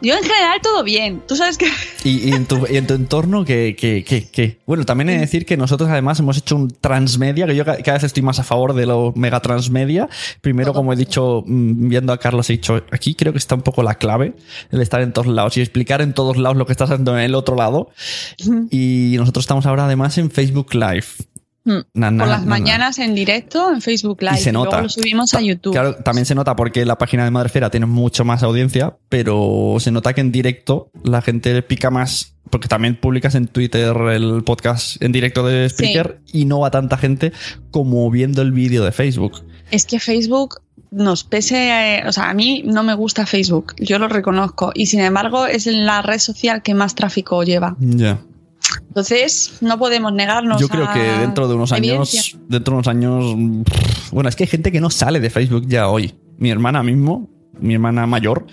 yo 0.00 0.14
en 0.14 0.22
general 0.22 0.60
todo 0.62 0.82
bien. 0.84 1.22
Tú 1.26 1.36
sabes 1.36 1.56
que 1.58 1.66
Y, 2.04 2.28
y 2.28 2.32
en, 2.32 2.46
tu, 2.46 2.66
y 2.70 2.76
en 2.76 2.86
tu 2.86 2.94
entorno, 2.94 3.44
que, 3.44 3.74
que, 3.78 4.04
que, 4.04 4.28
que- 4.28 4.58
Bueno, 4.66 4.84
también 4.84 5.08
he 5.10 5.12
de 5.14 5.18
decir 5.20 5.44
que 5.46 5.56
nosotros 5.56 5.88
además 5.90 6.18
hemos 6.20 6.36
hecho 6.38 6.56
un 6.56 6.68
transmedia, 6.70 7.46
que 7.46 7.56
yo 7.56 7.64
ca- 7.64 7.78
cada 7.78 7.96
vez 7.98 8.04
estoy 8.04 8.22
más 8.22 8.38
a 8.38 8.44
favor 8.44 8.74
de 8.74 8.86
lo 8.86 9.12
mega 9.16 9.40
transmedia. 9.40 10.08
Primero, 10.40 10.72
como 10.72 10.92
he 10.92 10.96
dicho, 10.96 11.42
mm, 11.46 11.88
viendo 11.88 12.12
a 12.12 12.18
Carlos, 12.18 12.48
he 12.50 12.54
dicho, 12.54 12.82
aquí 12.92 13.14
creo 13.14 13.32
que 13.32 13.38
está 13.38 13.54
un 13.54 13.62
poco 13.62 13.82
la 13.82 13.94
clave, 13.96 14.34
el 14.70 14.80
estar 14.80 15.00
en 15.00 15.12
todos 15.12 15.26
lados 15.28 15.56
y 15.56 15.60
explicar 15.60 16.00
en 16.02 16.12
todos 16.12 16.36
lados 16.36 16.56
lo 16.56 16.66
que 16.66 16.72
estás 16.72 16.90
haciendo 16.90 17.16
en 17.18 17.24
el 17.24 17.34
otro 17.34 17.56
lado. 17.56 17.90
Y 18.70 19.14
nosotros 19.18 19.42
estamos 19.44 19.66
ahora 19.66 19.86
además 19.86 20.16
en 20.18 20.30
Facebook 20.30 20.74
Live. 20.74 21.04
Mm. 21.66 21.78
Na, 21.94 22.10
na, 22.12 22.24
por 22.24 22.28
las 22.30 22.40
na, 22.40 22.44
na. 22.44 22.50
mañanas 22.50 22.98
en 23.00 23.14
directo 23.14 23.72
en 23.72 23.82
Facebook 23.82 24.22
Live 24.22 24.36
Y 24.36 24.38
se 24.38 24.52
nota. 24.52 24.68
luego 24.70 24.82
lo 24.84 24.88
subimos 24.88 25.34
a 25.34 25.40
YouTube. 25.40 25.72
Claro, 25.72 25.96
también 25.96 26.24
se 26.24 26.34
nota 26.36 26.54
porque 26.56 26.86
la 26.86 26.96
página 26.96 27.24
de 27.24 27.32
Madrefera 27.32 27.70
tiene 27.70 27.86
mucho 27.86 28.24
más 28.24 28.42
audiencia, 28.44 28.96
pero 29.08 29.76
se 29.80 29.90
nota 29.90 30.12
que 30.14 30.20
en 30.20 30.30
directo 30.32 30.90
la 31.02 31.22
gente 31.22 31.60
pica 31.62 31.90
más, 31.90 32.34
porque 32.50 32.68
también 32.68 32.96
publicas 33.00 33.34
en 33.34 33.48
Twitter 33.48 33.94
el 34.12 34.44
podcast 34.44 35.02
en 35.02 35.10
directo 35.10 35.44
de 35.44 35.68
Spreaker 35.68 36.20
y 36.32 36.44
no 36.44 36.60
va 36.60 36.70
tanta 36.70 36.96
gente 36.96 37.32
como 37.72 38.08
viendo 38.10 38.42
el 38.42 38.52
vídeo 38.52 38.84
de 38.84 38.92
Facebook. 38.92 39.44
Es 39.72 39.84
que 39.86 39.98
Facebook 39.98 40.60
nos 40.92 41.24
pese, 41.24 41.96
eh, 41.98 42.04
o 42.06 42.12
sea, 42.12 42.30
a 42.30 42.34
mí 42.34 42.62
no 42.64 42.84
me 42.84 42.94
gusta 42.94 43.26
Facebook, 43.26 43.74
yo 43.78 43.98
lo 43.98 44.06
reconozco 44.06 44.70
y 44.72 44.86
sin 44.86 45.00
embargo 45.00 45.46
es 45.46 45.66
la 45.66 46.00
red 46.00 46.20
social 46.20 46.62
que 46.62 46.74
más 46.74 46.94
tráfico 46.94 47.42
lleva. 47.42 47.76
Ya. 47.80 48.20
Entonces 48.88 49.58
no 49.60 49.78
podemos 49.78 50.12
negarnos. 50.12 50.60
Yo 50.60 50.68
creo 50.68 50.88
a 50.88 50.92
que 50.92 51.00
dentro 51.00 51.48
de 51.48 51.54
unos 51.54 51.72
años, 51.72 52.36
dentro 52.48 52.72
de 52.72 52.76
unos 52.76 52.88
años, 52.88 53.34
bueno, 54.10 54.28
es 54.28 54.36
que 54.36 54.44
hay 54.44 54.48
gente 54.48 54.72
que 54.72 54.80
no 54.80 54.90
sale 54.90 55.20
de 55.20 55.30
Facebook 55.30 55.66
ya 55.66 55.88
hoy. 55.88 56.14
Mi 56.38 56.50
hermana 56.50 56.82
mismo, 56.82 57.30
mi 57.58 57.74
hermana 57.74 58.06
mayor, 58.06 58.46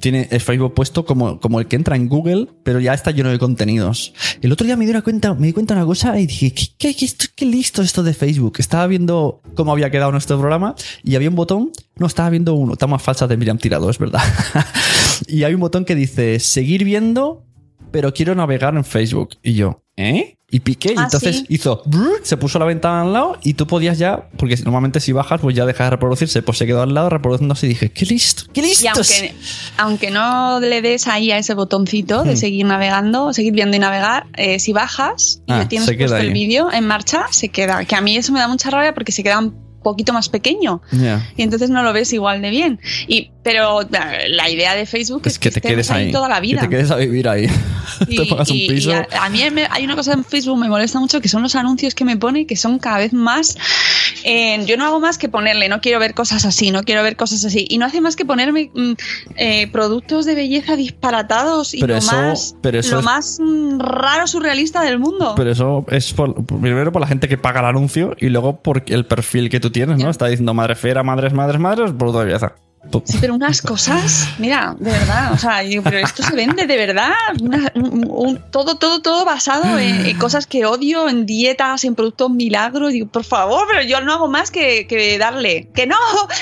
tiene 0.00 0.28
el 0.30 0.40
Facebook 0.40 0.74
puesto 0.74 1.04
como, 1.04 1.38
como 1.40 1.60
el 1.60 1.66
que 1.66 1.76
entra 1.76 1.96
en 1.96 2.08
Google, 2.08 2.48
pero 2.62 2.80
ya 2.80 2.94
está 2.94 3.10
lleno 3.10 3.30
de 3.30 3.38
contenidos. 3.38 4.12
El 4.40 4.52
otro 4.52 4.66
día 4.66 4.76
me 4.76 4.84
di 4.84 4.90
una 4.90 5.02
cuenta, 5.02 5.34
me 5.34 5.46
di 5.46 5.52
cuenta 5.52 5.74
de 5.74 5.80
una 5.80 5.86
cosa 5.86 6.18
y 6.18 6.26
dije, 6.26 6.52
¿qué, 6.52 6.94
qué, 6.94 7.08
qué 7.34 7.46
listo 7.46 7.82
esto 7.82 8.02
de 8.02 8.14
Facebook? 8.14 8.54
Estaba 8.58 8.86
viendo 8.86 9.42
cómo 9.54 9.72
había 9.72 9.90
quedado 9.90 10.10
nuestro 10.10 10.38
programa 10.38 10.74
y 11.04 11.14
había 11.14 11.28
un 11.28 11.36
botón, 11.36 11.70
no, 11.96 12.06
estaba 12.06 12.30
viendo 12.30 12.54
uno, 12.54 12.72
está 12.72 12.86
más 12.86 13.02
falsa 13.02 13.26
de 13.26 13.36
Miriam 13.36 13.58
Tirado, 13.58 13.90
es 13.90 13.98
verdad. 13.98 14.22
y 15.26 15.44
hay 15.44 15.54
un 15.54 15.60
botón 15.60 15.84
que 15.84 15.94
dice, 15.94 16.40
seguir 16.40 16.84
viendo, 16.84 17.44
pero 17.90 18.12
quiero 18.12 18.34
navegar 18.34 18.74
en 18.76 18.84
Facebook. 18.84 19.30
Y 19.42 19.54
yo, 19.54 19.82
¿eh? 19.96 20.36
Y 20.52 20.60
piqué, 20.60 20.88
y 20.92 20.94
Ah, 20.98 21.04
entonces 21.04 21.36
sí. 21.36 21.46
hizo, 21.48 21.80
brrr, 21.86 22.20
se 22.24 22.36
puso 22.36 22.58
la 22.58 22.64
ventana 22.64 23.02
al 23.02 23.12
lado 23.12 23.38
y 23.44 23.54
tú 23.54 23.68
podías 23.68 23.98
ya, 23.98 24.28
porque 24.36 24.56
normalmente 24.56 24.98
si 24.98 25.12
bajas, 25.12 25.40
pues 25.40 25.54
ya 25.54 25.64
deja 25.64 25.84
de 25.84 25.90
reproducirse, 25.90 26.42
pues 26.42 26.58
se 26.58 26.66
quedó 26.66 26.82
al 26.82 26.92
lado 26.92 27.08
reproduciéndose 27.08 27.66
y 27.66 27.68
dije, 27.68 27.92
qué 27.92 28.04
listo, 28.04 28.44
qué 28.52 28.60
listo. 28.62 28.84
Y 28.84 28.88
aunque, 28.88 29.34
aunque 29.78 30.10
no 30.10 30.58
le 30.58 30.82
des 30.82 31.06
ahí 31.06 31.30
a 31.30 31.38
ese 31.38 31.54
botoncito 31.54 32.24
de 32.24 32.32
Hmm. 32.32 32.36
seguir 32.36 32.66
navegando, 32.66 33.32
seguir 33.32 33.52
viendo 33.52 33.76
y 33.76 33.80
navegar, 33.80 34.26
eh, 34.36 34.58
si 34.58 34.72
bajas 34.72 35.40
y 35.46 35.52
Ah, 35.52 35.68
tienes 35.68 35.88
puesto 35.88 36.16
el 36.16 36.32
vídeo 36.32 36.72
en 36.72 36.84
marcha, 36.84 37.26
se 37.30 37.50
queda. 37.50 37.84
Que 37.84 37.94
a 37.94 38.00
mí 38.00 38.16
eso 38.16 38.32
me 38.32 38.40
da 38.40 38.48
mucha 38.48 38.70
rabia 38.70 38.92
porque 38.92 39.12
se 39.12 39.22
queda 39.22 39.38
un 39.38 39.54
poquito 39.84 40.12
más 40.12 40.28
pequeño 40.28 40.82
Ya. 40.90 41.26
y 41.36 41.42
entonces 41.42 41.70
no 41.70 41.82
lo 41.84 41.92
ves 41.92 42.12
igual 42.12 42.42
de 42.42 42.50
bien. 42.50 42.80
Y 43.06 43.30
Pero 43.42 43.80
la 44.28 44.50
idea 44.50 44.74
de 44.74 44.84
Facebook 44.84 45.22
es, 45.24 45.32
Es 45.34 45.38
que 45.38 45.50
te 45.50 45.62
quedes 45.62 45.90
ahí. 45.90 46.12
toda 46.12 46.28
la 46.28 46.40
vida. 46.40 46.60
Que 46.60 46.66
te 46.68 46.76
quedes 46.76 46.90
a 46.90 46.96
vivir 46.96 47.26
ahí. 47.28 47.46
Y- 48.06 48.16
te 48.16 48.26
pagas 48.26 48.50
un 48.50 48.56
piso. 48.56 48.90
y 48.90 48.92
a, 48.92 49.06
a 49.22 49.28
mí 49.30 49.42
me- 49.50 49.66
hay 49.70 49.84
una 49.84 49.96
cosa 49.96 50.12
en 50.12 50.24
Facebook 50.24 50.58
me 50.58 50.68
molesta 50.68 51.00
mucho 51.00 51.20
que 51.20 51.28
son 51.28 51.42
los 51.42 51.54
anuncios 51.56 51.94
que 51.94 52.04
me 52.04 52.16
pone 52.16 52.46
que 52.46 52.54
son 52.56 52.78
cada 52.78 52.98
vez 52.98 53.12
más. 53.12 53.56
eh, 54.24 54.62
yo 54.66 54.76
no 54.76 54.84
hago 54.84 55.00
más 55.00 55.18
que 55.18 55.28
ponerle, 55.28 55.68
no 55.68 55.80
quiero 55.80 55.98
ver 55.98 56.14
cosas 56.14 56.44
así, 56.44 56.70
no 56.70 56.82
quiero 56.82 57.02
ver 57.02 57.16
cosas 57.16 57.44
así. 57.44 57.66
Y 57.68 57.78
no 57.78 57.86
hace 57.86 58.00
más 58.00 58.14
que 58.16 58.24
ponerme 58.24 58.70
mm, 58.74 58.92
eh, 59.36 59.68
productos 59.72 60.24
de 60.26 60.34
belleza 60.34 60.76
disparatados 60.76 61.74
y 61.74 61.80
Pero 61.80 61.94
lo 61.94 61.98
eso- 61.98 62.12
más, 62.12 62.54
pero 62.62 62.78
eso 62.78 62.92
lo 62.94 62.98
es- 63.00 63.04
más 63.06 63.38
mm, 63.40 63.80
raro 63.80 64.26
surrealista 64.26 64.82
del 64.82 64.98
mundo. 64.98 65.32
Pero 65.36 65.50
eso 65.50 65.84
es 65.90 66.12
por, 66.12 66.44
primero 66.44 66.92
por 66.92 67.00
la 67.00 67.08
gente 67.08 67.26
que 67.28 67.38
paga 67.38 67.60
el 67.60 67.66
anuncio 67.66 68.14
y 68.20 68.28
luego 68.28 68.60
por 68.60 68.82
el 68.86 69.06
perfil 69.06 69.48
que 69.50 69.60
tú 69.60 69.70
tienes, 69.70 69.98
¿no? 69.98 70.10
Está 70.10 70.26
diciendo 70.26 70.52
madre 70.54 70.74
fera, 70.76 71.02
madres, 71.02 71.32
madres, 71.32 71.60
madres, 71.60 71.92
producto 71.92 72.20
de 72.20 72.26
belleza. 72.26 72.54
Sí, 73.04 73.18
pero 73.20 73.34
unas 73.34 73.60
cosas, 73.62 74.28
mira, 74.38 74.74
de 74.80 74.90
verdad, 74.90 75.32
o 75.32 75.38
sea, 75.38 75.62
yo- 75.62 75.82
pero 75.82 75.98
esto 75.98 76.22
se 76.22 76.34
vende 76.34 76.66
de 76.66 76.76
verdad, 76.76 77.12
Una- 77.40 77.70
un- 77.74 78.06
un- 78.10 78.38
todo, 78.50 78.76
todo, 78.76 79.00
todo 79.02 79.24
basado 79.24 79.78
en, 79.78 80.06
en 80.06 80.16
cosas 80.18 80.46
que 80.46 80.64
odio, 80.64 81.08
en 81.08 81.26
dietas, 81.26 81.84
en 81.84 81.94
productos 81.94 82.30
milagro, 82.30 82.90
y 82.90 82.94
digo, 82.94 83.06
por 83.06 83.24
favor, 83.24 83.66
pero 83.70 83.82
yo 83.82 84.00
no 84.00 84.12
hago 84.14 84.28
más 84.28 84.50
que, 84.50 84.86
que 84.86 85.18
darle, 85.18 85.68
que 85.74 85.86
no, 85.86 85.96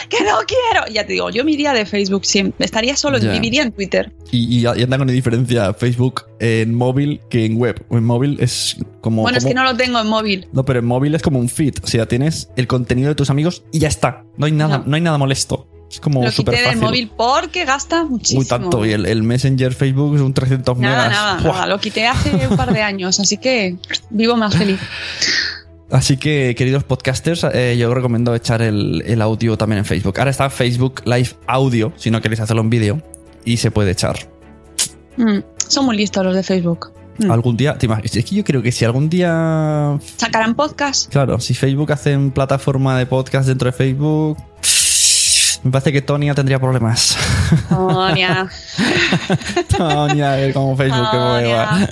que 0.09 0.21
no 0.25 0.37
quiero. 0.47 0.87
Ya 0.93 1.05
te 1.07 1.15
digo, 1.15 1.29
yo 1.31 1.45
me 1.45 1.51
iría 1.53 1.73
de 1.73 1.85
Facebook 1.87 2.25
siempre, 2.25 2.65
estaría 2.65 2.97
solo, 2.97 3.19
viviría 3.21 3.63
en 3.63 3.73
Twitter. 3.73 4.13
Y, 4.31 4.59
y, 4.59 4.63
y 4.63 4.67
anda 4.83 4.97
con 4.99 5.09
diferencia 5.09 5.75
Facebook 5.75 6.27
en 6.39 6.75
móvil 6.75 7.21
que 7.31 7.45
en 7.47 7.57
web. 7.57 7.85
En 7.91 8.05
móvil 8.05 8.37
es 8.41 8.77
como. 9.01 9.23
bueno, 9.23 9.39
es 9.39 9.45
que 9.45 9.55
no 9.55 9.65
lo 9.65 9.77
tengo 9.77 9.99
en 10.01 10.07
móvil. 10.07 10.49
No, 10.53 10.65
pero 10.65 10.79
en 10.79 10.85
móvil 10.87 11.15
es 11.15 11.23
como 11.23 11.39
un 11.41 11.49
feed. 11.49 11.75
O 11.83 11.87
sea, 11.87 12.07
tienes 12.07 12.49
el 12.57 12.67
contenido 12.67 13.09
de 13.09 13.15
tus 13.17 13.29
amigos 13.31 13.65
y 13.73 13.81
ya 13.81 13.89
está. 13.89 14.25
No 14.37 14.47
hay 14.47 14.53
nada, 14.53 14.79
No. 14.79 14.85
no, 14.87 14.95
hay 14.97 15.01
nada 15.03 15.19
molesto. 15.19 15.69
Es 15.91 16.01
como 16.01 16.23
Lo 16.23 16.31
quité 16.31 16.63
del 16.63 16.77
móvil 16.77 17.11
porque 17.17 17.65
gasta 17.65 18.05
muchísimo. 18.05 18.41
Muy 18.41 18.47
tanto. 18.49 18.85
Y 18.85 18.93
el, 18.93 19.07
el 19.07 19.23
Messenger 19.23 19.73
Facebook 19.75 20.17
es 20.17 20.21
un 20.21 20.35
300 20.35 20.77
Nada, 20.79 20.97
megas. 21.09 21.13
nada, 21.13 21.41
nada, 21.41 21.67
lo 21.67 21.79
quité 21.81 22.07
hace 22.07 22.47
un 22.47 22.57
par 22.57 22.73
de 22.73 22.83
años, 22.83 23.19
así 23.21 23.39
que 23.39 23.77
vivo 24.11 24.37
más 24.37 24.55
feliz. 24.57 24.79
Así 25.91 26.19
que, 26.19 26.55
queridos 26.57 26.85
podcasters, 26.85 27.47
eh, 27.55 27.77
yo 27.79 27.89
os 27.89 27.95
recomiendo 27.95 28.35
echar 28.35 28.61
el, 28.61 29.03
el 29.07 29.23
audio 29.23 29.57
también 29.57 29.79
en 29.79 29.85
Facebook. 29.87 30.19
Ahora 30.19 30.31
está 30.31 30.51
Facebook 30.51 31.01
Live 31.07 31.31
Audio, 31.47 31.95
si 31.97 32.11
no 32.11 32.21
queréis 32.21 32.41
hacerlo 32.41 32.61
en 32.61 32.69
vídeo, 32.69 33.03
y 33.47 33.57
se 33.57 33.71
puede 33.71 33.93
echar. 33.93 34.19
Mm, 35.17 35.39
son 35.57 35.87
muy 35.87 35.97
listos 35.97 36.23
los 36.23 36.35
de 36.35 36.43
Facebook. 36.43 36.93
Mm. 37.19 37.31
Algún 37.31 37.57
día, 37.57 37.79
te 37.79 37.87
imaginas, 37.87 38.15
es 38.15 38.25
que 38.27 38.37
yo 38.37 38.45
creo 38.45 38.61
que 38.63 38.71
si 38.71 38.85
algún 38.85 39.09
día, 39.09 39.99
¿Sacarán 40.19 40.55
podcast? 40.55 41.11
claro, 41.11 41.41
si 41.41 41.55
Facebook 41.55 41.91
hacen 41.91 42.31
plataforma 42.33 42.99
de 42.99 43.07
podcast 43.07 43.49
dentro 43.49 43.67
de 43.67 43.73
Facebook, 43.73 44.37
me 45.63 45.71
parece 45.71 45.93
que 45.93 46.03
Tonia 46.03 46.35
tendría 46.35 46.59
problemas. 46.59 47.17
Tonia. 47.69 48.49
Tonia, 49.77 50.33
a 50.33 50.37
ver 50.37 50.53
cómo 50.53 50.77
Facebook 50.77 51.11
que 51.11 51.17
mueva. 51.17 51.89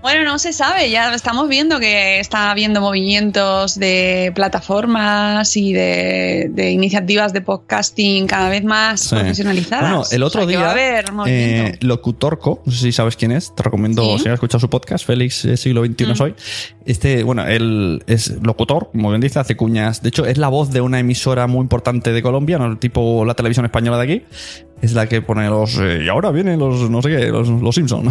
Bueno, 0.00 0.22
no 0.24 0.38
se 0.38 0.52
sabe, 0.52 0.90
ya 0.90 1.12
estamos 1.12 1.48
viendo 1.48 1.80
que 1.80 2.20
está 2.20 2.52
habiendo 2.52 2.80
movimientos 2.80 3.76
de 3.78 4.30
plataformas 4.32 5.56
y 5.56 5.72
de, 5.72 6.48
de 6.52 6.70
iniciativas 6.70 7.32
de 7.32 7.40
podcasting 7.40 8.28
cada 8.28 8.48
vez 8.48 8.62
más 8.62 9.00
Sí. 9.00 9.16
profesionalizadas. 9.16 9.82
Bueno, 9.90 10.04
el 10.12 10.22
otro 10.22 10.42
O 10.42 10.44
sea, 10.44 10.46
que 10.46 10.56
día, 10.56 10.60
va 10.60 10.68
a 10.68 10.72
haber 10.72 11.12
movimiento. 11.12 11.72
eh, 11.72 11.78
Locutorco, 11.80 12.62
no 12.64 12.72
sé 12.72 12.78
si 12.78 12.92
sabes 12.92 13.16
quién 13.16 13.32
es, 13.32 13.52
te 13.56 13.62
recomiendo, 13.64 14.02
Sí. 14.02 14.22
si 14.22 14.28
has 14.28 14.34
escuchado 14.34 14.60
su 14.60 14.70
podcast, 14.70 15.04
Félix 15.04 15.44
eh, 15.44 15.56
Siglo 15.56 15.84
XXI 15.84 16.06
Mm. 16.12 16.14
Soy. 16.16 16.34
Este, 16.86 17.24
bueno, 17.24 17.44
él 17.46 18.02
es 18.06 18.40
locutor, 18.40 18.90
como 18.92 19.10
bien 19.10 19.20
dice, 19.20 19.40
hace 19.40 19.56
cuñas. 19.56 20.00
De 20.02 20.10
hecho, 20.10 20.24
es 20.26 20.38
la 20.38 20.48
voz 20.48 20.70
de 20.70 20.80
una 20.80 21.00
emisora 21.00 21.48
muy 21.48 21.62
importante 21.62 22.12
de 22.12 22.22
Colombia, 22.22 22.56
¿no? 22.58 22.78
tipo 22.78 23.24
la 23.24 23.34
televisión 23.34 23.66
española 23.66 23.98
de 23.98 24.04
aquí. 24.04 24.22
Es 24.80 24.92
la 24.92 25.08
que 25.08 25.20
pone 25.22 25.48
los. 25.48 25.76
eh, 25.78 26.02
y 26.04 26.08
ahora 26.08 26.30
vienen 26.30 26.58
los, 26.58 26.88
no 26.88 27.02
sé 27.02 27.08
qué, 27.10 27.26
los, 27.28 27.48
los 27.48 27.74
Simpson. 27.74 28.08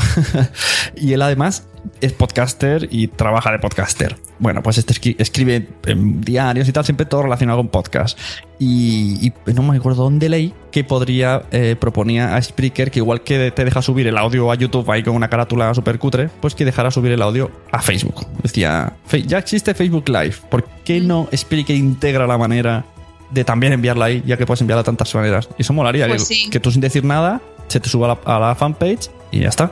y 0.97 1.13
él 1.13 1.21
además 1.21 1.65
es 2.01 2.11
podcaster 2.11 2.87
y 2.91 3.07
trabaja 3.07 3.51
de 3.51 3.59
podcaster. 3.59 4.17
Bueno, 4.39 4.61
pues 4.61 4.77
este 4.77 4.93
escri- 4.93 5.15
escribe 5.17 5.67
en 5.85 6.19
diarios 6.21 6.67
y 6.67 6.73
tal, 6.73 6.83
siempre 6.83 7.05
todo 7.05 7.23
relacionado 7.23 7.59
con 7.59 7.69
podcast. 7.69 8.19
Y, 8.59 9.27
y 9.27 9.53
no 9.53 9.63
me 9.63 9.77
acuerdo 9.77 10.03
dónde 10.03 10.27
leí 10.27 10.53
que 10.71 10.83
podría, 10.83 11.43
eh, 11.51 11.75
proponía 11.79 12.35
a 12.35 12.41
Spreaker 12.41 12.91
que 12.91 12.99
igual 12.99 13.21
que 13.21 13.49
te 13.51 13.63
deja 13.63 13.81
subir 13.81 14.05
el 14.07 14.17
audio 14.17 14.51
a 14.51 14.55
YouTube 14.55 14.89
ahí 14.91 15.03
con 15.03 15.15
una 15.15 15.29
carátula 15.29 15.73
súper 15.73 15.97
cutre, 15.99 16.29
pues 16.41 16.53
que 16.53 16.65
dejara 16.65 16.91
subir 16.91 17.13
el 17.13 17.21
audio 17.21 17.49
a 17.71 17.81
Facebook. 17.81 18.27
Decía, 18.43 18.93
"Fe- 19.05 19.23
ya 19.23 19.37
existe 19.37 19.73
Facebook 19.73 20.09
Live, 20.09 20.35
¿por 20.49 20.65
qué 20.83 20.99
no 20.99 21.29
Spreaker 21.35 21.75
integra 21.75 22.27
la 22.27 22.37
manera 22.37 22.83
de 23.31 23.43
también 23.43 23.73
enviarla 23.73 24.05
ahí, 24.05 24.23
ya 24.25 24.37
que 24.37 24.45
puedes 24.45 24.61
enviarla 24.61 24.83
de 24.83 24.85
tantas 24.85 25.13
maneras? 25.15 25.49
Y 25.57 25.61
eso 25.63 25.73
molaría, 25.73 26.07
Pues 26.07 26.27
que, 26.27 26.35
sí. 26.35 26.49
que 26.49 26.59
tú 26.59 26.71
sin 26.71 26.81
decir 26.81 27.03
nada 27.03 27.41
se 27.67 27.79
te 27.79 27.89
suba 27.89 28.11
a 28.11 28.17
la, 28.25 28.35
a 28.35 28.39
la 28.49 28.55
fanpage 28.55 29.09
y 29.31 29.39
ya 29.41 29.49
está. 29.49 29.71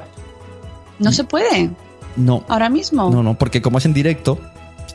no 1.00 1.12
se 1.12 1.24
puede 1.24 1.70
No, 2.16 2.44
ahora 2.50 2.70
mismo. 2.70 3.10
no, 3.10 3.24
no, 3.24 3.38
porque 3.38 3.62
como 3.62 3.78
es 3.78 3.86
en 3.86 3.94
directo, 3.94 4.40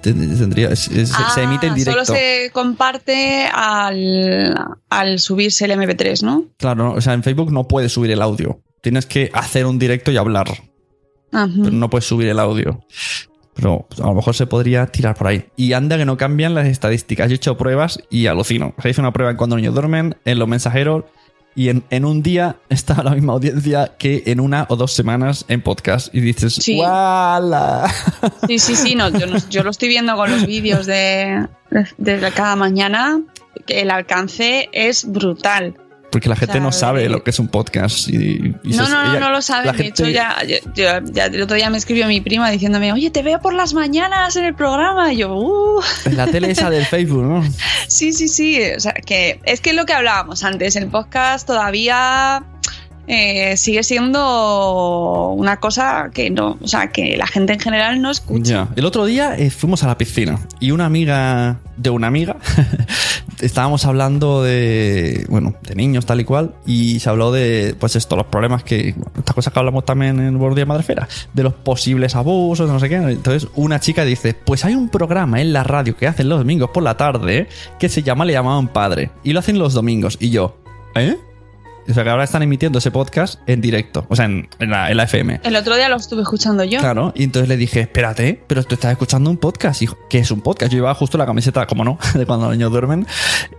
te- 0.03 0.13
tendría, 0.15 0.69
es- 0.71 0.89
es- 0.89 1.13
Ah, 1.15 1.31
se 1.35 1.43
emite 1.43 1.67
en 1.67 1.75
directo. 1.75 2.05
Solo 2.05 2.19
se 2.19 2.51
comparte 2.53 3.47
al, 3.47 4.55
al 4.89 5.19
subirse 5.19 5.65
el 5.67 5.73
MP3, 5.73 6.23
¿no? 6.23 6.45
Claro, 6.59 6.85
no, 6.85 6.93
o 6.93 7.01
sea, 7.01 7.13
en 7.15 7.23
Facebook 7.23 7.53
no 7.53 7.67
puedes 7.69 7.93
subir 7.93 8.11
el 8.11 8.23
audio. 8.23 8.61
Tienes 8.83 9.05
que 9.07 9.31
hacer 9.35 9.67
un 9.67 9.79
directo 9.79 10.11
y 10.11 10.17
hablar, 10.17 10.49
Ajá. 11.33 11.49
pero 11.63 11.73
no 11.73 11.91
puedes 11.91 12.07
subir 12.07 12.29
el 12.29 12.39
audio. 12.39 12.81
Pero 13.55 13.87
a 14.03 14.07
lo 14.07 14.15
mejor 14.15 14.35
se 14.35 14.47
podría 14.47 14.87
tirar 14.87 15.17
por 15.17 15.27
ahí. 15.27 15.45
Y 15.57 15.73
anda 15.73 15.99
que 15.99 16.05
no 16.05 16.17
cambian 16.17 16.55
las 16.55 16.67
estadísticas. 16.67 17.29
Yo 17.29 17.35
he 17.35 17.37
hecho 17.37 17.57
pruebas 17.57 18.01
y 18.11 18.27
alucino. 18.27 18.75
Se 18.83 18.91
hizo 18.91 19.03
una 19.03 19.13
prueba 19.13 19.31
en 19.33 19.37
cuando 19.37 19.57
niños 19.57 19.75
duermen, 19.75 20.17
en 20.25 20.39
los 20.39 20.49
mensajeros, 20.49 21.05
y 21.57 21.69
en, 21.69 21.83
en 21.91 22.05
un 22.05 22.23
día 22.23 22.57
está 22.69 23.03
la 23.03 23.11
misma 23.11 23.33
audiencia 23.33 23.93
que 23.99 24.23
en 24.27 24.39
una 24.39 24.67
o 24.69 24.77
dos 24.77 24.93
semanas 24.93 25.45
en 25.49 25.63
podcast. 25.63 26.15
Y 26.15 26.21
dices, 26.21 26.55
Sí. 26.55 26.79
¡Wala! 26.79 27.93
Sí, 28.47 28.59
sí, 28.61 28.77
sí, 28.77 28.95
no, 28.95 29.09
yo, 29.11 29.27
no- 29.27 29.37
yo 29.51 29.65
lo 29.65 29.71
estoy 29.71 29.89
viendo 29.89 30.15
con 30.15 30.31
los 30.31 30.47
vídeos 30.47 30.87
de, 30.87 31.47
de, 31.99 32.19
de 32.19 32.31
cada 32.33 32.55
mañana, 32.57 33.21
que 33.67 33.81
el 33.81 33.91
alcance 33.91 34.69
es 34.73 35.11
brutal. 35.11 35.75
Porque 36.11 36.29
la 36.29 36.37
gente 36.37 36.59
no 36.61 36.73
sabe 36.73 37.09
lo 37.09 37.23
que 37.23 37.31
es 37.31 37.39
un 37.39 37.49
podcast. 37.49 38.09
Y, 38.09 38.55
y 38.65 38.71
No, 38.77 38.89
no, 38.89 39.05
no, 39.05 39.11
ella- 39.13 39.21
no 39.21 39.31
lo 39.31 39.41
saben. 39.43 39.67
la 39.67 39.73
De 39.73 39.87
hecho, 39.87 40.09
ya, 40.09 40.37
yo- 40.45 41.01
ya 41.13 41.25
el 41.27 41.43
otro 41.43 41.57
día 41.57 41.71
me 41.71 41.79
escribió 41.79 42.07
mi 42.07 42.21
prima 42.21 42.51
diciéndome, 42.51 42.93
oye, 42.93 43.11
te 43.11 43.23
veo 43.23 43.41
por 43.41 43.55
las 43.55 43.75
mañanas 43.75 44.35
en 44.37 44.45
el 44.45 44.55
programa. 44.55 45.13
Y 45.13 45.19
yo, 45.19 45.35
uh, 45.35 45.81
En 46.05 46.17
la 46.17 46.27
tele 46.27 46.51
esa 46.51 46.69
del 46.71 46.85
Facebook, 46.87 47.23
¿no? 47.23 47.45
sí, 47.89 48.13
sí, 48.13 48.29
sí. 48.29 48.61
O 48.77 48.81
sea, 48.81 48.93
que 48.93 49.41
es 49.45 49.61
que 49.61 49.73
lo 49.73 49.87
que 49.87 49.93
hablábamos 49.93 50.43
antes, 50.45 50.75
el 50.77 50.89
podcast 50.89 51.47
todavía 51.47 52.43
eh, 53.13 53.57
sigue 53.57 53.83
siendo 53.83 55.31
una 55.31 55.57
cosa 55.57 56.13
que 56.15 56.31
no, 56.31 56.57
o 56.63 56.69
sea, 56.69 56.93
que 56.93 57.17
la 57.17 57.27
gente 57.27 57.55
en 57.55 57.59
general 57.59 58.01
no 58.01 58.09
escucha. 58.09 58.69
El 58.77 58.85
otro 58.85 59.05
día 59.05 59.37
eh, 59.37 59.51
fuimos 59.51 59.83
a 59.83 59.89
la 59.89 59.99
piscina 59.99 60.39
y 60.61 60.71
una 60.71 60.87
amiga 60.87 61.59
de 61.77 61.91
una 61.91 62.07
amiga 62.07 62.37
estábamos 63.41 63.85
hablando 63.85 64.45
de, 64.45 65.27
bueno, 65.29 65.57
de 65.63 65.75
niños 65.75 66.07
tal 66.07 66.21
y 66.21 66.25
cual 66.25 66.55
y 66.67 67.01
se 67.01 67.11
habló 67.11 67.33
de, 67.33 67.75
pues 67.81 67.97
esto, 67.97 68.15
los 68.15 68.27
problemas 68.27 68.63
que, 68.63 68.95
estas 69.19 69.35
cosas 69.35 69.53
que 69.53 69.59
hablamos 69.59 69.85
también 69.85 70.21
en 70.21 70.39
Bordía 70.39 70.65
Madrefera, 70.65 71.09
de 71.35 71.43
los 71.43 71.55
posibles 71.55 72.15
abusos, 72.15 72.71
no 72.71 72.79
sé 72.79 72.89
qué. 72.89 72.95
Entonces 72.95 73.49
una 73.57 73.81
chica 73.81 74.05
dice, 74.05 74.35
pues 74.35 74.65
hay 74.65 74.77
un 74.77 74.89
programa 74.89 75.41
en 75.41 75.53
la 75.53 75.65
radio 75.65 75.97
que 75.97 76.07
hacen 76.07 76.29
los 76.29 76.39
domingos 76.39 76.71
por 76.71 76.85
la 76.85 76.97
tarde 76.97 77.49
que 77.81 77.89
se 77.89 78.05
llama 78.05 78.25
Le 78.25 78.35
llamaban 78.35 78.69
padre 78.69 79.11
y 79.25 79.33
lo 79.33 79.41
hacen 79.41 79.59
los 79.59 79.75
domingos 79.75 80.17
y 80.21 80.31
yo, 80.31 80.61
¿eh? 80.95 81.17
O 81.91 81.95
sea 81.95 82.05
que 82.05 82.11
ahora 82.11 82.25
están 82.25 82.43
emitiendo 82.43 82.79
ese 82.79 82.91
podcast 82.91 83.41
en 83.47 83.61
directo, 83.61 84.07
o 84.09 84.17
sea, 84.17 84.27
en, 84.27 84.49
en 84.59 84.71
la, 84.71 84.91
en 84.91 84.97
la 84.97 85.05
FM. 85.05 85.41
El 85.43 85.57
otro 85.57 85.77
día 85.77 85.89
lo 85.89 85.97
estuve 85.97 86.23
escuchando 86.23 86.65
yo. 86.65 86.81
Claro, 86.81 87.13
y 87.17 87.25
entonces 87.25 87.49
le 87.49 87.57
dije, 87.57 87.81
espérate, 87.81 88.43
pero 88.47 88.63
tú 88.65 88.75
estás 88.75 88.93
escuchando 88.93 89.31
un 89.31 89.39
podcast. 89.39 89.83
Y 89.83 89.87
dijo, 89.87 89.99
¿qué 90.09 90.19
es 90.19 90.31
un 90.31 90.41
podcast? 90.41 90.73
Yo 90.73 90.79
llevaba 90.79 90.95
justo 90.95 91.19
la 91.19 91.27
camiseta, 91.27 91.67
como 91.67 91.85
no, 91.85 91.99
de 92.15 92.27
cuando 92.27 92.47
los 92.47 92.57
niños 92.57 92.71
duermen. 92.71 93.07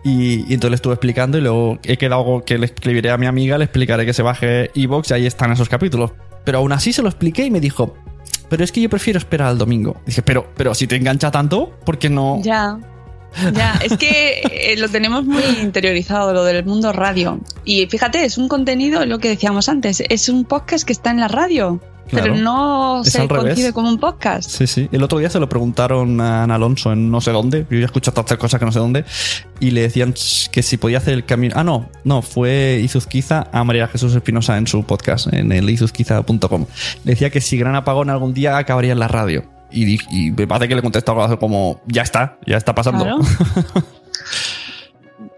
Y, 0.04 0.50
y 0.50 0.54
entonces 0.54 0.72
le 0.72 0.76
estuve 0.76 0.94
explicando 0.94 1.38
y 1.38 1.42
luego 1.42 1.80
he 1.84 1.98
quedado 1.98 2.44
que 2.46 2.58
le 2.58 2.66
escribiré 2.66 3.12
a 3.12 3.18
mi 3.18 3.26
amiga, 3.26 3.58
le 3.58 3.66
explicaré 3.66 4.06
que 4.06 4.14
se 4.14 4.22
baje 4.22 4.72
Evox 4.76 5.12
y 5.12 5.14
ahí 5.14 5.26
están 5.26 5.52
esos 5.52 5.70
capítulos. 5.70 6.12
Pero 6.44 6.60
aún 6.60 6.72
así 6.72 6.94
se 6.94 7.02
lo 7.02 7.10
expliqué 7.10 7.46
y 7.46 7.52
me 7.52 7.60
dijo, 7.60 7.96
pero 8.50 8.64
es 8.64 8.72
que 8.72 8.82
yo 8.82 8.90
prefiero 8.90 9.18
esperar 9.18 9.48
al 9.48 9.58
domingo. 9.58 10.02
dije, 10.06 10.22
pero, 10.22 10.48
pero 10.56 10.74
si 10.74 10.88
te 10.88 10.96
engancha 10.96 11.32
tanto, 11.32 11.72
¿por 11.86 11.98
qué 11.98 12.10
no? 12.10 12.42
Ya. 12.42 12.78
Ya, 13.54 13.80
es 13.84 13.98
que 13.98 14.42
eh, 14.52 14.76
lo 14.78 14.90
tenemos 14.90 15.24
muy 15.26 15.44
interiorizado, 15.62 16.34
lo 16.34 16.44
del 16.44 16.66
mundo 16.66 16.92
radio. 16.92 17.40
Y 17.64 17.86
fíjate, 17.88 18.26
es 18.26 18.38
un 18.38 18.48
contenido, 18.48 19.06
lo 19.06 19.20
que 19.20 19.30
decíamos 19.30 19.70
antes, 19.70 20.04
es 20.10 20.28
un 20.30 20.44
podcast 20.46 20.86
que 20.86 20.94
está 20.94 21.12
en 21.12 21.20
la 21.20 21.28
radio, 21.28 21.80
Claro. 22.10 22.26
pero 22.34 22.36
no 22.36 23.02
Es 23.04 23.12
se 23.14 23.26
revés. 23.26 23.44
concibe 23.46 23.72
como 23.72 23.88
un 23.88 23.98
podcast. 23.98 24.50
Sí, 24.50 24.68
sí. 24.68 24.90
El 24.92 25.02
otro 25.02 25.20
día 25.20 25.30
se 25.30 25.40
lo 25.40 25.48
preguntaron 25.48 26.20
a 26.20 26.44
Ana 26.44 26.56
Alonso 26.56 26.92
en 26.92 27.10
no 27.10 27.22
sé 27.22 27.32
dónde. 27.32 27.66
Yo 27.70 27.78
ya 27.78 27.84
he 27.84 27.86
escuchado 27.86 28.16
tantas 28.16 28.38
cosas 28.38 28.60
que 28.60 28.66
no 28.66 28.72
sé 28.74 28.80
dónde. 28.80 29.06
Y 29.62 29.72
le 29.72 29.82
decían 29.84 30.14
que 30.52 30.62
si 30.62 30.76
podía 30.76 30.98
hacer 30.98 31.14
el 31.14 31.24
camino. 31.24 31.54
Ah, 31.58 31.64
no, 31.64 31.90
no, 32.04 32.22
fue 32.22 32.82
Izuzquiza 32.84 33.48
a 33.54 33.64
María 33.64 33.88
Jesús 33.88 34.14
Espinosa 34.14 34.58
en 34.58 34.68
su 34.68 34.84
podcast, 34.84 35.32
en 35.32 35.54
el 35.54 35.70
izuzquiza.com. 35.70 36.66
Le 37.06 37.12
decía 37.14 37.30
que 37.30 37.40
si 37.40 37.58
Gran 37.58 37.76
Apagón 37.76 38.10
algún 38.10 38.34
día 38.34 38.58
acabaría 38.58 38.92
en 38.92 39.00
la 39.00 39.08
radio. 39.08 39.46
Y, 39.72 40.32
me 40.32 40.48
parece 40.48 40.68
que 40.68 40.76
le 40.76 40.82
contestó 40.82 41.20
algo 41.22 41.40
como, 41.40 41.82
ya 41.88 42.02
está, 42.02 42.38
ya 42.46 42.58
está 42.58 42.76
pasando. 42.76 43.04
Claro. 43.04 43.20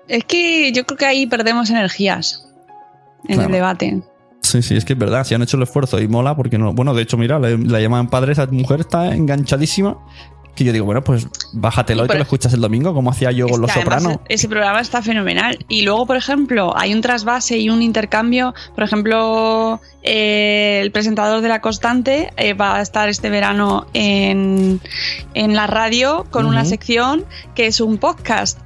Es 0.07 0.25
que 0.25 0.71
yo 0.73 0.85
creo 0.85 0.97
que 0.97 1.05
ahí 1.05 1.25
perdemos 1.27 1.69
energías 1.69 2.45
en 3.27 3.35
Claro. 3.35 3.43
el 3.47 3.51
debate. 3.53 4.01
Sí, 4.41 4.61
sí, 4.61 4.75
es 4.75 4.83
que 4.83 4.93
es 4.93 4.99
verdad, 4.99 5.23
si 5.23 5.33
han 5.33 5.41
hecho 5.41 5.55
el 5.55 5.63
esfuerzo 5.63 5.99
y 5.99 6.07
mola, 6.07 6.35
porque 6.35 6.57
no. 6.57 6.73
Bueno, 6.73 6.93
de 6.93 7.03
hecho, 7.03 7.17
mira, 7.17 7.39
la, 7.39 7.49
la 7.51 7.79
llaman 7.79 8.09
padre, 8.09 8.33
esa 8.33 8.45
mujer 8.47 8.81
está 8.81 9.15
enganchadísima. 9.15 9.97
Que 10.55 10.63
yo 10.63 10.71
digo, 10.71 10.85
bueno, 10.85 11.03
pues 11.03 11.27
bájatelo 11.51 12.05
Y 12.05 12.07
te 12.07 12.15
lo 12.15 12.21
escuchas 12.21 12.53
el 12.53 12.61
domingo, 12.61 12.93
como 12.93 13.09
hacía 13.09 13.31
yo 13.31 13.47
con 13.47 13.61
Los 13.61 13.71
que 13.71 13.79
además 13.79 14.03
Soprano. 14.03 14.21
Ese 14.29 14.47
programa 14.47 14.81
está 14.81 15.01
fenomenal. 15.01 15.57
Y 15.67 15.81
luego, 15.81 16.05
por 16.05 16.17
ejemplo, 16.17 16.73
hay 16.77 16.93
un 16.93 17.01
trasvase 17.01 17.57
y 17.57 17.69
un 17.69 17.81
intercambio. 17.81 18.53
Por 18.75 18.83
ejemplo, 18.83 19.81
eh, 20.03 20.79
el 20.81 20.91
presentador 20.91 21.41
de 21.41 21.47
La 21.47 21.61
Constante 21.61 22.31
eh, 22.37 22.53
va 22.53 22.77
a 22.77 22.81
estar 22.81 23.09
este 23.09 23.29
verano 23.29 23.87
en, 23.93 24.79
en 25.33 25.55
la 25.55 25.67
radio 25.67 26.25
con 26.29 26.45
una 26.45 26.65
sección 26.65 27.25
que 27.55 27.67
es 27.67 27.81
un 27.81 27.97
podcast 27.97 28.59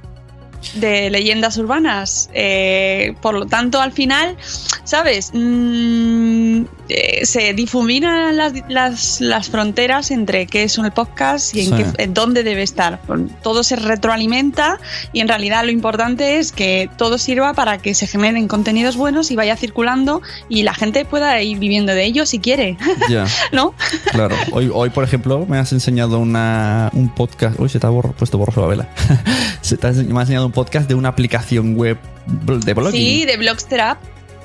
de 0.74 1.10
leyendas 1.10 1.56
urbanas. 1.58 2.30
Eh, 2.34 3.14
por 3.20 3.34
lo 3.34 3.46
tanto, 3.46 3.80
al 3.80 3.92
final, 3.92 4.36
¿sabes? 4.84 5.30
Mm, 5.34 6.62
eh, 6.88 7.26
se 7.26 7.52
difuminan 7.54 8.36
las, 8.36 8.52
las- 8.68 9.20
las 9.20 9.48
fronteras 9.50 10.10
entre 10.10 10.46
qué 10.46 10.62
es 10.64 10.78
un 10.78 10.90
podcast 10.90 11.54
y 11.54 11.60
en, 11.60 11.66
Sí. 11.66 11.84
qué- 11.96 12.02
en 12.04 12.14
dónde 12.14 12.42
debe 12.42 12.62
estar. 12.62 13.00
Todo 13.42 13.62
se 13.62 13.76
retroalimenta 13.76 14.78
y 15.12 15.20
en 15.20 15.28
realidad 15.28 15.64
lo 15.64 15.70
importante 15.70 16.38
es 16.38 16.52
que 16.52 16.88
todo 16.96 17.18
sirva 17.18 17.52
para 17.54 17.78
que 17.78 17.94
se 17.94 18.06
generen 18.06 18.48
contenidos 18.48 18.96
buenos 18.96 19.30
y 19.30 19.36
vaya 19.36 19.56
circulando 19.56 20.22
y 20.48 20.62
la 20.62 20.74
gente 20.74 21.04
pueda 21.04 21.40
ir 21.42 21.58
viviendo 21.58 21.92
de 21.92 22.04
ello 22.04 22.24
si 22.26 22.38
quiere, 22.38 22.76
Ya, 23.08 23.26
¿no? 23.52 23.74
claro. 24.10 24.34
Hoy, 24.52 24.70
hoy, 24.72 24.90
por 24.90 25.04
ejemplo, 25.04 25.44
me 25.46 25.58
has 25.58 25.72
enseñado 25.72 26.18
una, 26.18 26.90
un 26.94 27.08
podcast. 27.14 27.58
Uy, 27.60 27.68
se 27.68 27.78
te 27.78 27.86
ha 27.86 27.90
borro- 27.90 28.14
puesto 28.14 28.38
borroso 28.38 28.60
la 28.62 28.66
vela. 28.66 28.88
se 29.60 29.76
te 29.76 29.86
ha, 29.86 29.90
ense- 29.90 30.06
me 30.06 30.14
has 30.20 30.22
enseñado 30.28 30.47
un 30.48 30.52
podcast 30.52 30.88
de 30.88 30.94
una 30.94 31.10
aplicación 31.10 31.76
web 31.76 31.98
de 32.26 32.74
blogging. 32.74 33.00
Sí, 33.00 33.24
de 33.24 33.36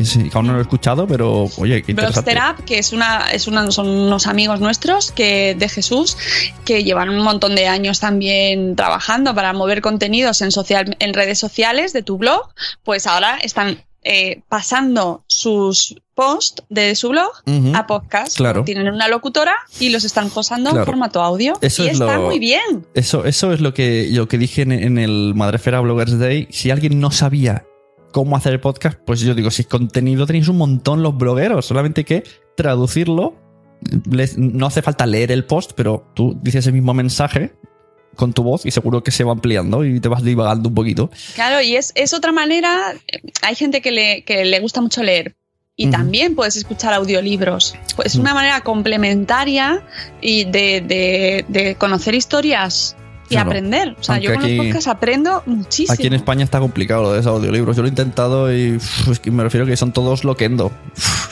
sí, 0.06 0.30
que 0.30 0.38
aún 0.38 0.48
no 0.48 0.54
lo 0.54 0.60
he 0.60 0.62
escuchado, 0.62 1.08
pero 1.08 1.50
oye, 1.58 1.82
qué. 1.84 1.94
Blogster 1.94 2.38
App, 2.38 2.60
que 2.66 2.80
es 2.80 2.94
una, 2.94 3.32
es 3.32 3.48
una, 3.48 3.72
son 3.72 3.88
unos 3.88 4.28
amigos 4.28 4.60
nuestros 4.60 5.12
que, 5.12 5.56
de 5.56 5.70
Jesús 5.70 6.18
que 6.66 6.84
llevan 6.84 7.10
un 7.10 7.22
montón 7.24 7.56
de 7.56 7.68
años 7.68 8.00
también 8.00 8.76
trabajando 8.76 9.34
para 9.34 9.54
mover 9.54 9.82
contenidos 9.82 10.42
en, 10.42 10.52
social, 10.52 10.96
en 11.00 11.14
redes 11.14 11.40
sociales 11.40 11.94
de 11.94 12.04
tu 12.04 12.18
blog, 12.18 12.50
pues 12.84 13.08
ahora 13.08 13.38
están 13.38 13.84
eh, 14.04 14.42
pasando 14.50 15.24
sus 15.28 15.96
posts 16.16 16.64
de 16.70 16.94
su 16.96 17.10
blog 17.10 17.32
a 17.74 17.88
podcast. 17.88 18.38
Claro. 18.38 18.64
Tienen 18.64 18.88
una 18.94 19.08
locutora 19.08 19.54
y 19.80 19.90
los 19.90 20.04
están 20.04 20.30
posando 20.30 20.70
Claro. 20.70 20.84
en 20.84 20.86
formato 20.86 21.24
audio. 21.24 21.54
Eso 21.62 21.84
y 21.84 21.88
es 21.88 21.94
está 21.94 22.18
lo- 22.18 22.26
muy 22.28 22.40
bien. 22.40 22.86
Eso, 22.94 23.26
eso 23.26 23.52
es 23.54 23.62
lo 23.62 23.74
que, 23.74 24.08
lo 24.12 24.28
que 24.28 24.38
dije 24.38 24.62
en, 24.62 24.72
en 24.72 24.98
el 25.00 25.34
Madrefera 25.36 25.80
Bloggers 25.80 26.20
Day. 26.20 26.48
Si 26.52 26.70
alguien 26.70 27.00
no 27.00 27.10
sabía 27.12 27.66
cómo 28.12 28.36
hacer 28.38 28.54
el 28.54 28.60
podcast, 28.60 29.00
pues 29.06 29.22
yo 29.22 29.34
digo, 29.34 29.50
si 29.50 29.64
contenido 29.64 30.28
tenéis 30.28 30.48
un 30.48 30.58
montón 30.58 31.02
los 31.02 31.18
blogueros, 31.18 31.66
solamente 31.66 32.02
hay 32.02 32.06
que 32.06 32.24
traducirlo. 32.56 33.36
Les- 34.10 34.38
no 34.38 34.68
hace 34.68 34.82
falta 34.82 35.06
leer 35.06 35.32
el 35.32 35.46
post, 35.46 35.72
pero 35.76 36.06
tú 36.14 36.38
dices 36.42 36.66
el 36.68 36.74
mismo 36.74 36.94
mensaje 36.94 37.54
con 38.16 38.34
tu 38.34 38.44
voz 38.44 38.66
y 38.66 38.72
seguro 38.72 39.04
que 39.04 39.12
se 39.12 39.24
va 39.24 39.32
ampliando 39.32 39.84
y 39.86 40.00
te 40.00 40.08
vas 40.08 40.24
divagando 40.24 40.70
un 40.70 40.76
poquito. 40.76 41.10
Claro, 41.36 41.62
y 41.62 41.76
es, 41.76 41.92
es 41.96 42.14
otra 42.14 42.32
manera. 42.32 42.94
Hay 43.42 43.56
gente 43.56 43.82
que 43.82 43.92
le, 43.92 44.24
que 44.24 44.46
le 44.46 44.60
gusta 44.60 44.82
mucho 44.82 45.04
leer. 45.04 45.36
Y 45.76 45.88
también 45.90 46.36
puedes 46.36 46.56
escuchar 46.56 46.94
audiolibros. 46.94 47.74
Pues 47.96 48.10
es 48.10 48.16
una 48.16 48.36
manera 48.36 48.62
complementaria 48.62 49.82
y 50.22 50.44
de, 50.46 50.82
de- 50.82 51.46
de 51.48 51.76
conocer 51.76 52.14
historias 52.14 52.96
y 53.34 53.36
Claro. 53.36 53.50
aprender. 53.50 53.96
O 54.00 54.04
sea, 54.04 54.18
yo 54.18 54.34
con 54.34 54.44
aquí- 54.44 54.56
los 54.56 54.66
podcasts 54.66 54.88
aprendo 54.88 55.44
muchísimo. 55.46 55.94
Aquí 55.94 56.08
en 56.08 56.14
España 56.14 56.44
está 56.44 56.60
complicado 56.60 57.04
lo 57.04 57.14
de 57.14 57.20
esos 57.20 57.32
audiolibros. 57.32 57.76
Yo 57.76 57.82
lo 57.82 57.88
he 57.88 57.90
intentado 57.90 58.54
y 58.54 58.76
uf, 58.78 59.08
es 59.10 59.20
que 59.20 59.32
me 59.32 59.44
refiero 59.44 59.66
que 59.66 59.76
son 59.78 59.92
todos 59.92 60.24
loquendo. 60.24 60.72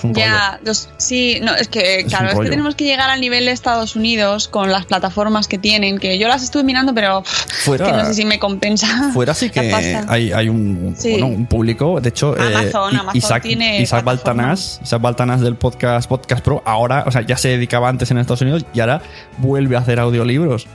Un. 0.04 0.14
Ya, 0.16 0.60
los- 0.66 0.90
sí, 0.98 1.40
no, 1.44 1.56
es 1.56 1.68
que, 1.68 2.06
claro, 2.08 2.30
es 2.30 2.40
que 2.40 2.50
tenemos 2.50 2.76
que 2.76 2.84
llegar 2.86 3.10
al 3.10 3.22
nivel 3.22 3.46
de 3.46 3.52
Estados 3.52 3.96
Unidos 3.96 4.48
con 4.48 4.72
las 4.72 4.86
plataformas 4.86 5.48
que 5.48 5.58
tienen, 5.60 6.00
que 6.00 6.18
yo 6.18 6.28
las 6.28 6.42
estuve 6.44 6.64
mirando, 6.64 6.94
pero 6.96 7.24
Fuera- 7.24 7.86
que 7.86 7.92
no 7.94 8.06
sé 8.06 8.14
si 8.16 8.26
me 8.26 8.40
compensa. 8.40 9.12
Fuera 9.14 9.34
sí 9.34 9.50
que 9.52 9.60
hay, 10.08 10.32
hay 10.32 10.50
un, 10.50 10.96
Sí. 10.98 11.12
bueno, 11.12 11.28
un 11.28 11.46
público. 11.46 12.00
De 12.02 12.10
hecho, 12.10 12.36
eh, 12.36 12.42
Amazon, 12.56 12.96
Amazon 12.96 13.18
Isaac, 13.18 13.44
tiene 13.44 13.82
Isaac. 13.82 14.04
Baltanás, 14.04 14.80
Isaac 14.84 15.02
Baltanás 15.02 15.42
del 15.42 15.56
podcast 15.56 16.10
Podcast 16.10 16.44
Pro, 16.44 16.64
ahora, 16.66 17.04
o 17.06 17.12
sea, 17.12 17.22
ya 17.22 17.38
se 17.38 17.50
dedicaba 17.50 17.88
antes 17.90 18.10
en 18.10 18.18
Estados 18.18 18.42
Unidos 18.42 18.66
y 18.74 18.80
ahora 18.80 19.02
vuelve 19.38 19.76
a 19.76 19.80
hacer 19.80 20.00
audiolibros. 20.00 20.68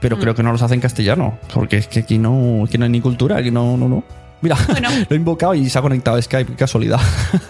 Pero 0.00 0.16
Mm. 0.16 0.20
creo 0.20 0.34
que 0.34 0.42
no 0.42 0.52
los 0.52 0.62
hace 0.62 0.74
en 0.74 0.80
castellano, 0.80 1.38
porque 1.52 1.76
es 1.78 1.88
que 1.88 2.00
aquí 2.00 2.18
no, 2.18 2.64
aquí 2.64 2.78
no 2.78 2.84
hay 2.84 2.90
ni 2.90 3.00
cultura, 3.00 3.36
aquí 3.38 3.50
no, 3.50 3.76
no, 3.76 3.88
no. 3.88 4.04
Mira, 4.40 4.56
Bueno. 4.68 4.88
lo 5.08 5.14
he 5.14 5.18
invocado 5.18 5.54
y 5.54 5.68
se 5.68 5.78
ha 5.78 5.82
conectado 5.82 6.16
a 6.16 6.22
Skype, 6.22 6.54
casualidad. 6.54 7.00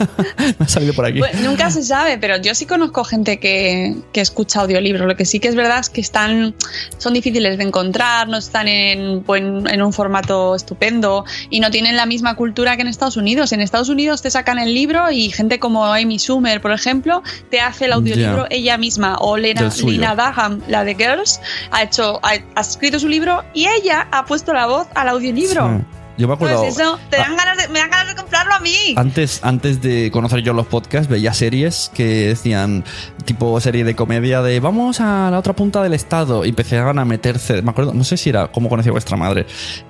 Me 0.58 0.64
ha 0.64 0.68
salido 0.68 0.94
por 0.94 1.04
aquí. 1.04 1.18
Bueno, 1.18 1.38
nunca 1.50 1.70
se 1.70 1.82
sabe, 1.82 2.18
pero 2.18 2.36
yo 2.38 2.54
sí 2.54 2.64
conozco 2.66 3.04
gente 3.04 3.38
que, 3.38 3.94
que 4.12 4.20
escucha 4.20 4.60
audiolibros. 4.60 5.06
Lo 5.06 5.16
que 5.16 5.24
sí 5.24 5.40
que 5.40 5.48
es 5.48 5.54
verdad 5.54 5.78
es 5.80 5.90
que 5.90 6.00
están, 6.00 6.54
son 6.98 7.14
difíciles 7.14 7.58
de 7.58 7.64
encontrar, 7.64 8.28
no 8.28 8.38
están 8.38 8.68
en, 8.68 9.24
buen- 9.24 9.68
en 9.68 9.82
un 9.82 9.92
formato 9.92 10.54
estupendo 10.54 11.24
y 11.50 11.60
no 11.60 11.70
tienen 11.70 11.96
la 11.96 12.06
misma 12.06 12.34
cultura 12.36 12.76
que 12.76 12.82
en 12.82 12.88
Estados 12.88 13.16
Unidos. 13.16 13.52
En 13.52 13.60
Estados 13.60 13.88
Unidos 13.88 14.22
te 14.22 14.30
sacan 14.30 14.58
el 14.58 14.72
libro 14.74 15.10
y 15.10 15.30
gente 15.30 15.58
como 15.58 15.84
Amy 15.86 16.18
Schumer, 16.18 16.60
por 16.60 16.72
ejemplo, 16.72 17.22
te 17.50 17.60
hace 17.60 17.84
el 17.86 17.92
audiolibro 17.92 18.46
ella 18.50 18.78
misma. 18.78 19.16
O 19.20 19.36
Lena. 19.36 19.68
Lina 19.84 20.14
Dunham, 20.14 20.60
la 20.68 20.84
de 20.84 20.94
Girls, 20.94 21.40
ha, 21.70 21.82
hecho, 21.82 22.18
ha, 22.22 22.32
ha 22.54 22.60
escrito 22.60 22.98
su 22.98 23.08
libro 23.08 23.44
y 23.54 23.66
ella 23.66 24.08
ha 24.10 24.24
puesto 24.24 24.52
la 24.52 24.66
voz 24.66 24.86
al 24.94 25.08
audiolibro. 25.08 25.78
Sí. 25.78 25.97
Yo 26.18 26.28
me 26.28 26.34
acuerdo. 26.34 26.58
Pues 26.62 26.76
eso, 26.76 26.98
te 27.10 27.16
Ah. 27.16 27.20
dan 27.28 27.36
ganas 27.36 27.56
de, 27.56 27.68
me 27.68 27.78
dan 27.78 27.90
ganas 27.90 28.08
de 28.08 28.14
comprarlo 28.16 28.52
a 28.54 28.60
mí. 28.60 28.92
Antes, 28.96 29.40
antes 29.42 29.80
de 29.80 30.10
conocer 30.10 30.40
yo 30.40 30.52
los 30.52 30.66
podcasts, 30.66 31.08
veía 31.08 31.32
series 31.32 31.90
que 31.94 32.28
decían, 32.28 32.84
tipo 33.24 33.58
serie 33.60 33.84
de 33.84 33.94
comedia 33.94 34.42
de 34.42 34.58
vamos 34.60 35.00
a 35.00 35.30
la 35.30 35.38
otra 35.38 35.54
punta 35.54 35.82
del 35.82 35.94
estado 35.94 36.44
y 36.44 36.48
empezaban 36.50 36.98
a 36.98 37.04
meter 37.04 37.38
CDs. 37.38 37.62
Me 37.62 37.70
acuerdo, 37.70 37.94
no 37.94 38.02
sé 38.04 38.16
si 38.16 38.30
era 38.30 38.48
cómo 38.50 38.68
conocía 38.68 38.92
vuestra 38.92 39.16
madre. 39.16 39.46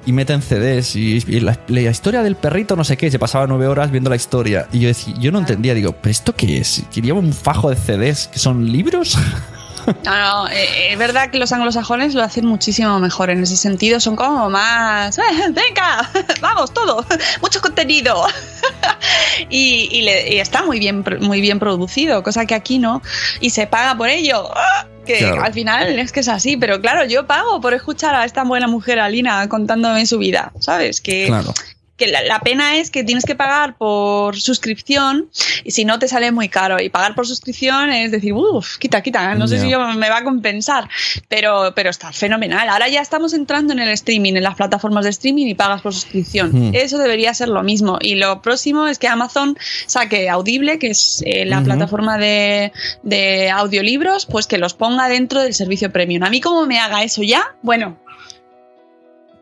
Y 0.07 0.13
meten 0.13 0.43
CDs 0.43 0.95
y, 0.97 1.25
y 1.27 1.41
la, 1.41 1.59
la 1.67 1.81
historia 1.81 2.23
del 2.23 2.37
perrito, 2.37 2.77
no 2.77 2.85
sé 2.85 2.97
qué. 2.97 3.11
Se 3.11 3.19
pasaba 3.19 3.47
nueve 3.47 3.67
horas 3.67 3.91
viendo 3.91 4.11
la 4.11 4.17
historia. 4.17 4.69
Y 4.71 4.81
yo 4.81 4.89
decía, 4.89 5.15
yo 5.19 5.33
no 5.33 5.39
entendía, 5.39 5.73
digo, 5.75 5.93
¿pero 5.93 6.11
esto 6.11 6.35
qué 6.37 6.59
es? 6.59 6.85
¿Quería 6.93 7.15
un 7.15 7.33
fajo 7.33 7.71
de 7.71 7.77
CDs 7.77 8.29
que 8.29 8.39
son 8.39 8.71
libros? 8.71 9.17
No, 10.05 10.19
no, 10.45 10.49
eh, 10.49 10.93
es 10.93 10.99
verdad 10.99 11.31
que 11.31 11.39
los 11.39 11.53
anglosajones 11.53 12.15
lo 12.15 12.23
hacen 12.23 12.47
muchísimo 12.47 12.99
mejor 12.99 13.31
en 13.31 13.43
ese 13.43 13.57
sentido. 13.57 14.01
Son 14.01 14.17
como 14.17 14.49
más. 14.51 15.17
"Eh, 15.19 15.23
¡Venga! 15.51 16.11
¡Vamos, 16.41 16.73
todo! 16.75 17.05
¡Mucho 17.43 17.61
contenido! 17.61 18.27
y, 19.49 19.89
y 19.93 20.03
le- 20.03 20.35
y 20.35 20.39
está 20.41 20.63
muy 20.65 20.79
bien, 20.79 21.05
muy 21.21 21.41
bien 21.41 21.59
producido, 21.59 22.23
cosa 22.23 22.47
que 22.47 22.55
aquí 22.55 22.79
no. 22.79 23.03
Y 23.41 23.51
se 23.51 23.67
paga 23.67 23.97
por 23.97 24.09
ello. 24.09 24.49
¡Ah! 24.55 24.87
Que 25.07 25.19
Claro. 25.21 25.43
al 25.43 25.55
final 25.55 25.99
es 25.99 26.13
que 26.13 26.21
es 26.21 26.29
así, 26.29 26.59
pero 26.59 26.83
claro, 26.83 27.03
yo 27.07 27.27
pago 27.27 27.63
por 27.63 27.73
escuchar 27.73 28.15
a 28.15 28.27
esta 28.27 28.45
buena 28.45 28.69
mujer 28.69 29.01
Alina 29.01 29.49
contándome 29.49 30.05
su 30.05 30.19
vida, 30.19 30.53
¿sabes? 30.61 31.01
Que, 31.01 31.25
Claro. 31.29 31.55
Que 31.99 32.07
la, 32.07 32.23
la 32.23 32.41
pena 32.41 32.77
es 32.77 32.91
que 32.91 33.05
tienes 33.05 33.25
que 33.25 33.35
pagar 33.35 33.77
por 33.77 34.41
suscripción 34.41 35.29
y 35.65 35.73
si 35.73 35.85
no 35.85 35.99
te 35.99 36.09
sale 36.09 36.33
muy 36.33 36.49
caro. 36.49 36.81
Y 36.81 36.89
pagar 36.89 37.15
por 37.15 37.27
suscripción 37.27 37.91
es 37.91 38.13
decir, 38.13 38.33
uff, 38.33 38.79
quita, 38.79 39.03
quita, 39.03 39.35
no 39.35 39.49
sé 39.49 39.61
si 39.61 39.69
yo 39.69 39.81
me 39.81 40.09
va 40.09 40.19
a 40.19 40.25
compensar. 40.25 40.89
Pero, 41.29 41.73
pero 41.75 41.91
está 41.91 42.13
fenomenal. 42.13 42.69
Ahora 42.69 42.89
ya 42.89 43.01
estamos 43.01 43.35
entrando 43.35 43.73
en 43.73 43.81
el 43.81 43.89
streaming, 43.91 44.35
en 44.35 44.45
las 44.45 44.55
plataformas 44.55 45.05
de 45.05 45.11
streaming 45.11 45.47
y 45.47 45.55
pagas 45.55 45.83
por 45.83 45.93
suscripción. 45.93 46.71
Hmm. 46.71 46.75
Eso 46.75 46.99
debería 46.99 47.35
ser 47.35 47.49
lo 47.49 47.63
mismo. 47.63 47.99
Y 48.01 48.15
lo 48.15 48.41
próximo 48.41 48.87
es 48.87 48.99
que 48.99 49.09
Amazon 49.09 49.59
saque 49.87 50.31
Audible, 50.31 50.79
que 50.79 50.91
es 50.91 51.23
eh, 51.27 51.45
la 51.45 51.63
plataforma 51.63 52.17
de, 52.17 52.73
de 53.03 53.51
audiolibros, 53.51 54.27
pues 54.27 54.47
que 54.47 54.59
los 54.59 54.75
ponga 54.75 55.09
dentro 55.09 55.43
del 55.43 55.53
servicio 55.53 55.91
premium. 55.91 56.23
A 56.23 56.31
mí 56.31 56.41
como 56.41 56.65
me 56.65 56.79
haga 56.79 57.03
eso 57.03 57.23
ya, 57.23 57.57
bueno, 57.63 57.99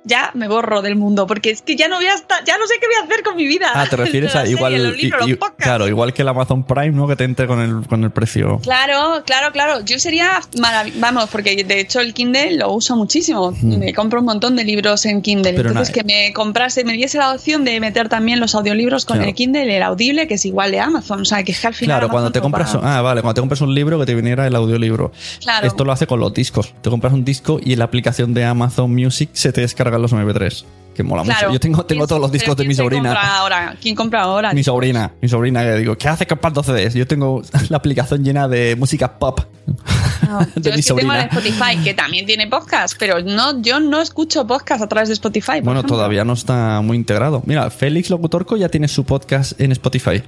ya 0.07 0.31
me 0.35 0.49
borro 0.49 0.81
del 0.83 0.97
mundo, 0.97 1.27
porque 1.27 1.51
es 1.51 1.63
que 1.63 1.77
ya 1.77 1.89
no 1.89 1.97
voy 1.97 2.07
a 2.07 2.15
estar, 2.15 2.43
ya 2.45 2.57
no 2.59 2.67
sé 2.67 2.75
qué 2.81 2.87
voy 2.87 2.97
a 3.03 3.05
hacer 3.05 3.23
con 3.25 3.37
mi 3.37 3.47
vida. 3.47 3.71
Ah, 3.75 3.87
te 3.91 3.97
refieres 4.05 4.35
a 4.37 4.47
igual. 4.47 4.83
los 4.83 4.97
libros, 4.97 5.29
los 5.29 5.39
claro, 5.59 5.89
igual 5.89 6.13
que 6.15 6.23
el 6.23 6.29
Amazon 6.29 6.65
Prime, 6.65 6.91
¿no? 6.93 7.07
Que 7.07 7.17
te 7.17 7.25
entre 7.25 7.47
con 7.47 7.61
el, 7.61 7.87
con 7.87 8.05
el 8.05 8.11
precio. 8.11 8.59
Claro, 8.63 9.23
claro, 9.27 9.53
claro. 9.53 9.81
Yo 9.85 9.99
sería 9.99 10.41
maravilloso. 10.61 11.01
Vamos, 11.01 11.29
porque 11.31 11.63
de 11.65 11.81
hecho 11.81 12.01
el 12.01 12.15
Kindle 12.15 12.57
lo 12.57 12.73
uso 12.73 12.97
muchísimo. 12.97 13.51
Hmm. 13.53 13.79
Me 13.79 13.93
compro 13.93 14.21
un 14.21 14.27
montón 14.27 14.57
de 14.57 14.65
libros 14.65 15.05
en 15.07 15.23
Kindle. 15.23 15.53
Pero 15.55 15.71
Entonces, 15.71 15.95
que 15.95 16.05
me 16.05 16.33
comprase, 16.33 16.85
me 16.85 16.93
diese 16.93 17.19
la 17.19 17.33
opción 17.33 17.65
de 17.65 17.81
meter 17.81 18.09
también 18.09 18.41
los 18.41 18.55
audiolibros 18.55 19.05
con 19.05 19.17
Claro. 19.17 19.29
el 19.31 19.35
Kindle, 19.35 19.77
el 19.77 19.83
audible, 19.83 20.27
que 20.29 20.35
es 20.35 20.45
igual 20.45 20.71
de 20.71 20.81
Amazon. 20.81 21.23
O 21.23 21.25
sea, 21.25 21.43
que 21.43 21.53
es 21.53 21.61
que 21.61 21.67
al 21.67 21.75
final. 21.75 21.99
Claro, 21.99 22.11
cuando 22.11 22.31
te 22.31 22.41
compras. 22.41 22.75
paga. 22.77 22.99
Ah, 22.99 23.03
vale, 23.03 23.23
cuando 23.23 23.35
te 23.35 23.41
compras 23.41 23.61
un 23.61 23.75
libro 23.75 23.99
que 23.99 24.07
te 24.07 24.15
viniera 24.15 24.47
el 24.47 24.55
audiolibro. 24.55 25.11
Claro. 25.41 25.67
Esto 25.67 25.85
lo 25.85 25.93
hace 25.93 26.07
con 26.07 26.21
los 26.21 26.33
discos. 26.33 26.73
Te 26.81 26.91
compras 26.91 27.13
un 27.13 27.25
disco 27.25 27.59
y 27.63 27.73
en 27.73 27.81
la 27.81 27.87
aplicación 27.87 28.35
de 28.35 28.45
Amazon 28.45 28.95
Music 28.95 29.31
se 29.33 29.53
te 29.53 29.63
los 30.01 30.13
MP3. 30.13 30.65
Que 30.95 31.03
mola 31.03 31.25
Claro. 31.25 31.49
mucho. 31.49 31.53
Yo 31.53 31.61
tengo, 31.61 31.85
tengo 31.85 32.01
¿Quién- 32.05 32.09
todos 32.09 32.23
los 32.23 32.33
discos 32.33 32.57
de 32.57 32.65
mi 32.65 32.75
sobrina. 32.75 33.11
compra 33.11 33.37
ahora? 33.37 33.77
¿Quién 33.83 33.95
compra 33.95 34.23
ahora? 34.23 34.55
Mi 34.55 34.65
sobrina, 34.65 35.13
mi 35.21 35.29
sobrina 35.29 35.63
que 35.63 35.75
digo, 35.75 35.99
¿qué 35.99 36.09
hace 36.09 36.27
comprando 36.27 36.63
CDs? 36.63 36.95
Yo 36.95 37.07
tengo 37.07 37.43
la 37.69 37.77
aplicación 37.77 38.25
llena 38.25 38.49
de 38.49 38.77
música 38.77 39.19
pop. 39.19 39.41
No, 39.67 40.39
de 40.57 40.71
yo 40.71 40.75
mi 40.75 40.81
es 40.81 40.87
que 40.87 40.95
tengo 40.95 41.13
sobrina. 41.13 41.21
Spotify, 41.25 41.77
que 41.85 41.93
también 41.93 42.25
tiene 42.25 42.47
podcast, 42.47 42.97
pero 42.99 43.21
no, 43.21 43.61
yo 43.61 43.79
no 43.79 44.01
escucho 44.01 44.47
podcast 44.47 44.83
a 44.83 44.89
través 44.89 45.09
de 45.11 45.15
Spotify. 45.15 45.61
Bueno, 45.63 45.81
ejemplo. 45.81 45.97
todavía 45.97 46.25
no 46.25 46.33
está 46.33 46.81
muy 46.81 46.97
integrado. 46.97 47.43
Mira, 47.45 47.69
Félix 47.69 48.09
Locutorco 48.09 48.57
ya 48.57 48.71
tiene 48.71 48.89
su 48.89 49.05
podcast 49.05 49.61
en 49.61 49.73
Spotify. 49.73 50.23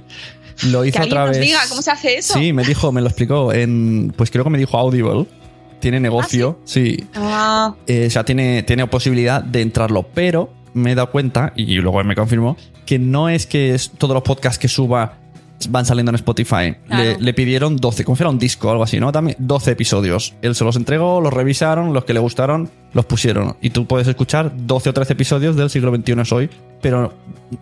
Lo 0.67 0.85
hizo 0.85 0.99
Que 0.99 1.05
otra 1.07 1.21
nos 1.25 1.31
vez. 1.37 1.47
diga 1.47 1.59
cómo 1.69 1.81
se 1.81 1.89
hace 1.89 2.17
eso. 2.17 2.33
Sí, 2.35 2.53
me 2.53 2.63
dijo, 2.63 2.91
me 2.91 3.01
lo 3.01 3.07
explicó 3.07 3.51
en. 3.53 4.13
Pues 4.15 4.29
creo 4.29 4.43
que 4.43 4.49
me 4.51 4.57
dijo 4.59 4.77
Audible. 4.77 5.25
Tiene 5.79 5.99
negocio, 5.99 6.59
sí. 6.65 7.05
Ah, 7.15 7.73
Eh, 7.87 8.05
o 8.07 8.09
sea, 8.09 8.23
tiene, 8.23 8.63
tiene 8.63 8.85
posibilidad 8.87 9.43
de 9.43 9.61
entrarlo, 9.61 10.03
pero 10.13 10.51
me 10.73 10.91
he 10.91 10.95
dado 10.95 11.09
cuenta, 11.11 11.53
y 11.55 11.75
luego 11.77 12.03
me 12.03 12.15
confirmó, 12.15 12.57
que 12.85 12.99
no 12.99 13.29
es 13.29 13.47
que 13.47 13.73
es- 13.73 13.91
todos 13.91 14.13
los 14.13 14.23
podcasts 14.23 14.59
que 14.59 14.67
suba 14.67 15.15
van 15.69 15.85
saliendo 15.85 16.09
en 16.11 16.15
Spotify. 16.15 16.75
Claro. 16.87 17.03
Le, 17.03 17.17
le 17.19 17.33
pidieron 17.33 17.75
12, 17.75 18.05
como 18.05 18.15
si 18.15 18.19
fuera 18.19 18.29
un 18.29 18.39
disco 18.39 18.69
o 18.69 18.71
algo 18.71 18.83
así, 18.83 18.97
¿no? 18.99 19.11
También 19.11 19.35
12 19.39 19.71
episodios. 19.71 20.33
Él 20.41 20.55
se 20.55 20.63
los 20.63 20.77
entregó, 20.77 21.19
los 21.19 21.33
revisaron, 21.33 21.93
los 21.93 22.05
que 22.05 22.13
le 22.13 22.19
gustaron, 22.21 22.69
los 22.93 23.05
pusieron. 23.05 23.57
Y 23.61 23.71
tú 23.71 23.85
puedes 23.85 24.07
escuchar 24.07 24.53
12 24.55 24.89
o 24.89 24.93
13 24.93 25.13
episodios 25.13 25.57
del 25.57 25.69
siglo 25.69 25.93
XXI 25.93 26.21
es 26.21 26.31
hoy, 26.31 26.49
pero 26.81 27.13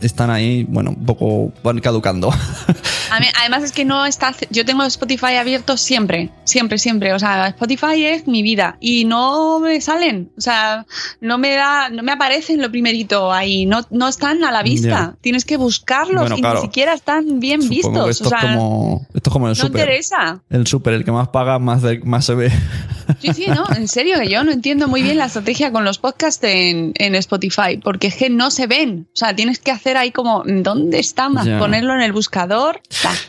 están 0.01 0.29
ahí, 0.29 0.65
bueno, 0.65 0.89
un 0.91 1.05
poco 1.05 1.51
van 1.63 1.79
caducando. 1.79 2.29
a 3.11 3.19
mí- 3.19 3.27
además 3.39 3.63
es 3.63 3.71
que 3.71 3.85
no 3.85 4.05
está. 4.05 4.35
Yo 4.49 4.65
tengo 4.65 4.83
Spotify 4.83 5.35
abierto 5.35 5.77
siempre, 5.77 6.29
siempre, 6.43 6.77
siempre. 6.77 7.13
O 7.13 7.19
sea, 7.19 7.47
Spotify 7.47 8.05
es 8.05 8.27
mi 8.27 8.41
vida 8.43 8.77
y 8.81 9.05
no 9.05 9.59
me 9.59 9.79
salen. 9.79 10.29
O 10.37 10.41
sea, 10.41 10.85
no 11.21 11.37
me 11.37 11.51
da, 11.55 11.89
no 11.89 12.03
me 12.03 12.11
aparecen 12.11 12.61
lo 12.61 12.69
primerito 12.69 13.31
ahí. 13.31 13.65
No, 13.65 13.81
no 13.89 14.07
están 14.09 14.43
a 14.43 14.51
la 14.51 14.61
vista. 14.63 15.15
Tienes 15.21 15.45
que 15.45 15.55
buscarlos 15.57 16.21
Bueno, 16.21 16.37
y 16.37 16.41
claro. 16.41 16.59
ni 16.59 16.65
siquiera 16.65 16.93
están 16.93 17.39
bien 17.39 17.61
Supongo 17.61 18.07
vistos. 18.07 18.09
esto, 18.09 18.25
o 18.25 18.29
sea, 18.29 18.39
es 18.39 18.55
como, 18.57 19.07
esto 19.13 19.29
es 19.29 19.33
como 19.33 19.49
el 19.49 19.57
no 19.57 19.65
interesa. 19.67 20.41
El 20.49 20.67
súper, 20.67 20.93
el 20.95 21.05
que 21.05 21.11
más 21.11 21.29
paga, 21.29 21.59
más, 21.59 21.81
de- 21.81 21.99
más 22.03 22.25
se 22.25 22.35
ve. 22.35 22.51
Sí, 23.21 23.33
sí, 23.33 23.45
no, 23.47 23.63
en 23.73 23.87
serio, 23.87 24.19
que 24.19 24.29
yo 24.29 24.43
no 24.43 24.51
entiendo 24.51 24.89
muy 24.89 25.01
bien 25.01 25.17
la 25.17 25.25
estrategia 25.27 25.71
con 25.71 25.85
los 25.85 25.97
podcasts 25.97 26.43
en, 26.43 26.91
en 26.95 27.15
Spotify, 27.15 27.77
porque 27.81 28.07
es 28.07 28.15
que 28.15 28.29
no 28.29 28.51
se 28.51 28.67
ven. 28.67 29.06
O 29.17 29.19
sea, 29.19 29.35
tienes 29.35 29.57
que 29.57 29.71
hacer 29.71 29.97
ahí 29.97 30.11
como, 30.11 30.43
¿dónde 30.45 30.99
está? 30.99 31.27
Más 31.27 31.47
ponerlo 31.57 31.95
en 31.95 32.01
el 32.01 32.13
buscador. 32.13 32.79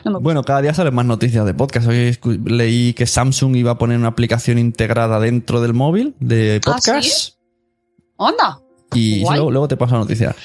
No 0.04 0.10
me. 0.10 0.18
Bueno, 0.18 0.42
cada 0.42 0.60
día 0.60 0.74
salen 0.74 0.94
más 0.94 1.06
noticias 1.06 1.46
de 1.46 1.54
podcast. 1.54 1.88
Hoy 1.88 2.18
leí 2.44 2.92
que 2.92 3.06
Samsung 3.06 3.56
iba 3.56 3.70
a 3.70 3.78
poner 3.78 3.96
una 3.96 4.08
aplicación 4.08 4.58
integrada 4.58 5.18
dentro 5.18 5.62
del 5.62 5.72
móvil 5.72 6.14
de 6.20 6.60
¿Ah, 6.66 6.72
podcast. 6.72 7.08
sí? 7.08 7.32
Onda. 8.16 8.60
Y 8.92 9.24
luego 9.24 9.66
te 9.66 9.78
paso 9.78 9.94
la 9.94 10.00
noticia. 10.00 10.36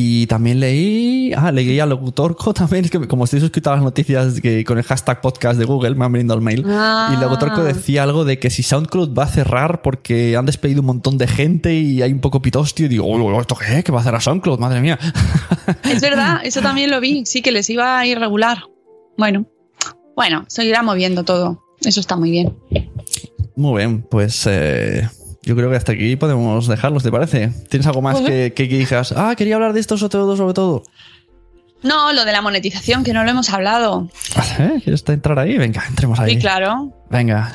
Y 0.00 0.28
también 0.28 0.60
leí, 0.60 1.32
ah, 1.36 1.50
leí 1.50 1.80
a 1.80 1.84
Locutorco 1.86 2.54
también, 2.54 2.84
es 2.84 2.90
que 2.92 3.08
como 3.08 3.24
estoy 3.24 3.40
suscrito 3.40 3.72
a 3.72 3.74
las 3.74 3.82
noticias 3.82 4.40
que 4.40 4.64
con 4.64 4.78
el 4.78 4.84
hashtag 4.84 5.20
podcast 5.20 5.58
de 5.58 5.64
Google, 5.64 5.96
me 5.96 6.04
han 6.04 6.12
venido 6.12 6.36
el 6.36 6.40
mail. 6.40 6.64
Ah. 6.68 7.12
Y 7.12 7.20
Locutorco 7.20 7.64
decía 7.64 8.04
algo 8.04 8.24
de 8.24 8.38
que 8.38 8.48
si 8.48 8.62
SoundCloud 8.62 9.12
va 9.12 9.24
a 9.24 9.26
cerrar 9.26 9.82
porque 9.82 10.36
han 10.36 10.46
despedido 10.46 10.82
un 10.82 10.86
montón 10.86 11.18
de 11.18 11.26
gente 11.26 11.74
y 11.74 12.00
hay 12.00 12.12
un 12.12 12.20
poco 12.20 12.40
pitostio. 12.40 12.86
Y 12.86 12.88
digo, 12.88 13.06
"Oh, 13.06 13.40
¿esto 13.40 13.56
qué? 13.56 13.82
¿Qué 13.82 13.90
va 13.90 13.98
a 13.98 14.00
hacer 14.02 14.14
a 14.14 14.20
SoundCloud? 14.20 14.60
Madre 14.60 14.80
mía. 14.80 14.98
Es 15.82 16.00
verdad, 16.00 16.40
eso 16.44 16.60
también 16.60 16.90
lo 16.90 17.00
vi. 17.00 17.26
Sí, 17.26 17.42
que 17.42 17.50
les 17.50 17.68
iba 17.68 17.98
a 17.98 18.06
ir 18.06 18.20
regular. 18.20 18.58
Bueno, 19.16 19.46
bueno, 20.14 20.44
se 20.46 20.64
irá 20.64 20.82
moviendo 20.82 21.24
todo. 21.24 21.64
Eso 21.80 21.98
está 21.98 22.16
muy 22.16 22.30
bien. 22.30 22.56
Muy 23.56 23.78
bien, 23.78 24.02
pues 24.02 24.46
eh, 24.46 25.08
yo 25.48 25.56
creo 25.56 25.70
que 25.70 25.76
hasta 25.76 25.92
aquí 25.92 26.14
podemos 26.16 26.68
dejarlos, 26.68 27.02
¿te 27.02 27.10
parece? 27.10 27.50
¿Tienes 27.70 27.86
algo 27.86 28.02
más 28.02 28.20
que, 28.20 28.52
que 28.54 28.64
digas? 28.64 29.14
Ah, 29.16 29.34
quería 29.34 29.54
hablar 29.54 29.72
de 29.72 29.80
esto 29.80 29.96
sobre 29.96 30.10
todo, 30.10 30.36
sobre 30.36 30.52
todo. 30.52 30.82
No, 31.82 32.12
lo 32.12 32.26
de 32.26 32.32
la 32.32 32.42
monetización, 32.42 33.02
que 33.02 33.14
no 33.14 33.24
lo 33.24 33.30
hemos 33.30 33.48
hablado. 33.48 34.10
¿Eh? 34.58 34.78
¿Quieres 34.84 35.02
entrar 35.08 35.38
ahí? 35.38 35.56
Venga, 35.56 35.82
entremos 35.88 36.20
ahí. 36.20 36.34
Sí, 36.34 36.38
claro. 36.38 36.92
Venga. 37.08 37.50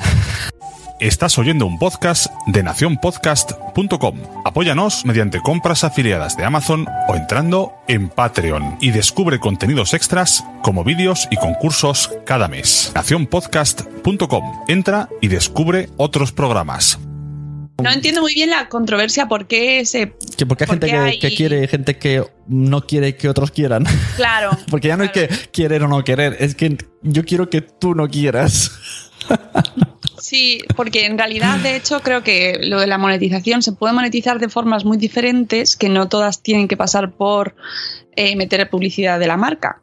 Estás 1.00 1.38
oyendo 1.38 1.68
un 1.68 1.78
podcast 1.78 2.26
de 2.48 2.64
nacionpodcast.com. 2.64 4.18
Apóyanos 4.44 5.06
mediante 5.06 5.40
compras 5.42 5.84
afiliadas 5.84 6.36
de 6.36 6.46
Amazon 6.46 6.88
o 7.08 7.16
entrando 7.16 7.74
en 7.88 8.10
Patreon 8.10 8.78
y 8.82 8.90
descubre 8.90 9.40
contenidos 9.40 9.94
extras 9.94 10.44
como 10.64 10.84
vídeos 10.84 11.28
y 11.30 11.36
concursos 11.36 12.10
cada 12.26 12.48
mes. 12.48 12.92
Nacionpodcast.com. 12.96 14.64
Entra 14.68 15.10
y 15.22 15.28
descubre 15.28 15.90
otros 15.98 16.32
programas. 16.32 16.98
No 17.82 17.92
entiendo 17.92 18.22
muy 18.22 18.34
bien 18.34 18.50
la 18.50 18.70
controversia, 18.70 19.28
por 19.28 19.48
qué 19.48 19.86
se... 19.86 20.14
Que 20.38 20.46
porque 20.46 20.66
hay 20.66 20.70
gente 20.70 20.88
que, 20.88 21.20
que 21.20 21.36
quiere, 21.36 21.68
gente 21.68 21.98
que 21.98 22.24
no 22.48 22.86
quiere 22.86 23.16
que 23.16 23.30
otros 23.30 23.52
quieran. 23.52 23.86
Claro. 24.16 24.52
Porque 24.70 24.90
ya 24.90 24.98
no 24.98 25.10
claro. 25.12 25.28
es 25.28 25.40
que 25.40 25.52
querer 25.52 25.84
o 25.84 25.88
no 25.88 26.04
querer, 26.04 26.38
es 26.40 26.54
que 26.56 26.78
yo 27.02 27.26
quiero 27.26 27.50
que 27.50 27.62
tú 27.62 27.96
no 27.96 28.08
quieras. 28.08 28.72
Sí, 30.24 30.62
porque 30.78 31.06
en 31.06 31.18
realidad, 31.18 31.60
de 31.60 31.76
hecho, 31.76 32.00
creo 32.00 32.24
que 32.24 32.58
lo 32.62 32.80
de 32.80 32.88
la 32.88 32.98
monetización 32.98 33.62
se 33.62 33.74
puede 33.74 33.94
monetizar 33.94 34.40
de 34.40 34.48
formas 34.48 34.86
muy 34.86 34.98
diferentes, 34.98 35.76
que 35.76 35.90
no 35.90 36.08
todas 36.08 36.42
tienen 36.42 36.70
que 36.70 36.78
pasar 36.78 37.12
por 37.12 37.56
eh, 38.16 38.38
meter 38.38 38.70
publicidad 38.70 39.20
de 39.20 39.28
la 39.28 39.36
marca. 39.36 39.82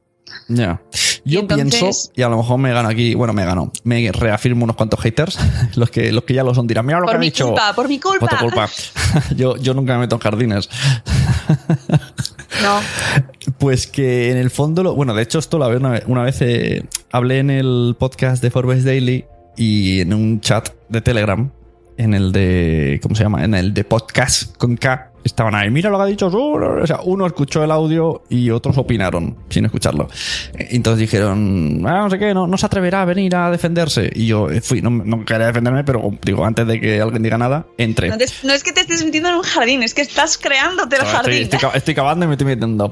Ya. 0.49 0.81
Yo 1.25 1.41
entonces- 1.41 1.81
pienso, 1.81 2.13
y 2.17 2.23
a 2.23 2.29
lo 2.29 2.37
mejor 2.39 2.59
me 2.59 2.73
gano 2.73 2.89
aquí, 2.89 3.15
bueno, 3.15 3.33
me 3.33 3.45
gano, 3.45 3.73
me 3.85 4.11
reafirmo 4.13 4.65
unos 4.65 4.77
cuantos 4.77 5.01
haters, 5.01 5.39
los 5.77 5.91
que, 5.91 6.13
los 6.13 6.25
que 6.25 6.35
ya 6.35 6.43
lo 6.43 6.55
son 6.55 6.67
dirán, 6.67 6.87
mira 6.87 6.99
lo 6.99 7.07
que 7.07 7.13
Por 7.13 7.21
mi 7.21 7.27
dicho. 7.27 7.47
culpa, 7.49 7.73
por 7.75 7.89
mi 7.89 7.99
culpa. 8.01 8.27
Por 8.27 8.31
tu 8.31 8.45
culpa. 8.45 8.69
yo, 9.37 9.57
yo 9.57 9.75
nunca 9.75 9.95
me 9.95 10.01
meto 10.01 10.17
en 10.17 10.21
jardines. 10.21 10.69
No, 12.63 12.81
Pues 13.59 13.87
que 13.87 14.31
en 14.31 14.37
el 14.39 14.51
fondo, 14.51 14.83
lo, 14.83 14.95
bueno, 14.95 15.15
de 15.15 15.23
hecho 15.23 15.39
esto 15.39 15.59
lo 15.59 15.65
hablé 15.65 15.79
una 15.79 15.91
vez, 15.91 16.05
una 16.07 16.23
vez 16.23 16.41
eh, 16.41 16.85
hablé 17.13 17.39
en 17.39 17.51
el 17.51 17.97
podcast 17.99 18.43
de 18.43 18.51
Forbes 18.51 18.85
Daily 18.85 19.25
y 19.57 20.01
en 20.01 20.15
un 20.15 20.41
chat 20.41 20.71
de 20.89 21.01
Telegram, 21.01 21.51
en 21.97 22.15
el 22.15 22.33
de, 22.33 22.99
¿cómo 23.03 23.15
se 23.15 23.23
llama? 23.25 23.45
En 23.45 23.55
el 23.55 23.75
de 23.75 23.85
podcast 23.85 24.57
con 24.57 24.77
K, 24.77 25.10
estaban 25.25 25.55
ahí, 25.55 25.71
mira 25.71 25.91
lo 25.91 25.97
que 25.99 26.03
ha 26.03 26.07
dicho. 26.07 26.27
O 26.29 26.87
sea, 26.87 27.01
uno 27.05 27.27
escuchó 27.27 27.63
el 27.65 27.71
audio 27.71 28.23
y 28.29 28.51
otros 28.51 28.79
opinaron 28.79 29.37
sin 29.49 29.65
escucharlo. 29.65 30.09
Eh, 30.55 30.69
Entonces 30.73 31.01
dijeron, 31.01 31.83
ah, 31.87 32.03
no 32.05 32.11
sé 32.11 32.19
qué, 32.19 32.33
no, 32.35 32.47
no 32.47 32.57
se 32.59 32.67
atreverá 32.67 33.03
a 33.03 33.05
venir 33.05 33.35
a 33.37 33.51
defenderse. 33.51 34.11
Y 34.15 34.27
yo 34.27 34.51
eh, 34.51 34.61
fui, 34.61 34.83
no, 34.83 34.91
no 34.91 35.25
quería 35.25 35.47
defenderme, 35.47 35.85
pero 35.85 36.03
digo, 36.23 36.45
antes 36.45 36.67
de 36.67 36.81
que 36.81 37.01
alguien 37.01 37.23
diga 37.23 37.39
nada, 37.39 37.67
entré. 37.79 38.09
no, 38.09 38.19
te- 38.19 38.27
no 38.45 38.53
es 38.53 38.63
que 38.63 38.73
te 38.73 38.81
estés 38.83 39.05
metiendo 39.05 39.29
en 39.31 39.37
un 39.37 39.43
jardín, 39.43 39.83
es 39.83 39.95
que 39.95 40.03
estás 40.03 40.39
creándote 40.39 40.97
el 40.97 41.03
Estoy, 41.03 41.15
jardín. 41.17 41.43
estoy 41.43 41.59
ca- 41.59 41.73
estoy 41.77 41.95
cavando 41.95 42.25
y 42.25 42.29
me 42.29 42.35
estoy 42.35 42.47
metiendo. 42.47 42.91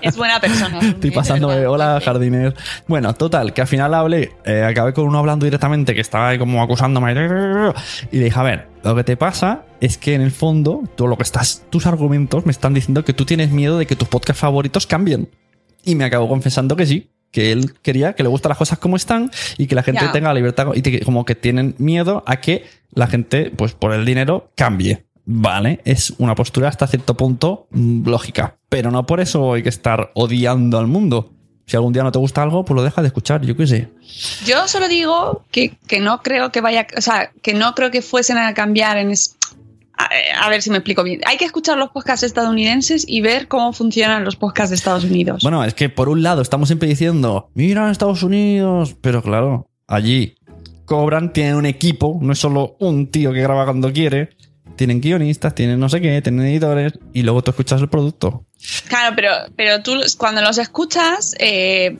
Es 0.00 0.16
buena 0.16 0.40
persona. 0.40 0.78
Estoy 0.82 1.10
pasando 1.10 1.48
de 1.48 1.56
verdad. 1.56 1.72
hola, 1.72 2.00
jardiner. 2.04 2.54
Bueno, 2.86 3.14
total, 3.14 3.52
que 3.52 3.60
al 3.60 3.66
final 3.66 3.94
hablé, 3.94 4.32
eh, 4.44 4.64
acabé 4.64 4.92
con 4.92 5.06
uno 5.06 5.18
hablando 5.18 5.44
directamente 5.44 5.94
que 5.94 6.00
estaba 6.00 6.28
ahí 6.28 6.38
como 6.38 6.62
acusándome. 6.62 7.12
Y 8.10 8.18
le 8.18 8.24
dije, 8.24 8.38
a 8.38 8.42
ver, 8.42 8.68
lo 8.84 8.94
que 8.96 9.04
te 9.04 9.16
pasa 9.16 9.64
es 9.80 9.98
que 9.98 10.14
en 10.14 10.20
el 10.22 10.30
fondo, 10.30 10.82
todo 10.96 11.08
lo 11.08 11.16
que 11.16 11.22
estás, 11.22 11.64
tus 11.70 11.86
argumentos 11.86 12.46
me 12.46 12.52
están 12.52 12.74
diciendo 12.74 13.04
que 13.04 13.12
tú 13.12 13.24
tienes 13.24 13.50
miedo 13.50 13.78
de 13.78 13.86
que 13.86 13.96
tus 13.96 14.08
podcasts 14.08 14.40
favoritos 14.40 14.86
cambien. 14.86 15.28
Y 15.84 15.94
me 15.94 16.04
acabó 16.04 16.28
confesando 16.28 16.76
que 16.76 16.86
sí, 16.86 17.10
que 17.30 17.50
él 17.52 17.74
quería 17.82 18.14
que 18.14 18.22
le 18.22 18.28
gustan 18.28 18.50
las 18.50 18.58
cosas 18.58 18.78
como 18.78 18.96
están 18.96 19.30
y 19.58 19.66
que 19.66 19.74
la 19.74 19.82
gente 19.82 20.02
tenga 20.12 20.28
la 20.28 20.34
libertad 20.34 20.68
y 20.74 20.82
que- 20.82 21.00
como 21.00 21.24
que 21.24 21.34
tienen 21.34 21.74
miedo 21.78 22.22
a 22.26 22.36
que 22.40 22.64
la 22.92 23.06
gente, 23.06 23.50
pues 23.56 23.72
por 23.74 23.92
el 23.92 24.04
dinero, 24.04 24.50
cambie. 24.54 25.06
Vale, 25.24 25.80
es 25.84 26.12
una 26.18 26.34
postura 26.34 26.68
hasta 26.68 26.86
cierto 26.88 27.16
punto 27.16 27.68
mm, 27.70 28.08
lógica, 28.08 28.56
pero 28.68 28.90
no 28.90 29.06
por 29.06 29.20
eso 29.20 29.54
hay 29.54 29.62
que 29.62 29.68
estar 29.68 30.10
odiando 30.14 30.78
al 30.78 30.88
mundo. 30.88 31.32
Si 31.66 31.76
algún 31.76 31.92
día 31.92 32.02
no 32.02 32.12
te 32.12 32.18
gusta 32.18 32.42
algo, 32.42 32.64
pues 32.64 32.74
lo 32.74 32.82
dejas 32.82 33.02
de 33.02 33.06
escuchar, 33.08 33.42
yo 33.42 33.56
qué 33.56 33.66
sé. 33.66 33.88
Yo 34.44 34.66
solo 34.68 34.88
digo 34.88 35.44
que, 35.50 35.76
que 35.86 36.00
no 36.00 36.22
creo 36.22 36.50
que 36.52 36.60
vaya, 36.60 36.86
o 36.96 37.00
sea, 37.00 37.30
que 37.42 37.54
no 37.54 37.74
creo 37.74 37.90
que 37.90 38.02
fuesen 38.02 38.36
a 38.38 38.52
cambiar 38.54 38.96
en... 38.98 39.10
es- 39.10 39.36
a, 39.96 40.08
a 40.46 40.48
ver 40.48 40.62
si 40.62 40.70
me 40.70 40.78
explico 40.78 41.04
bien. 41.04 41.20
Hay 41.26 41.36
que 41.36 41.44
escuchar 41.44 41.76
los 41.78 41.90
podcasts 41.90 42.24
estadounidenses 42.24 43.04
y 43.06 43.20
ver 43.20 43.46
cómo 43.46 43.72
funcionan 43.74 44.24
los 44.24 44.36
podcasts 44.36 44.70
de 44.70 44.76
Estados 44.76 45.04
Unidos. 45.04 45.42
Bueno, 45.42 45.62
es 45.64 45.74
que 45.74 45.88
por 45.90 46.08
un 46.08 46.22
lado 46.22 46.40
estamos 46.42 46.68
siempre 46.70 46.88
diciendo, 46.88 47.50
mira 47.54 47.90
Estados 47.90 48.22
Unidos, 48.22 48.96
pero 49.00 49.22
claro, 49.22 49.68
allí 49.86 50.34
cobran, 50.86 51.32
tienen 51.32 51.54
un 51.56 51.66
equipo, 51.66 52.18
no 52.22 52.32
es 52.32 52.38
solo 52.38 52.74
un 52.80 53.06
tío 53.10 53.32
que 53.32 53.42
graba 53.42 53.64
cuando 53.64 53.92
quiere, 53.92 54.30
tienen 54.76 55.00
guionistas, 55.00 55.54
tienen 55.54 55.78
no 55.78 55.88
sé 55.88 56.00
qué, 56.00 56.20
tienen 56.22 56.46
editores 56.46 56.94
y 57.12 57.22
luego 57.22 57.42
tú 57.42 57.50
escuchas 57.50 57.80
el 57.80 57.88
producto. 57.88 58.44
Claro, 58.88 59.14
pero, 59.16 59.30
pero 59.56 59.82
tú 59.82 60.00
cuando 60.16 60.40
los 60.40 60.58
escuchas 60.58 61.34
eh, 61.38 61.98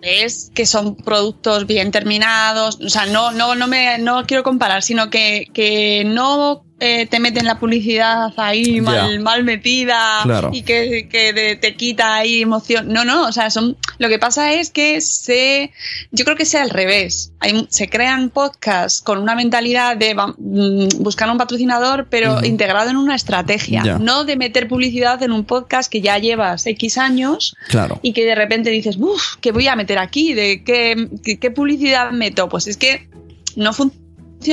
ves 0.00 0.50
que 0.54 0.66
son 0.66 0.96
productos 0.96 1.66
bien 1.66 1.90
terminados. 1.90 2.80
O 2.80 2.88
sea, 2.88 3.06
no, 3.06 3.32
no, 3.32 3.54
no 3.54 3.66
me 3.66 3.98
no 3.98 4.24
quiero 4.26 4.42
comparar, 4.42 4.82
sino 4.82 5.10
que, 5.10 5.46
que 5.52 6.04
no 6.04 6.64
eh, 6.80 7.06
te 7.06 7.18
meten 7.18 7.44
la 7.44 7.58
publicidad 7.58 8.32
ahí 8.36 8.80
mal, 8.80 9.42
metida 9.44 10.20
Claro. 10.22 10.50
y 10.52 10.62
que, 10.62 11.08
que 11.10 11.32
de- 11.32 11.56
te 11.56 11.74
quita 11.74 12.14
ahí 12.16 12.42
emoción. 12.42 12.92
No, 12.92 13.04
no, 13.04 13.26
o 13.26 13.32
sea, 13.32 13.50
son, 13.50 13.76
lo 13.98 14.08
que 14.08 14.18
pasa 14.20 14.52
es 14.54 14.70
que 14.70 15.00
se, 15.00 15.72
yo 16.12 16.24
creo 16.24 16.36
que 16.36 16.44
sea 16.44 16.62
al 16.62 16.70
revés. 16.70 17.32
Hay, 17.40 17.66
se 17.68 17.88
crean 17.88 18.30
podcasts 18.30 19.02
con 19.02 19.18
una 19.18 19.34
mentalidad 19.34 19.96
de 19.96 20.14
mm, 20.14 21.02
buscar 21.02 21.28
un 21.30 21.38
patrocinador, 21.38 22.06
pero 22.08 22.44
integrado 22.44 22.90
en 22.90 22.96
una 22.96 23.16
estrategia, 23.16 23.82
no 23.98 24.24
de 24.24 24.36
meter 24.36 24.68
publicidad 24.68 25.20
en 25.22 25.32
un 25.32 25.44
podcast 25.44 25.90
que 25.90 26.00
ya 26.00 26.18
llevas 26.18 26.66
X 26.66 26.96
años 26.98 27.56
Claro. 27.68 27.98
y 28.02 28.12
que 28.12 28.24
de 28.24 28.34
repente 28.36 28.70
dices, 28.70 28.96
uff, 28.98 29.36
¿qué 29.40 29.50
voy 29.52 29.66
a 29.66 29.74
meter 29.76 29.98
aquí? 29.98 30.32
¿De 30.32 30.62
qué, 30.62 31.08
qué, 31.24 31.38
qué 31.40 31.50
publicidad 31.50 32.12
meto? 32.12 32.48
Pues 32.48 32.66
es 32.68 32.76
que 32.76 33.08
no 33.56 33.72
funciona 33.72 34.04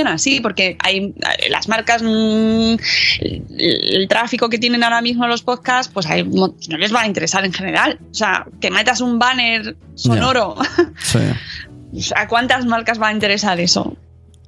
así, 0.08 0.40
porque 0.42 0.78
hay 0.80 1.14
eh, 1.40 1.50
las 1.50 1.68
marcas, 1.68 2.02
mm, 2.02 2.76
el, 3.20 3.44
el 3.58 4.08
tráfico 4.08 4.50
que 4.50 4.58
tienen 4.58 4.84
ahora 4.84 5.02
mismo 5.02 5.28
los 5.28 5.44
podcasts, 5.44 5.92
pues 5.94 6.06
hay, 6.08 6.24
no 6.24 6.54
les 6.78 6.94
va 6.94 7.02
a 7.02 7.08
interesar 7.08 7.46
en 7.46 7.54
general. 7.54 8.00
O 8.12 8.14
sea, 8.14 8.46
que 8.60 8.72
metas 8.72 9.02
un 9.02 9.20
banner 9.20 9.76
sonoro, 9.96 10.56
Sí. 11.04 12.12
¿a 12.16 12.28
cuántas 12.28 12.66
marcas 12.66 13.02
va 13.02 13.10
a 13.10 13.14
interesar 13.14 13.60
eso? 13.60 13.96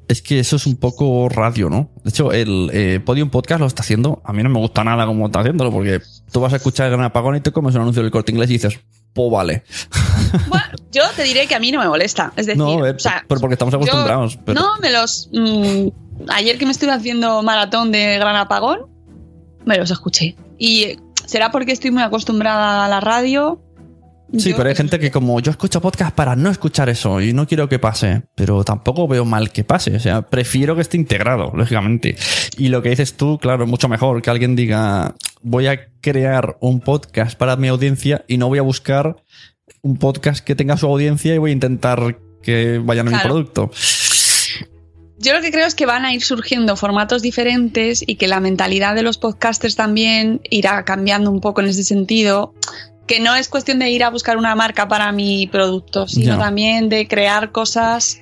Es 0.07 0.21
que 0.21 0.39
eso 0.39 0.55
es 0.55 0.65
un 0.65 0.77
poco 0.77 1.27
radio, 1.27 1.69
¿no? 1.69 1.89
De 2.03 2.09
hecho, 2.11 2.31
el 2.31 2.69
eh, 2.73 3.01
Podium 3.03 3.29
Podcast 3.29 3.59
lo 3.59 3.67
está 3.67 3.81
haciendo. 3.81 4.21
A 4.23 4.31
mí 4.31 4.41
no 4.41 4.49
me 4.49 4.59
gusta 4.59 4.83
nada 4.85 5.05
cómo 5.05 5.25
está 5.25 5.41
haciéndolo, 5.41 5.69
porque 5.69 5.99
tú 6.31 6.39
vas 6.39 6.53
a 6.53 6.57
escuchar 6.57 6.85
el 6.87 6.93
Gran 6.93 7.03
Apagón 7.03 7.35
y 7.35 7.41
te 7.41 7.51
comes 7.51 7.75
un 7.75 7.81
anuncio 7.81 8.01
del 8.01 8.11
corte 8.11 8.31
inglés 8.31 8.49
y 8.49 8.53
dices, 8.53 8.79
vale. 9.29 9.63
Bueno, 10.49 10.65
yo 10.91 11.03
te 11.15 11.23
diré 11.23 11.47
que 11.47 11.55
a 11.55 11.59
mí 11.59 11.71
no 11.71 11.79
me 11.79 11.87
molesta. 11.87 12.33
Es 12.35 12.45
decir, 12.47 12.61
no, 12.61 12.85
eh, 12.85 12.91
o 12.91 12.99
sea, 12.99 13.23
pero 13.27 13.39
porque 13.39 13.53
estamos 13.53 13.71
yo- 13.73 13.77
acostumbrados. 13.79 14.37
pero- 14.45 14.59
No, 14.59 14.77
me 14.81 14.91
los. 14.91 15.29
mm, 15.31 15.87
ayer 16.29 16.57
que 16.57 16.65
me 16.65 16.71
estuve 16.73 16.91
haciendo 16.91 17.41
maratón 17.43 17.91
de 17.93 18.17
Gran 18.19 18.35
Apagón, 18.35 18.79
me 19.65 19.77
los 19.77 19.89
escuché. 19.89 20.35
Y 20.59 20.97
será 21.25 21.49
porque 21.51 21.71
estoy 21.71 21.91
muy 21.91 22.03
acostumbrada 22.03 22.85
a 22.85 22.89
la 22.89 22.99
radio. 22.99 23.61
Sí, 24.37 24.49
Yo- 24.51 24.57
pero 24.57 24.67
hay 24.67 24.75
gente 24.75 24.99
que 24.99 25.09
como 25.11 25.39
yo 25.39 25.51
escucho 25.51 25.79
podcast 25.79 26.13
para 26.13 26.35
no 26.35 26.49
escuchar 26.49 26.89
eso 26.89 27.21
y 27.21 27.31
no 27.31 27.47
quiero 27.47 27.69
que 27.69 27.79
pase, 27.79 28.23
pero 28.35 28.65
tampoco 28.65 29.07
veo 29.07 29.23
mal 29.23 29.51
que 29.51 29.63
pase, 29.63 29.95
o 29.95 29.99
sea, 30.01 30.23
prefiero 30.23 30.75
que 30.75 30.81
esté 30.81 30.97
integrado, 30.97 31.51
lógicamente. 31.55 32.17
Y 32.57 32.67
lo 32.67 32.81
que 32.81 32.89
dices 32.89 33.15
tú, 33.15 33.37
claro, 33.37 33.63
es 33.63 33.69
mucho 33.69 33.87
mejor 33.87 34.21
que 34.21 34.29
alguien 34.29 34.57
diga, 34.57 35.15
voy 35.41 35.67
a 35.67 35.89
crear 36.01 36.57
un 36.59 36.79
podcast 36.79 37.37
para 37.37 37.55
mi 37.55 37.67
audiencia 37.67 38.23
y 38.27 38.37
no 38.37 38.47
voy 38.47 38.59
a 38.59 38.63
buscar 38.63 39.17
un 39.81 39.97
podcast 39.97 40.43
que 40.43 40.55
tenga 40.55 40.77
su 40.77 40.87
audiencia 40.87 41.33
y 41.33 41.37
voy 41.37 41.51
a 41.51 41.53
intentar 41.53 42.19
que 42.41 42.79
vayan 42.83 43.07
a 43.07 43.11
mi 43.11 43.17
producto. 43.17 43.71
Yo 45.19 45.33
lo 45.33 45.41
que 45.41 45.51
creo 45.51 45.65
es 45.65 45.73
que 45.73 45.85
van 45.85 46.05
a 46.05 46.13
ir 46.13 46.23
surgiendo 46.23 46.75
formatos 46.75 47.21
diferentes 47.21 48.03
y 48.05 48.15
que 48.15 48.27
la 48.27 48.39
mentalidad 48.39 48.93
de 48.93 49.01
los 49.01 49.17
podcasters 49.17 49.75
también 49.75 50.41
irá 50.49 50.85
cambiando 50.85 51.31
un 51.31 51.41
poco 51.41 51.61
en 51.61 51.67
ese 51.67 51.83
sentido. 51.83 52.53
Que 53.07 53.19
no 53.19 53.35
es 53.35 53.47
cuestión 53.47 53.79
de 53.79 53.89
ir 53.89 54.03
a 54.03 54.09
buscar 54.09 54.37
una 54.37 54.53
marca 54.53 54.87
para 54.87 55.11
mi 55.11 55.47
producto, 55.47 56.07
sino 56.07 56.37
también 56.37 56.89
de 56.89 57.07
crear 57.07 57.51
cosas 57.51 58.19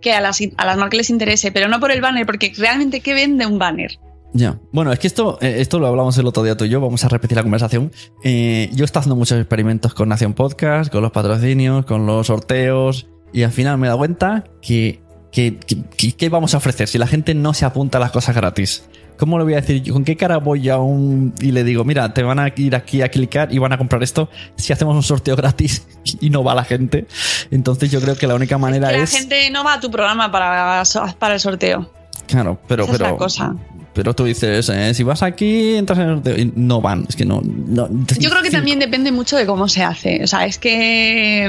que 0.00 0.12
a 0.12 0.20
las, 0.20 0.40
a 0.56 0.64
las 0.64 0.76
marcas 0.76 0.96
les 0.96 1.10
interese, 1.10 1.50
pero 1.50 1.68
no 1.68 1.80
por 1.80 1.90
el 1.90 2.00
banner, 2.00 2.24
porque 2.24 2.52
realmente, 2.56 3.00
¿qué 3.00 3.14
vende 3.14 3.46
un 3.46 3.58
banner? 3.58 3.98
Ya. 4.34 4.58
Bueno, 4.72 4.92
es 4.92 4.98
que 4.98 5.06
esto, 5.06 5.38
eh, 5.40 5.56
esto 5.58 5.78
lo 5.78 5.86
hablamos 5.86 6.16
el 6.18 6.26
otro 6.26 6.42
día 6.42 6.56
tú 6.56 6.64
y 6.64 6.68
yo, 6.68 6.80
vamos 6.80 7.02
a 7.04 7.08
repetir 7.08 7.36
la 7.36 7.42
conversación. 7.42 7.90
Eh, 8.22 8.68
yo 8.74 8.84
he 8.84 8.86
estado 8.86 9.00
haciendo 9.00 9.16
muchos 9.16 9.38
experimentos 9.38 9.94
con 9.94 10.08
Nación 10.10 10.34
Podcast, 10.34 10.92
con 10.92 11.02
los 11.02 11.12
patrocinios, 11.12 11.86
con 11.86 12.06
los 12.06 12.26
sorteos, 12.26 13.06
y 13.32 13.42
al 13.42 13.52
final 13.52 13.78
me 13.78 13.86
he 13.86 13.88
dado 13.88 13.98
cuenta 13.98 14.44
que, 14.60 15.00
que, 15.32 15.58
que- 15.58 15.82
que- 15.96 16.12
¿qué 16.12 16.28
vamos 16.28 16.54
a 16.54 16.58
ofrecer 16.58 16.88
si 16.88 16.98
la 16.98 17.06
gente 17.06 17.34
no 17.34 17.54
se 17.54 17.64
apunta 17.64 17.98
a 17.98 18.00
las 18.00 18.10
cosas 18.10 18.34
gratis. 18.36 18.84
¿Cómo 19.18 19.36
le 19.38 19.42
voy 19.44 19.54
a 19.54 19.56
decir 19.56 19.82
yo? 19.82 19.94
¿Con 19.94 20.04
qué 20.04 20.14
cara 20.16 20.36
voy 20.36 20.68
a 20.68 20.78
un... 20.78 21.34
y 21.40 21.50
le 21.50 21.64
digo, 21.64 21.82
mira, 21.84 22.14
te 22.14 22.22
van 22.22 22.38
a 22.38 22.52
ir 22.54 22.76
aquí 22.76 23.02
a 23.02 23.08
clicar 23.10 23.52
y 23.52 23.58
van 23.58 23.72
a 23.72 23.78
comprar 23.78 24.00
esto 24.04 24.28
si 24.54 24.72
hacemos 24.72 24.94
un 24.94 25.02
sorteo 25.02 25.34
gratis 25.34 25.86
y 26.20 26.30
no 26.30 26.44
va 26.44 26.54
la 26.54 26.62
gente? 26.64 27.06
Entonces 27.50 27.90
yo 27.90 28.00
creo 28.00 28.14
que 28.16 28.28
la 28.28 28.36
única 28.36 28.58
manera 28.58 28.90
Que 28.90 28.98
la 28.98 29.02
es... 29.02 29.10
gente 29.10 29.50
no 29.50 29.64
va 29.64 29.74
a 29.74 29.80
tu 29.80 29.90
programa 29.90 30.30
para, 30.30 30.82
para 31.18 31.34
el 31.34 31.40
sorteo. 31.40 31.90
Claro, 32.28 32.60
pero... 32.68 32.84
Esa 32.84 32.92
es 32.92 33.00
la 33.00 33.16
cosa. 33.16 33.56
Pero 33.94 34.14
tú 34.14 34.24
dices, 34.24 34.68
eh, 34.68 34.94
si 34.94 35.02
vas 35.02 35.22
aquí, 35.22 35.74
entras 35.74 35.98
en 35.98 36.22
el 36.24 36.52
no 36.54 36.80
van, 36.80 37.04
es 37.08 37.16
que 37.16 37.24
no. 37.24 37.40
no- 37.42 37.88
Yo 38.18 38.30
creo 38.30 38.42
que 38.42 38.50
también 38.50 38.78
depende 38.78 39.10
mucho 39.10 39.36
de 39.36 39.46
cómo 39.46 39.68
se 39.68 39.82
hace. 39.82 40.22
O 40.22 40.26
sea, 40.26 40.46
es 40.46 40.58
que 40.58 41.48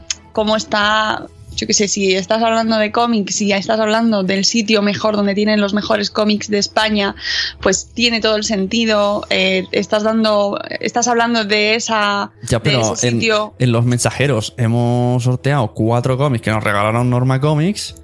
mm, 0.00 0.30
cómo 0.32 0.56
está. 0.56 1.26
Yo 1.56 1.66
qué 1.66 1.74
sé, 1.74 1.88
si 1.88 2.14
estás 2.14 2.42
hablando 2.42 2.78
de 2.78 2.92
cómics, 2.92 3.34
si 3.34 3.48
ya 3.48 3.56
estás 3.58 3.80
hablando 3.80 4.22
del 4.22 4.44
sitio 4.44 4.80
mejor 4.82 5.16
donde 5.16 5.34
tienen 5.34 5.60
los 5.60 5.74
mejores 5.74 6.08
cómics 6.08 6.48
de 6.48 6.58
España, 6.58 7.16
pues 7.60 7.90
tiene 7.92 8.20
todo 8.20 8.36
el 8.36 8.44
sentido. 8.44 9.26
Eh, 9.30 9.64
estás 9.72 10.04
dando, 10.04 10.58
estás 10.78 11.08
hablando 11.08 11.44
de 11.44 11.74
esa, 11.74 12.30
Ya, 12.48 12.58
de 12.58 12.60
pero 12.60 12.94
ese 12.94 13.08
en, 13.08 13.14
sitio. 13.14 13.54
en 13.58 13.72
los 13.72 13.84
mensajeros 13.84 14.54
hemos 14.58 15.24
sorteado 15.24 15.74
cuatro 15.74 16.16
cómics 16.16 16.42
que 16.44 16.50
nos 16.52 16.62
regalaron 16.64 17.10
Norma 17.10 17.40
Comics. 17.40 17.96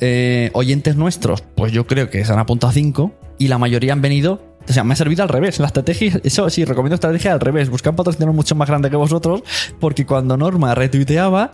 Eh, 0.00 0.50
oyentes 0.54 0.96
nuestros, 0.96 1.42
pues 1.54 1.72
yo 1.72 1.86
creo 1.86 2.10
que 2.10 2.24
se 2.24 2.32
han 2.32 2.38
apuntado 2.38 2.70
a 2.70 2.72
cinco. 2.72 3.12
Y 3.38 3.48
la 3.48 3.58
mayoría 3.58 3.92
han 3.92 4.02
venido. 4.02 4.42
O 4.68 4.72
sea, 4.72 4.84
me 4.84 4.94
ha 4.94 4.96
servido 4.96 5.22
al 5.22 5.28
revés. 5.28 5.58
La 5.60 5.66
estrategia, 5.66 6.20
eso 6.24 6.50
sí, 6.50 6.64
recomiendo 6.64 6.94
estrategia 6.94 7.32
al 7.32 7.40
revés. 7.40 7.70
Buscar 7.70 7.94
patrocinadores 7.94 8.34
mucho 8.34 8.54
más 8.54 8.68
grande 8.68 8.90
que 8.90 8.96
vosotros. 8.96 9.42
Porque 9.78 10.04
cuando 10.04 10.36
Norma 10.36 10.74
retuiteaba, 10.74 11.52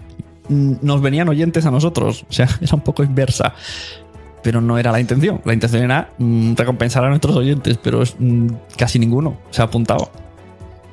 mm, 0.48 0.74
nos 0.82 1.02
venían 1.02 1.28
oyentes 1.28 1.66
a 1.66 1.70
nosotros. 1.70 2.24
O 2.28 2.32
sea, 2.32 2.48
era 2.60 2.74
un 2.74 2.80
poco 2.80 3.02
inversa. 3.02 3.54
Pero 4.42 4.60
no 4.60 4.78
era 4.78 4.92
la 4.92 5.00
intención. 5.00 5.40
La 5.44 5.54
intención 5.54 5.84
era 5.84 6.10
mm, 6.18 6.54
recompensar 6.54 7.04
a 7.04 7.08
nuestros 7.08 7.36
oyentes. 7.36 7.78
Pero 7.82 8.02
mm, 8.18 8.48
casi 8.76 8.98
ninguno 8.98 9.38
se 9.50 9.62
ha 9.62 9.66
apuntado. 9.66 10.10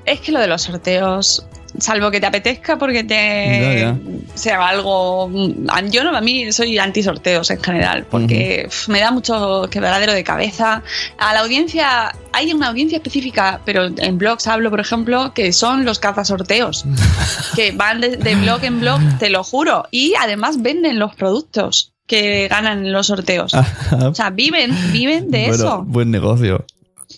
Es 0.06 0.20
que 0.20 0.32
lo 0.32 0.40
de 0.40 0.48
los 0.48 0.64
sorteos, 0.64 1.46
salvo 1.80 2.12
que 2.12 2.20
te 2.20 2.28
apetezca 2.28 2.78
porque 2.78 3.04
te 3.04 3.94
sea 4.36 4.68
algo. 4.68 5.30
a- 5.70 5.82
Yo 5.86 6.04
no, 6.04 6.16
a 6.16 6.22
mí 6.22 6.52
soy 6.52 6.78
anti 6.78 7.04
sorteos 7.04 7.50
en 7.52 7.62
general, 7.62 8.06
porque 8.10 8.68
me 8.88 9.00
da 9.00 9.12
mucho 9.12 9.68
quebradero 9.72 10.14
de 10.14 10.24
cabeza. 10.24 10.84
A 11.18 11.34
la 11.34 11.42
audiencia, 11.42 12.14
hay 12.34 12.54
una 12.54 12.68
audiencia 12.70 12.98
específica, 12.98 13.62
pero 13.66 13.86
en 13.98 14.18
blogs 14.18 14.48
hablo, 14.48 14.70
por 14.70 14.80
ejemplo, 14.80 15.34
que 15.34 15.54
son 15.54 15.86
los 15.86 16.00
cazasorteos, 16.00 16.86
que 17.56 17.72
van 17.72 18.02
de, 18.02 18.18
de 18.18 18.36
blog 18.36 18.64
en 18.64 18.80
blog, 18.80 19.00
te 19.20 19.30
lo 19.30 19.44
juro, 19.44 19.86
y 19.92 20.14
además 20.20 20.62
venden 20.62 21.00
los 21.00 21.16
productos 21.16 21.94
que 22.08 22.48
ganan 22.50 22.92
los 22.92 23.08
sorteos. 23.08 23.54
O 23.54 24.14
sea, 24.14 24.30
viven, 24.32 24.76
viven 24.92 25.32
de 25.32 25.48
Bueno, 25.48 25.54
eso. 25.56 25.84
Buen 25.86 26.12
negocio. 26.12 26.66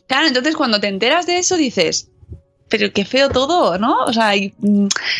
Claro, 0.07 0.27
entonces 0.27 0.55
cuando 0.55 0.79
te 0.79 0.87
enteras 0.87 1.25
de 1.25 1.37
eso 1.39 1.55
dices, 1.57 2.09
pero 2.73 2.91
qué 2.91 3.05
feo 3.05 3.29
todo, 3.29 3.77
¿no? 3.77 3.97
O 4.07 4.11
sea, 4.13 4.35
y, 4.35 4.51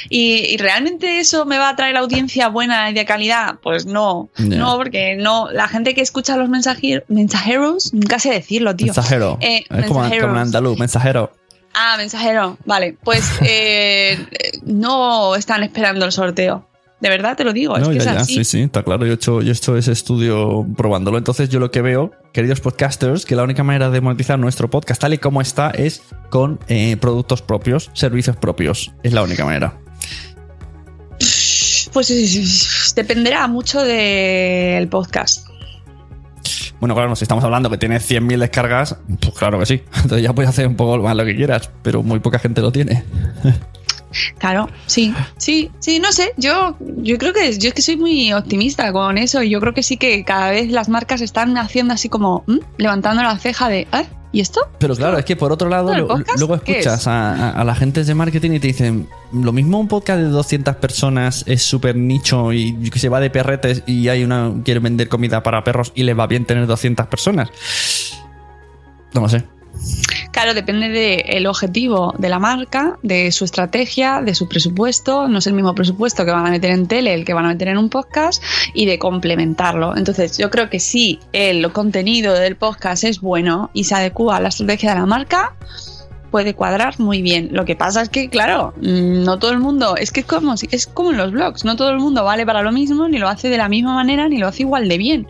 y- 0.09 0.53
y 0.53 0.57
realmente 0.57 1.19
eso 1.19 1.45
me 1.45 1.59
va 1.59 1.69
a 1.69 1.75
traer 1.75 1.95
audiencia 1.97 2.47
buena 2.47 2.89
y 2.89 2.93
de 2.95 3.05
calidad? 3.05 3.59
Pues 3.61 3.85
no, 3.85 4.29
no, 4.39 4.75
porque 4.77 5.15
no, 5.15 5.51
la 5.51 5.67
gente 5.67 5.93
que 5.93 6.01
escucha 6.01 6.35
los 6.35 6.49
mensajer- 6.49 7.03
mensajeros, 7.09 7.93
nunca 7.93 8.17
sé 8.17 8.31
decirlo, 8.31 8.75
tío. 8.75 8.87
Mensajero. 8.87 9.37
Eh, 9.39 9.65
es 9.69 9.85
como, 9.85 9.99
como 10.01 10.13
en 10.31 10.37
andaluz, 10.37 10.79
mensajero. 10.79 11.31
Ah, 11.75 11.93
mensajero, 11.97 12.57
vale, 12.65 12.97
pues 13.03 13.23
eh, 13.41 14.17
no 14.63 15.35
están 15.35 15.61
esperando 15.61 16.05
el 16.05 16.11
sorteo. 16.11 16.67
De 17.03 17.09
verdad 17.09 17.35
te 17.35 17.43
lo 17.43 17.51
digo, 17.51 17.75
es 17.75 17.83
No, 17.83 17.89
que 17.89 17.95
ya, 17.95 17.99
es 17.99 18.05
ya, 18.05 18.21
así. 18.21 18.35
sí, 18.35 18.43
sí, 18.45 18.61
está 18.61 18.81
claro. 18.81 19.05
Yo 19.05 19.11
he, 19.11 19.15
hecho, 19.15 19.41
yo 19.41 19.51
he 19.51 19.55
hecho 19.55 19.75
ese 19.75 19.91
estudio 19.91 20.65
probándolo. 20.77 21.17
Entonces, 21.17 21.49
yo 21.49 21.59
lo 21.59 21.69
que 21.69 21.81
veo, 21.81 22.11
queridos 22.31 22.61
podcasters, 22.61 23.25
que 23.25 23.35
la 23.35 23.43
única 23.43 23.61
manera 23.61 23.89
de 23.89 23.99
monetizar 23.99 24.39
nuestro 24.39 24.69
podcast, 24.69 25.01
tal 25.01 25.13
y 25.13 25.17
como 25.17 25.41
está, 25.41 25.69
es 25.71 26.01
con 26.29 26.61
eh, 26.69 26.95
productos 26.95 27.41
propios, 27.41 27.91
servicios 27.93 28.37
propios. 28.37 28.93
Es 29.03 29.11
la 29.11 29.21
única 29.21 29.43
manera. 29.43 29.73
Pues 31.91 32.07
sí, 32.07 32.93
dependerá 32.95 33.47
mucho 33.49 33.81
del 33.81 34.87
podcast. 34.87 35.45
Bueno, 36.79 36.95
claro, 36.95 37.13
si 37.17 37.25
estamos 37.25 37.43
hablando 37.43 37.69
que 37.69 37.77
tiene 37.77 37.97
100.000 37.97 38.37
descargas, 38.39 38.95
pues 39.19 39.33
claro 39.37 39.59
que 39.59 39.65
sí. 39.65 39.81
Entonces 39.95 40.21
ya 40.23 40.31
puedes 40.31 40.47
hacer 40.47 40.67
un 40.67 40.77
poco 40.77 40.99
más 41.03 41.17
lo 41.17 41.25
que 41.25 41.35
quieras, 41.35 41.69
pero 41.81 42.01
muy 42.01 42.21
poca 42.21 42.39
gente 42.39 42.61
lo 42.61 42.71
tiene. 42.71 43.03
Claro, 44.37 44.69
sí, 44.85 45.13
sí, 45.37 45.71
sí, 45.79 45.99
no 45.99 46.11
sé, 46.11 46.33
yo, 46.37 46.77
yo 46.79 47.17
creo 47.17 47.33
que 47.33 47.57
yo 47.57 47.67
es 47.69 47.73
que 47.73 47.81
soy 47.81 47.97
muy 47.97 48.31
optimista 48.33 48.91
con 48.93 49.17
eso 49.17 49.41
y 49.43 49.49
yo 49.49 49.59
creo 49.59 49.73
que 49.73 49.83
sí 49.83 49.97
que 49.97 50.23
cada 50.23 50.51
vez 50.51 50.69
las 50.71 50.89
marcas 50.89 51.21
están 51.21 51.57
haciendo 51.57 51.93
así 51.93 52.09
como 52.09 52.43
¿m? 52.47 52.59
levantando 52.77 53.23
la 53.23 53.37
ceja 53.37 53.69
de 53.69 53.81
¿eh? 53.91 54.05
¿y 54.31 54.39
esto? 54.41 54.61
Pero 54.79 54.95
claro, 54.95 55.17
es 55.17 55.25
que 55.25 55.35
por 55.35 55.51
otro 55.51 55.69
lado, 55.69 55.87
¿Pero 55.89 55.95
el 56.03 56.07
lo- 56.07 56.07
podcast 56.17 56.39
luego 56.39 56.55
escuchas 56.55 57.01
es? 57.01 57.07
a, 57.07 57.33
a- 57.33 57.49
a 57.51 57.63
la 57.63 57.75
gente 57.75 58.03
de 58.03 58.15
marketing 58.15 58.51
y 58.53 58.59
te 58.59 58.67
dicen, 58.67 59.07
lo 59.31 59.51
mismo 59.51 59.79
un 59.79 59.87
podcast 59.87 60.21
de 60.21 60.27
200 60.29 60.75
personas 60.77 61.43
es 61.47 61.61
súper 61.63 61.95
nicho 61.95 62.51
y 62.53 62.89
que 62.89 62.97
se 62.99 63.09
va 63.09 63.19
de 63.19 63.29
perretes 63.29 63.83
y 63.85 64.07
hay 64.09 64.23
una 64.23 64.51
quiere 64.63 64.79
vender 64.79 65.07
comida 65.07 65.43
para 65.43 65.63
perros 65.63 65.91
y 65.95 66.03
le 66.03 66.13
va 66.15 66.25
bien 66.27 66.45
tener 66.45 66.65
200 66.67 67.05
personas. 67.07 67.49
No 69.13 69.21
lo 69.21 69.29
sé. 69.29 69.43
Claro, 70.33 70.55
depende 70.55 70.89
del 70.89 71.45
objetivo 71.45 72.15
de 72.17 72.27
la 72.27 72.39
marca, 72.39 72.97
de 73.03 73.31
su 73.31 73.45
estrategia, 73.45 74.19
de 74.19 74.33
su 74.33 74.49
presupuesto. 74.49 75.27
No 75.27 75.37
es 75.37 75.45
el 75.45 75.53
mismo 75.53 75.75
presupuesto 75.75 76.25
que 76.25 76.31
van 76.31 76.47
a 76.47 76.49
meter 76.49 76.71
en 76.71 76.87
tele, 76.87 77.13
el 77.13 77.23
que 77.23 77.35
van 77.35 77.45
a 77.45 77.49
meter 77.49 77.67
en 77.67 77.77
un 77.77 77.89
podcast 77.89 78.43
y 78.73 78.87
de 78.87 78.97
complementarlo. 78.97 79.95
Entonces, 79.95 80.39
yo 80.39 80.49
creo 80.49 80.71
que 80.71 80.79
si 80.79 81.19
el 81.33 81.71
contenido 81.71 82.33
del 82.33 82.55
podcast 82.55 83.03
es 83.03 83.21
bueno 83.21 83.69
y 83.73 83.83
se 83.83 83.93
adecua 83.93 84.37
a 84.37 84.39
la 84.39 84.49
estrategia 84.49 84.95
de 84.95 85.01
la 85.01 85.05
marca, 85.05 85.55
puede 86.31 86.55
cuadrar 86.55 86.99
muy 86.99 87.21
bien. 87.21 87.49
Lo 87.51 87.63
que 87.63 87.75
pasa 87.75 88.01
es 88.01 88.09
que, 88.09 88.27
claro, 88.27 88.73
mm, 88.77 89.23
no 89.23 89.37
todo 89.37 89.51
el 89.51 89.59
mundo, 89.59 89.97
es 89.97 90.11
que 90.11 90.21
es 90.21 90.25
como, 90.25 90.55
es 90.55 90.87
como 90.87 91.11
en 91.11 91.17
los 91.17 91.31
blogs, 91.31 91.63
no 91.63 91.75
todo 91.75 91.91
el 91.91 91.99
mundo 91.99 92.23
vale 92.23 92.43
para 92.43 92.63
lo 92.63 92.71
mismo, 92.71 93.07
ni 93.07 93.19
lo 93.19 93.29
hace 93.29 93.49
de 93.49 93.57
la 93.57 93.69
misma 93.69 93.93
manera, 93.93 94.27
ni 94.27 94.39
lo 94.39 94.47
hace 94.47 94.63
igual 94.63 94.89
de 94.89 94.97
bien. 94.97 95.27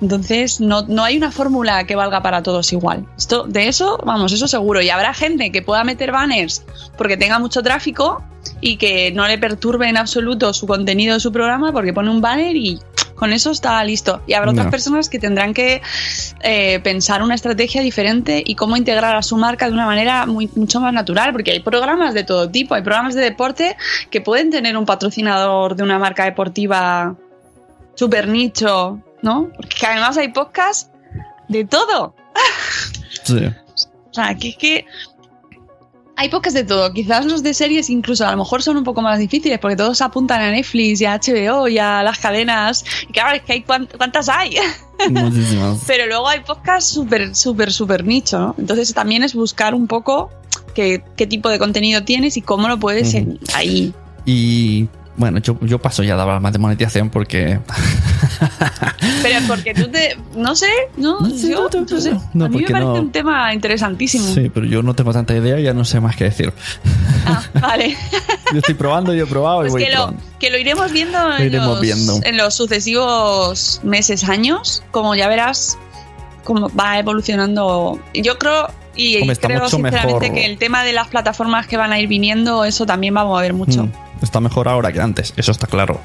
Entonces, 0.00 0.60
no, 0.60 0.82
no 0.82 1.04
hay 1.04 1.16
una 1.16 1.30
fórmula 1.30 1.84
que 1.84 1.94
valga 1.94 2.22
para 2.22 2.42
todos 2.42 2.72
igual. 2.72 3.06
Esto, 3.18 3.44
de 3.44 3.68
eso, 3.68 3.98
vamos, 4.04 4.32
eso 4.32 4.48
seguro. 4.48 4.80
Y 4.80 4.90
habrá 4.90 5.12
gente 5.12 5.52
que 5.52 5.62
pueda 5.62 5.84
meter 5.84 6.12
banners 6.12 6.64
porque 6.96 7.16
tenga 7.16 7.38
mucho 7.38 7.62
tráfico 7.62 8.24
y 8.60 8.76
que 8.76 9.12
no 9.12 9.26
le 9.26 9.38
perturbe 9.38 9.88
en 9.88 9.96
absoluto 9.96 10.52
su 10.54 10.66
contenido 10.66 11.14
de 11.14 11.20
su 11.20 11.32
programa 11.32 11.72
porque 11.72 11.92
pone 11.92 12.10
un 12.10 12.20
banner 12.20 12.56
y 12.56 12.80
con 13.20 13.34
eso 13.34 13.50
está 13.50 13.84
listo. 13.84 14.22
Y 14.26 14.32
habrá 14.32 14.52
otras 14.52 14.68
personas 14.68 15.10
que 15.10 15.18
tendrán 15.18 15.52
que 15.52 15.82
eh, 16.40 16.80
pensar 16.80 17.22
una 17.22 17.34
estrategia 17.34 17.82
diferente 17.82 18.42
y 18.44 18.54
cómo 18.54 18.78
integrar 18.78 19.14
a 19.14 19.22
su 19.22 19.36
marca 19.36 19.66
de 19.66 19.74
una 19.74 19.84
manera 19.84 20.24
muy, 20.24 20.48
mucho 20.54 20.80
más 20.80 20.94
natural, 20.94 21.32
porque 21.32 21.50
hay 21.50 21.60
programas 21.60 22.14
de 22.14 22.24
todo 22.24 22.48
tipo, 22.50 22.74
hay 22.74 22.80
programas 22.80 23.14
de 23.14 23.20
deporte 23.20 23.76
que 24.10 24.22
pueden 24.22 24.50
tener 24.50 24.74
un 24.78 24.86
patrocinador 24.86 25.76
de 25.76 25.82
una 25.82 25.98
marca 25.98 26.24
deportiva 26.24 27.14
super 27.94 28.26
nicho, 28.26 29.02
¿no? 29.22 29.50
Porque 29.56 29.86
además 29.86 30.16
hay 30.16 30.28
podcasts 30.28 30.90
de 31.48 31.64
todo. 31.64 32.14
Sí. 33.24 33.44
O 34.10 34.14
sea, 34.14 34.34
que 34.34 34.48
es 34.50 34.56
que 34.56 34.86
hay 36.16 36.28
podcasts 36.28 36.54
de 36.54 36.64
todo. 36.64 36.92
Quizás 36.92 37.24
los 37.24 37.42
de 37.42 37.54
series 37.54 37.88
incluso 37.88 38.26
a 38.26 38.30
lo 38.32 38.36
mejor 38.38 38.62
son 38.62 38.76
un 38.76 38.84
poco 38.84 39.00
más 39.02 39.18
difíciles 39.18 39.58
porque 39.58 39.76
todos 39.76 40.00
apuntan 40.02 40.40
a 40.42 40.50
Netflix 40.50 41.00
y 41.00 41.06
a 41.06 41.18
HBO 41.18 41.66
y 41.68 41.78
a 41.78 42.02
las 42.02 42.18
cadenas. 42.18 42.84
Y 43.08 43.12
claro, 43.12 43.36
es 43.36 43.42
que 43.42 43.52
hay 43.54 43.62
cuántas 43.62 44.28
hay. 44.28 44.56
Muchísimas. 45.10 45.78
Pero 45.86 46.06
luego 46.06 46.28
hay 46.28 46.40
podcasts 46.40 46.90
súper, 46.90 47.34
súper, 47.34 47.72
súper 47.72 48.04
nicho, 48.04 48.38
¿no? 48.38 48.54
Entonces 48.58 48.92
también 48.92 49.22
es 49.22 49.34
buscar 49.34 49.74
un 49.74 49.86
poco 49.86 50.30
qué, 50.74 51.02
qué 51.16 51.26
tipo 51.26 51.48
de 51.48 51.58
contenido 51.58 52.04
tienes 52.04 52.36
y 52.36 52.42
cómo 52.42 52.68
lo 52.68 52.78
puedes 52.78 53.14
en- 53.14 53.38
ahí. 53.54 53.94
Y 54.26 54.88
bueno, 55.16 55.38
yo, 55.38 55.58
yo 55.60 55.78
paso 55.78 56.02
ya 56.02 56.16
de 56.16 56.22
hablar 56.22 56.40
más 56.40 56.52
de 56.52 56.58
monetización 56.58 57.10
porque. 57.10 57.60
Pero 59.22 59.38
porque 59.46 59.74
tú 59.74 59.88
te... 59.88 60.16
No 60.34 60.56
sé, 60.56 60.70
¿no? 60.96 61.20
No 61.20 61.30
sé, 61.30 61.50
yo, 61.50 61.68
no, 61.72 61.80
no, 61.80 61.86
no 61.88 62.00
sé. 62.00 62.12
no, 62.32 62.44
a 62.46 62.48
mí 62.48 62.62
me 62.62 62.68
parece 62.68 62.90
un 62.90 63.12
tema 63.12 63.52
interesantísimo. 63.52 64.24
Sí, 64.32 64.50
pero 64.52 64.64
yo 64.64 64.82
no 64.82 64.94
tengo 64.94 65.12
tanta 65.12 65.34
idea 65.36 65.60
y 65.60 65.64
ya 65.64 65.74
no 65.74 65.84
sé 65.84 66.00
más 66.00 66.16
qué 66.16 66.24
decir. 66.24 66.52
Ah, 67.26 67.42
vale. 67.60 67.96
Yo 68.52 68.58
estoy 68.60 68.74
probando, 68.74 69.12
yo 69.12 69.24
he 69.24 69.26
probado 69.26 69.66
y 69.66 69.70
Pues 69.70 69.72
voy 69.72 69.84
que 69.84 69.94
lo, 69.94 70.14
que 70.38 70.50
lo 70.50 70.58
iremos 70.58 70.90
viendo, 70.90 71.18
Lo 71.18 71.36
en, 71.36 71.46
iremos 71.46 71.68
los, 71.68 71.80
viendo. 71.80 72.20
en 72.22 72.36
los 72.38 72.54
sucesivos 72.54 73.80
meses, 73.84 74.24
años, 74.24 74.82
como 74.90 75.14
ya 75.14 75.28
verás 75.28 75.76
cómo 76.44 76.70
va 76.70 76.98
evolucionando. 76.98 78.00
Yo 78.14 78.38
creo 78.38 78.68
y 78.96 79.20
Hombre, 79.20 79.36
creo 79.36 79.68
sinceramente 79.68 80.06
mejor. 80.06 80.34
que 80.34 80.46
el 80.46 80.58
tema 80.58 80.82
de 80.82 80.92
las 80.92 81.08
plataformas 81.08 81.66
que 81.66 81.76
van 81.76 81.92
a 81.92 82.00
ir 82.00 82.08
viniendo, 82.08 82.64
eso 82.64 82.86
también 82.86 83.14
va 83.14 83.20
a 83.20 83.24
mover 83.24 83.52
mucho. 83.52 83.84
Mm, 83.84 83.92
está 84.22 84.40
mejor 84.40 84.68
ahora 84.68 84.92
que 84.92 85.00
antes, 85.00 85.32
eso 85.36 85.52
está 85.52 85.66
claro. 85.66 86.00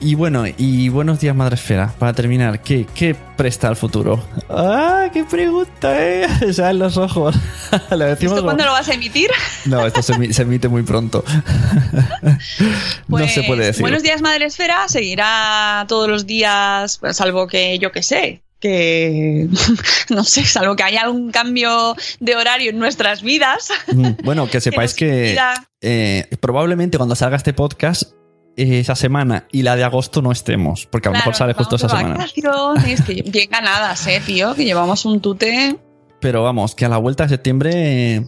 Y 0.00 0.14
bueno, 0.14 0.44
y 0.56 0.88
buenos 0.88 1.18
días, 1.20 1.34
Madre 1.34 1.56
Esfera. 1.56 1.92
Para 1.98 2.12
terminar, 2.12 2.62
¿qué, 2.62 2.86
qué 2.94 3.14
presta 3.36 3.66
al 3.68 3.74
futuro? 3.76 4.22
¡Ah, 4.48 5.08
qué 5.12 5.24
pregunta, 5.24 5.96
eh! 6.00 6.26
O 6.48 6.52
sea, 6.52 6.70
en 6.70 6.78
los 6.78 6.96
ojos. 6.96 7.34
Lo 7.90 7.98
decimos 7.98 8.34
¿Esto 8.34 8.44
cuándo 8.44 8.64
lo 8.64 8.72
vas 8.72 8.88
a 8.88 8.94
emitir? 8.94 9.30
No, 9.64 9.84
esto 9.84 10.00
se, 10.02 10.14
emi- 10.14 10.32
se 10.32 10.42
emite 10.42 10.68
muy 10.68 10.82
pronto. 10.84 11.24
no 12.22 12.38
se 12.38 13.34
Pues, 13.34 13.46
puede 13.46 13.64
decir. 13.66 13.82
Buenos 13.82 14.02
días, 14.02 14.22
Madre 14.22 14.46
Esfera. 14.46 14.88
Seguirá 14.88 15.84
todos 15.88 16.08
los 16.08 16.26
días, 16.26 16.98
pues, 16.98 17.16
salvo 17.16 17.46
que 17.46 17.78
yo 17.78 17.90
que 17.92 18.02
sé. 18.02 18.42
Que 18.60 19.48
no 20.10 20.22
sé, 20.24 20.44
salvo 20.44 20.76
que 20.76 20.82
haya 20.82 21.02
algún 21.02 21.30
cambio 21.32 21.96
de 22.20 22.36
horario 22.36 22.70
en 22.70 22.78
nuestras 22.78 23.22
vidas. 23.22 23.70
Mm, 23.92 24.10
Bueno, 24.22 24.48
que 24.48 24.60
sepáis 24.60 24.94
que 24.94 25.36
eh, 25.80 26.28
probablemente 26.40 26.98
cuando 26.98 27.14
salga 27.14 27.36
este 27.36 27.52
podcast, 27.52 28.12
eh, 28.56 28.80
esa 28.80 28.94
semana 28.94 29.46
y 29.52 29.62
la 29.62 29.76
de 29.76 29.84
agosto 29.84 30.20
no 30.22 30.32
estemos, 30.32 30.86
porque 30.86 31.08
a 31.08 31.12
lo 31.12 31.18
mejor 31.18 31.34
sale 31.34 31.54
justo 31.54 31.76
esa 31.76 31.88
semana. 31.88 32.16
vacaciones, 32.16 33.02
que 33.02 33.22
bien 33.22 33.48
ganadas, 33.50 34.06
eh, 34.06 34.20
tío, 34.24 34.54
que 34.54 34.64
llevamos 34.64 35.04
un 35.04 35.20
tute. 35.20 35.78
Pero 36.20 36.42
vamos, 36.42 36.74
que 36.74 36.84
a 36.84 36.88
la 36.88 36.98
vuelta 36.98 37.22
de 37.24 37.30
septiembre. 37.30 38.24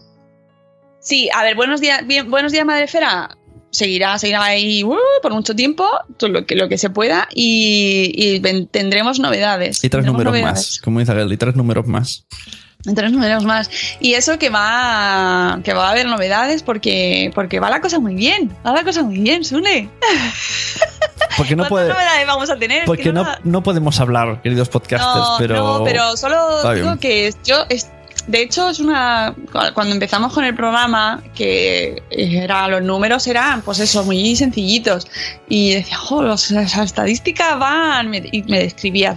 Sí, 1.00 1.28
a 1.34 1.42
ver, 1.42 1.56
buenos 1.56 1.80
días, 1.80 2.06
bien, 2.06 2.30
buenos 2.30 2.52
días, 2.52 2.64
Madre 2.64 2.86
Fera. 2.86 3.36
Seguirá, 3.70 4.18
seguirá 4.18 4.44
ahí 4.44 4.84
uh, 4.84 4.96
por 5.22 5.32
mucho 5.32 5.56
tiempo, 5.56 5.88
todo 6.18 6.30
lo 6.30 6.46
que, 6.46 6.54
lo 6.54 6.68
que 6.68 6.78
se 6.78 6.90
pueda, 6.90 7.26
y, 7.34 8.40
tendremos 8.70 9.18
novedades. 9.18 9.82
Y 9.82 9.88
tres 9.88 10.04
números 10.04 10.32
novedades. 10.32 10.52
más, 10.52 10.80
como 10.80 11.00
dice 11.00 11.14
Gael, 11.14 11.32
y 11.32 11.36
tres 11.36 11.56
números 11.56 11.86
más. 11.86 12.26
Tres 12.94 13.12
números 13.12 13.44
más. 13.44 13.70
Y 14.00 14.14
eso 14.14 14.38
que 14.38 14.50
va, 14.50 15.60
que 15.62 15.72
va 15.72 15.86
a 15.88 15.90
haber 15.92 16.06
novedades 16.06 16.62
porque, 16.64 17.30
porque 17.34 17.60
va 17.60 17.70
la 17.70 17.80
cosa 17.80 18.00
muy 18.00 18.14
bien. 18.14 18.50
Va 18.66 18.72
la 18.72 18.82
cosa 18.82 19.02
muy 19.02 19.18
bien, 19.18 19.44
Sune. 19.44 19.88
Porque 21.36 21.56
no, 21.56 21.62
¿Cuántas 21.66 21.68
puede, 21.70 21.88
novedades 21.88 22.26
vamos 22.26 22.50
a 22.50 22.56
tener? 22.58 22.84
porque 22.84 23.04
Que 23.04 23.12
no, 23.44 23.62
podemos 23.62 23.98
hablar, 24.00 24.42
queridos 24.42 24.68
podcasters, 24.68 25.14
no, 25.16 25.36
pero. 25.38 25.54
no, 25.78 25.84
pero 25.84 26.14
solo 26.16 26.74
digo 26.74 26.96
que 26.98 27.32
yo 27.44 27.64
es- 27.70 27.90
de 28.26 28.42
hecho 28.42 28.68
es 28.68 28.78
una 28.80 29.34
cuando 29.72 29.94
empezamos 29.94 30.32
con 30.34 30.44
el 30.44 30.54
programa 30.54 31.22
que 31.34 32.02
era 32.10 32.68
los 32.68 32.82
números 32.82 33.26
eran 33.26 33.62
pues 33.62 33.80
eso 33.80 34.04
muy 34.04 34.36
sencillitos 34.36 35.08
y 35.48 35.72
decía 35.74 35.96
jo 35.96 36.22
las 36.22 36.50
estadísticas 36.52 37.58
van 37.58 38.14
y 38.14 38.42
me 38.44 38.60
describía 38.60 39.16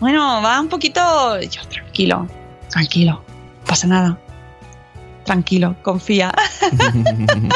bueno 0.00 0.40
va 0.42 0.60
un 0.60 0.68
poquito 0.68 1.38
Y 1.40 1.48
yo 1.48 1.60
tranquilo 1.68 2.26
tranquilo 2.74 3.22
no 3.60 3.64
pasa 3.66 3.86
nada. 3.86 4.18
Tranquilo 5.24 5.74
confía. 5.82 6.34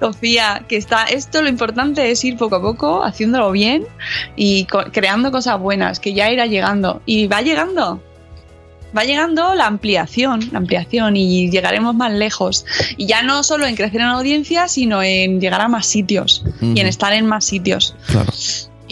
Confía 0.00 0.64
que 0.68 0.76
está 0.76 1.04
esto 1.04 1.42
lo 1.42 1.48
importante 1.48 2.10
es 2.10 2.24
ir 2.24 2.36
poco 2.36 2.56
a 2.56 2.60
poco 2.62 3.04
haciéndolo 3.04 3.50
bien 3.52 3.84
y 4.36 4.64
co- 4.64 4.84
creando 4.92 5.30
cosas 5.30 5.58
buenas 5.60 6.00
que 6.00 6.12
ya 6.14 6.30
irá 6.30 6.46
llegando. 6.46 7.00
Y 7.06 7.26
va 7.28 7.40
llegando 7.42 8.02
va 8.96 9.02
llegando 9.04 9.54
la 9.54 9.66
ampliación 9.66 10.50
la 10.52 10.58
ampliación 10.58 11.16
y 11.16 11.50
llegaremos 11.50 11.94
más 11.94 12.12
lejos. 12.12 12.64
Y 12.96 13.06
ya 13.06 13.22
no 13.22 13.42
solo 13.42 13.66
en 13.66 13.76
crecer 13.76 14.00
en 14.02 14.08
audiencia 14.08 14.68
sino 14.68 15.02
en 15.02 15.40
llegar 15.40 15.60
a 15.60 15.68
más 15.68 15.86
sitios 15.86 16.44
y 16.60 16.80
en 16.80 16.86
estar 16.86 17.12
en 17.12 17.26
más 17.26 17.44
sitios. 17.44 17.94
Claro. 18.06 18.32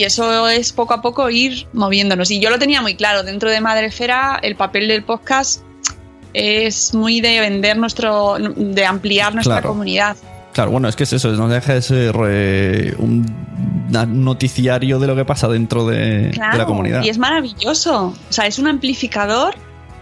Y 0.03 0.05
eso 0.05 0.49
es 0.49 0.73
poco 0.73 0.95
a 0.95 1.01
poco 1.01 1.31
ir 1.31 1.69
moviéndonos. 1.73 2.31
Y 2.33 2.41
yo 2.41 2.51
lo 2.51 2.59
tenía 2.59 2.83
muy 2.83 2.97
claro, 2.97 3.23
dentro 3.23 3.51
de 3.51 3.61
Madrefera 3.61 4.39
el 4.43 4.57
papel 4.57 4.89
del 4.89 5.05
podcast 5.05 5.63
es 6.35 6.93
muy 6.95 7.21
de 7.21 7.39
vender 7.41 7.77
nuestro, 7.77 8.37
de 8.39 8.85
ampliar 8.85 9.35
nuestra 9.35 9.55
Claro. 9.57 9.69
comunidad. 9.69 10.17
Claro, 10.53 10.71
bueno, 10.71 10.89
es 10.89 10.97
que 10.97 11.05
es 11.05 11.13
eso, 11.13 11.29
no 11.33 11.49
deja 11.49 11.75
de 11.75 11.83
ser 11.83 12.15
eh, 12.29 12.95
un, 12.99 13.25
una- 13.89 14.03
un 14.03 14.25
noticiario 14.25 14.99
de 14.99 15.07
lo 15.07 15.15
que 15.17 15.25
pasa 15.25 15.49
dentro 15.49 15.87
de, 15.87 16.33
la 16.37 16.67
comunidad. 16.67 17.03
Y 17.05 17.09
es 17.09 17.19
maravilloso. 17.19 18.07
O 18.29 18.33
sea, 18.33 18.47
es 18.47 18.59
un 18.59 18.67
amplificador 18.69 19.55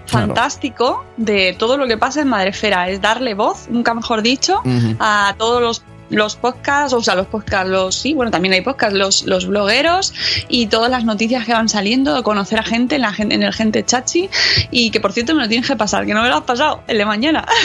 Claro. 0.07 0.27
fantástico 0.29 1.05
de 1.19 1.55
todo 1.57 1.77
lo 1.77 1.87
que 1.87 1.97
pasa 1.97 2.21
en 2.23 2.29
Madrefera. 2.29 2.89
Es 2.89 3.01
darle 3.01 3.35
voz, 3.35 3.69
nunca 3.69 3.95
mejor 3.95 4.23
dicho, 4.23 4.61
a 4.99 5.35
todos 5.39 5.61
los 5.63 5.83
los 6.11 6.37
podcasts, 6.37 6.93
o 6.93 7.03
sea, 7.03 7.15
los 7.15 7.27
podcasts, 7.27 7.71
los 7.71 7.95
sí, 7.95 8.13
bueno, 8.15 8.31
también 8.31 8.53
hay 8.53 8.61
podcasts, 8.61 8.97
los, 8.97 9.23
los 9.23 9.47
blogueros 9.47 10.13
y 10.49 10.67
todas 10.67 10.91
las 10.91 11.05
noticias 11.05 11.47
que 11.47 11.53
van 11.53 11.69
saliendo, 11.69 12.23
conocer 12.23 12.59
a 12.59 12.65
gente 12.65 12.97
en, 12.97 13.03
la, 13.03 13.15
en 13.17 13.43
el 13.43 13.53
gente 13.55 13.85
chachi 13.85 14.29
y 14.71 14.91
que 14.91 15.01
por 15.01 15.13
cierto 15.13 15.35
me 15.35 15.43
lo 15.43 15.49
tienes 15.49 15.67
que 15.67 15.77
pasar, 15.77 16.05
que 16.05 16.15
no 16.15 16.23
me 16.23 16.29
lo 16.29 16.37
has 16.37 16.45
pasado, 16.45 16.83
el 16.87 16.99
de 16.99 17.05
mañana. 17.07 17.47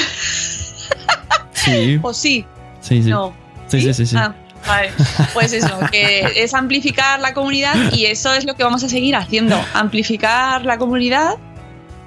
Sí, 1.54 2.00
o 2.04 2.14
sí, 2.14 2.46
sí, 2.80 3.02
sí. 3.02 3.10
no. 3.10 3.34
Sí, 3.68 3.82
sí, 3.82 3.92
sí, 3.92 4.06
sí. 4.06 4.16
Ah, 4.16 4.36
vale. 4.68 4.92
Pues 5.34 5.52
eso, 5.52 5.80
que 5.92 6.32
es 6.36 6.54
amplificar 6.54 7.20
la 7.20 7.34
comunidad 7.34 7.92
y 7.92 8.06
eso 8.06 8.34
es 8.34 8.46
lo 8.46 8.56
que 8.56 8.64
vamos 8.64 8.84
a 8.84 8.90
seguir 8.90 9.16
haciendo, 9.16 9.60
amplificar 9.74 10.64
la 10.64 10.78
comunidad 10.78 11.38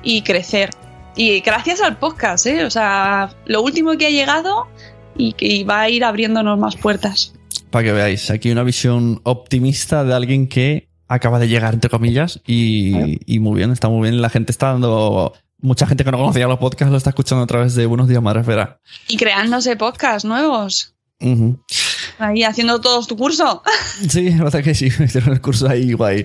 y 0.05 0.23
crecer. 0.23 0.71
Y 1.17 1.41
gracias 1.41 1.81
al 1.81 1.97
podcast, 1.97 2.47
¿eh? 2.47 2.65
O 2.65 2.71
sea, 2.71 3.31
lo 3.47 3.63
último 3.63 3.97
que 3.97 4.07
ha 4.07 4.11
llegado 4.11 4.69
y 5.19 5.35
que 5.35 5.65
va 5.65 5.83
a 5.83 5.91
ir 5.91 6.05
abriéndonos 6.05 6.59
más 6.59 6.77
puertas. 6.77 7.35
Para 7.71 7.85
que 7.85 7.93
veáis, 7.93 8.31
aquí 8.31 8.51
una 8.51 8.63
visión 8.63 9.21
optimista 9.25 10.05
de 10.05 10.15
alguien 10.15 10.49
que 10.49 10.89
acaba 11.09 11.39
de 11.39 11.49
llegar, 11.49 11.75
entre 11.75 11.91
comillas, 11.91 12.41
y, 12.47 13.19
y 13.31 13.39
muy 13.41 13.57
bien, 13.59 13.73
está 13.73 13.89
muy 13.89 14.09
bien. 14.09 14.23
La 14.23 14.31
gente 14.31 14.53
está 14.53 14.69
dando. 14.69 15.35
Mucha 15.61 15.87
gente 15.87 16.05
que 16.05 16.13
no 16.13 16.19
conocía 16.19 16.47
los 16.47 16.59
podcasts 16.59 16.93
lo 16.93 16.97
está 16.97 17.11
escuchando 17.11 17.43
a 17.43 17.47
través 17.47 17.75
de 17.75 17.85
Buenos 17.87 18.07
Días, 18.07 18.23
Madre 18.23 18.41
Esfera. 18.41 18.81
Y 19.09 19.17
creándose 19.17 19.75
podcasts 19.77 20.25
nuevos. 20.25 20.95
Ahí 22.19 22.45
haciendo 22.45 22.81
todos 22.81 23.09
tu 23.09 23.17
curso. 23.17 23.63
Sí, 24.09 24.31
la 24.31 24.45
verdad 24.45 24.63
que 24.63 24.75
sí, 24.75 24.89
me 24.99 25.05
hicieron 25.07 25.33
el 25.33 25.41
curso 25.41 25.69
ahí 25.69 25.93
guay. 25.93 26.25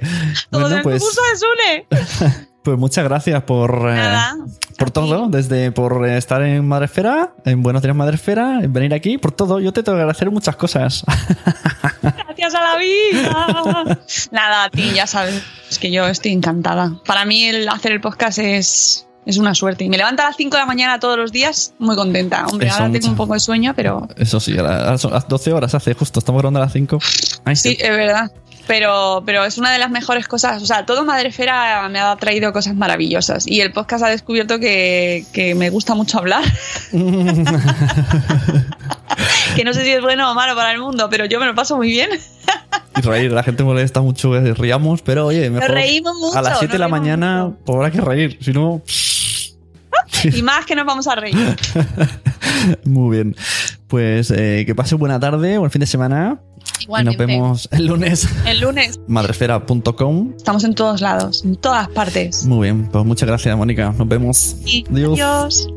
Todos 0.52 0.64
Bueno, 0.64 0.78
en 0.78 0.84
pues, 0.84 1.02
curso 1.02 1.22
de 1.32 1.38
Sune. 1.40 2.48
pues 2.64 2.78
muchas 2.78 3.04
gracias 3.04 3.44
por, 3.44 3.88
eh, 3.90 4.00
por 4.78 4.92
todo, 4.92 5.28
desde 5.28 5.72
por 5.72 6.08
estar 6.08 6.42
en 6.42 6.66
Madresfera, 6.66 7.34
en 7.46 7.62
Buenos 7.62 7.82
Días 7.82 7.96
Madresfera, 7.96 8.62
en 8.64 8.72
venir 8.72 8.94
aquí, 8.94 9.18
por 9.18 9.34
todo. 9.34 9.60
Yo 9.60 9.74
te 9.74 9.84
tengo 9.84 9.98
que 9.98 10.02
agradecer 10.02 10.32
muchas 10.32 10.56
cosas. 10.56 11.04
Gracias 12.02 12.56
a 12.56 12.62
la 12.62 12.78
vida. 12.78 14.00
Nada, 14.32 14.64
a 14.66 14.70
ti, 14.70 14.92
ya 14.96 15.06
sabes 15.08 15.44
que 15.80 15.92
yo 15.92 16.08
estoy 16.08 16.32
encantada. 16.32 17.00
Para 17.06 17.26
mí 17.26 17.44
el 17.44 17.68
hacer 17.68 17.92
el 17.92 18.02
podcast 18.02 18.40
es, 18.40 19.08
es 19.26 19.38
una 19.38 19.54
suerte. 19.54 19.84
Y 19.84 19.90
me 19.90 19.98
levanto 19.98 20.22
a 20.22 20.28
las 20.28 20.38
5 20.38 20.56
de 20.56 20.62
la 20.62 20.66
mañana 20.66 21.00
todos 21.00 21.18
los 21.18 21.32
días 21.32 21.74
muy 21.80 21.96
contenta. 21.96 22.46
Hombre, 22.48 22.68
Eso 22.68 22.78
ahora 22.78 22.94
tengo 22.94 23.08
un 23.08 23.16
poco 23.16 23.34
de 23.34 23.40
sueño, 23.42 23.74
pero 23.76 24.08
Eso 24.16 24.40
sí, 24.40 24.58
a 24.58 24.64
las, 24.64 25.06
a 25.06 25.10
las 25.10 25.28
12 25.28 25.52
horas 25.52 25.76
hace 25.76 25.94
justo, 25.94 26.20
estamos 26.20 26.42
grabando 26.42 26.60
a 26.60 26.64
las 26.64 26.74
5. 26.74 27.00
Ay, 27.46 27.56
sí, 27.56 27.78
es 27.80 27.90
verdad. 27.90 28.32
Pero, 28.66 29.24
pero 29.26 29.44
es 29.44 29.58
una 29.58 29.72
de 29.72 29.80
las 29.80 29.92
mejores 29.92 30.28
cosas. 30.28 30.62
O 30.64 30.66
sea, 30.66 30.86
todo 30.86 31.04
Madrefera 31.04 31.90
me 31.90 32.00
ha 32.00 32.16
traído 32.16 32.54
cosas 32.54 32.76
maravillosas. 32.76 33.46
Y 33.48 33.60
el 33.62 33.74
podcast 33.74 34.06
ha 34.06 34.10
descubierto 34.10 34.60
que, 34.60 35.26
que 35.34 35.54
me 35.54 35.70
gusta 35.70 35.96
mucho 35.96 36.20
hablar. 36.20 36.44
que 39.56 39.64
no 39.64 39.74
sé 39.74 39.84
si 39.84 39.92
es 39.92 40.02
bueno 40.02 40.32
o 40.32 40.36
malo 40.36 40.56
para 40.56 40.72
el 40.72 40.80
mundo, 40.80 41.08
pero 41.10 41.26
yo 41.26 41.40
me 41.40 41.46
lo 41.46 41.56
paso 41.56 41.76
muy 41.78 41.90
bien. 41.90 42.10
Y 42.98 43.02
reír, 43.02 43.32
la 43.32 43.44
gente 43.44 43.64
molesta 43.64 44.02
mucho 44.02 44.32
que 44.32 44.54
riamos, 44.54 45.02
pero 45.02 45.28
oye, 45.28 45.50
mejor 45.50 45.72
reímos 45.72 46.16
mucho, 46.18 46.38
a 46.38 46.42
las 46.42 46.60
7 46.60 46.74
de 46.74 46.80
nos 46.80 46.80
la 46.80 46.86
reímos 46.86 47.00
mañana 47.00 47.52
habrá 47.68 47.92
que 47.92 48.02
reír, 48.02 48.38
si 48.42 48.54
no... 48.54 48.82
Y 50.24 50.42
más 50.42 50.66
que 50.66 50.76
nos 50.76 50.86
vamos 50.86 51.08
a 51.08 51.16
reír. 51.16 51.36
Muy 52.86 53.18
bien. 53.18 53.36
Pues 53.94 54.32
eh, 54.36 54.64
que 54.66 54.74
pase 54.74 54.96
buena 54.96 55.20
tarde, 55.20 55.60
buen 55.60 55.70
fin 55.70 55.80
de 55.82 55.86
semana. 55.86 56.42
Y 56.80 56.86
Igualmente. 56.86 57.28
nos 57.28 57.28
vemos 57.28 57.70
el 57.72 57.86
lunes. 57.86 58.28
El 58.44 58.60
lunes 58.62 59.00
Madresfera.com. 59.08 60.34
estamos 60.36 60.64
en 60.64 60.74
todos 60.74 61.00
lados, 61.00 61.46
en 61.46 61.56
todas 61.58 61.90
partes. 61.90 62.44
Muy 62.48 62.64
bien, 62.70 62.90
pues 62.92 63.06
muchas 63.06 63.30
gracias, 63.30 63.56
Mónica. 63.56 63.94
Nos 63.96 64.08
vemos. 64.08 64.56
Y 64.66 64.84
Adiós. 64.90 65.12
adiós. 65.20 65.68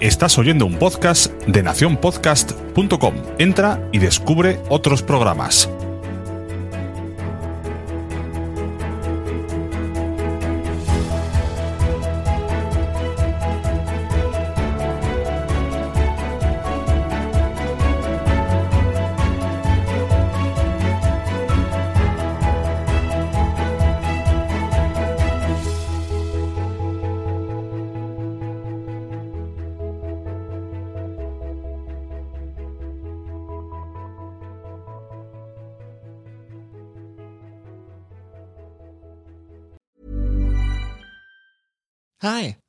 Estás 0.00 0.38
oyendo 0.38 0.66
un 0.66 0.74
podcast 0.76 1.32
de 1.46 1.62
nacionpodcast.com. 1.62 3.14
Entra 3.38 3.88
y 3.92 3.98
descubre 3.98 4.58
otros 4.68 5.02
programas. 5.02 5.68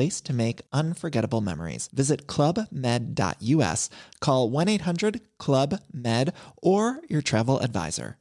place 0.00 0.20
to 0.22 0.32
make 0.32 0.62
unforgettable 0.72 1.40
memories. 1.42 1.88
Visit 1.92 2.26
clubmed.us, 2.26 3.90
call 4.20 4.50
1 4.50 4.68
800 4.68 5.20
Club 5.38 5.80
Med, 5.92 6.32
or 6.62 7.00
your 7.08 7.22
travel 7.22 7.58
advisor. 7.60 8.16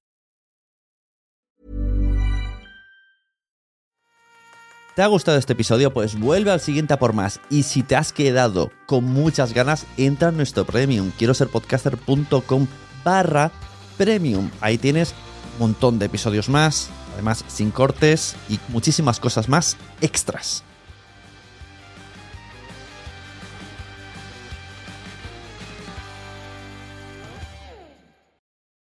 ¿Te 4.96 5.04
ha 5.04 5.08
gustado 5.08 5.38
este 5.38 5.54
episodio? 5.54 5.94
Pues 5.94 6.20
vuelve 6.20 6.52
al 6.52 6.60
siguiente 6.60 6.94
a 6.94 7.00
por 7.00 7.14
más. 7.14 7.40
Y 7.50 7.64
si 7.64 7.84
te 7.84 7.96
has 7.96 8.12
quedado 8.12 8.70
con 8.86 9.06
muchas 9.06 9.54
ganas, 9.54 9.86
entra 9.96 10.28
en 10.28 10.36
nuestro 10.36 10.66
premium. 10.66 11.12
Quiero 11.18 11.34
ser 11.34 11.48
podcaster.com 11.48 12.68
barra 13.06 13.50
premium. 13.98 14.50
Ahí 14.60 14.78
tienes 14.78 15.14
un 15.54 15.68
montón 15.68 16.00
de 16.00 16.08
episodios 16.08 16.50
más, 16.50 16.90
además 17.14 17.46
sin 17.48 17.72
cortes 17.72 18.36
y 18.50 18.60
muchísimas 18.68 19.22
cosas 19.22 19.48
más 19.48 19.78
extras. 20.02 20.66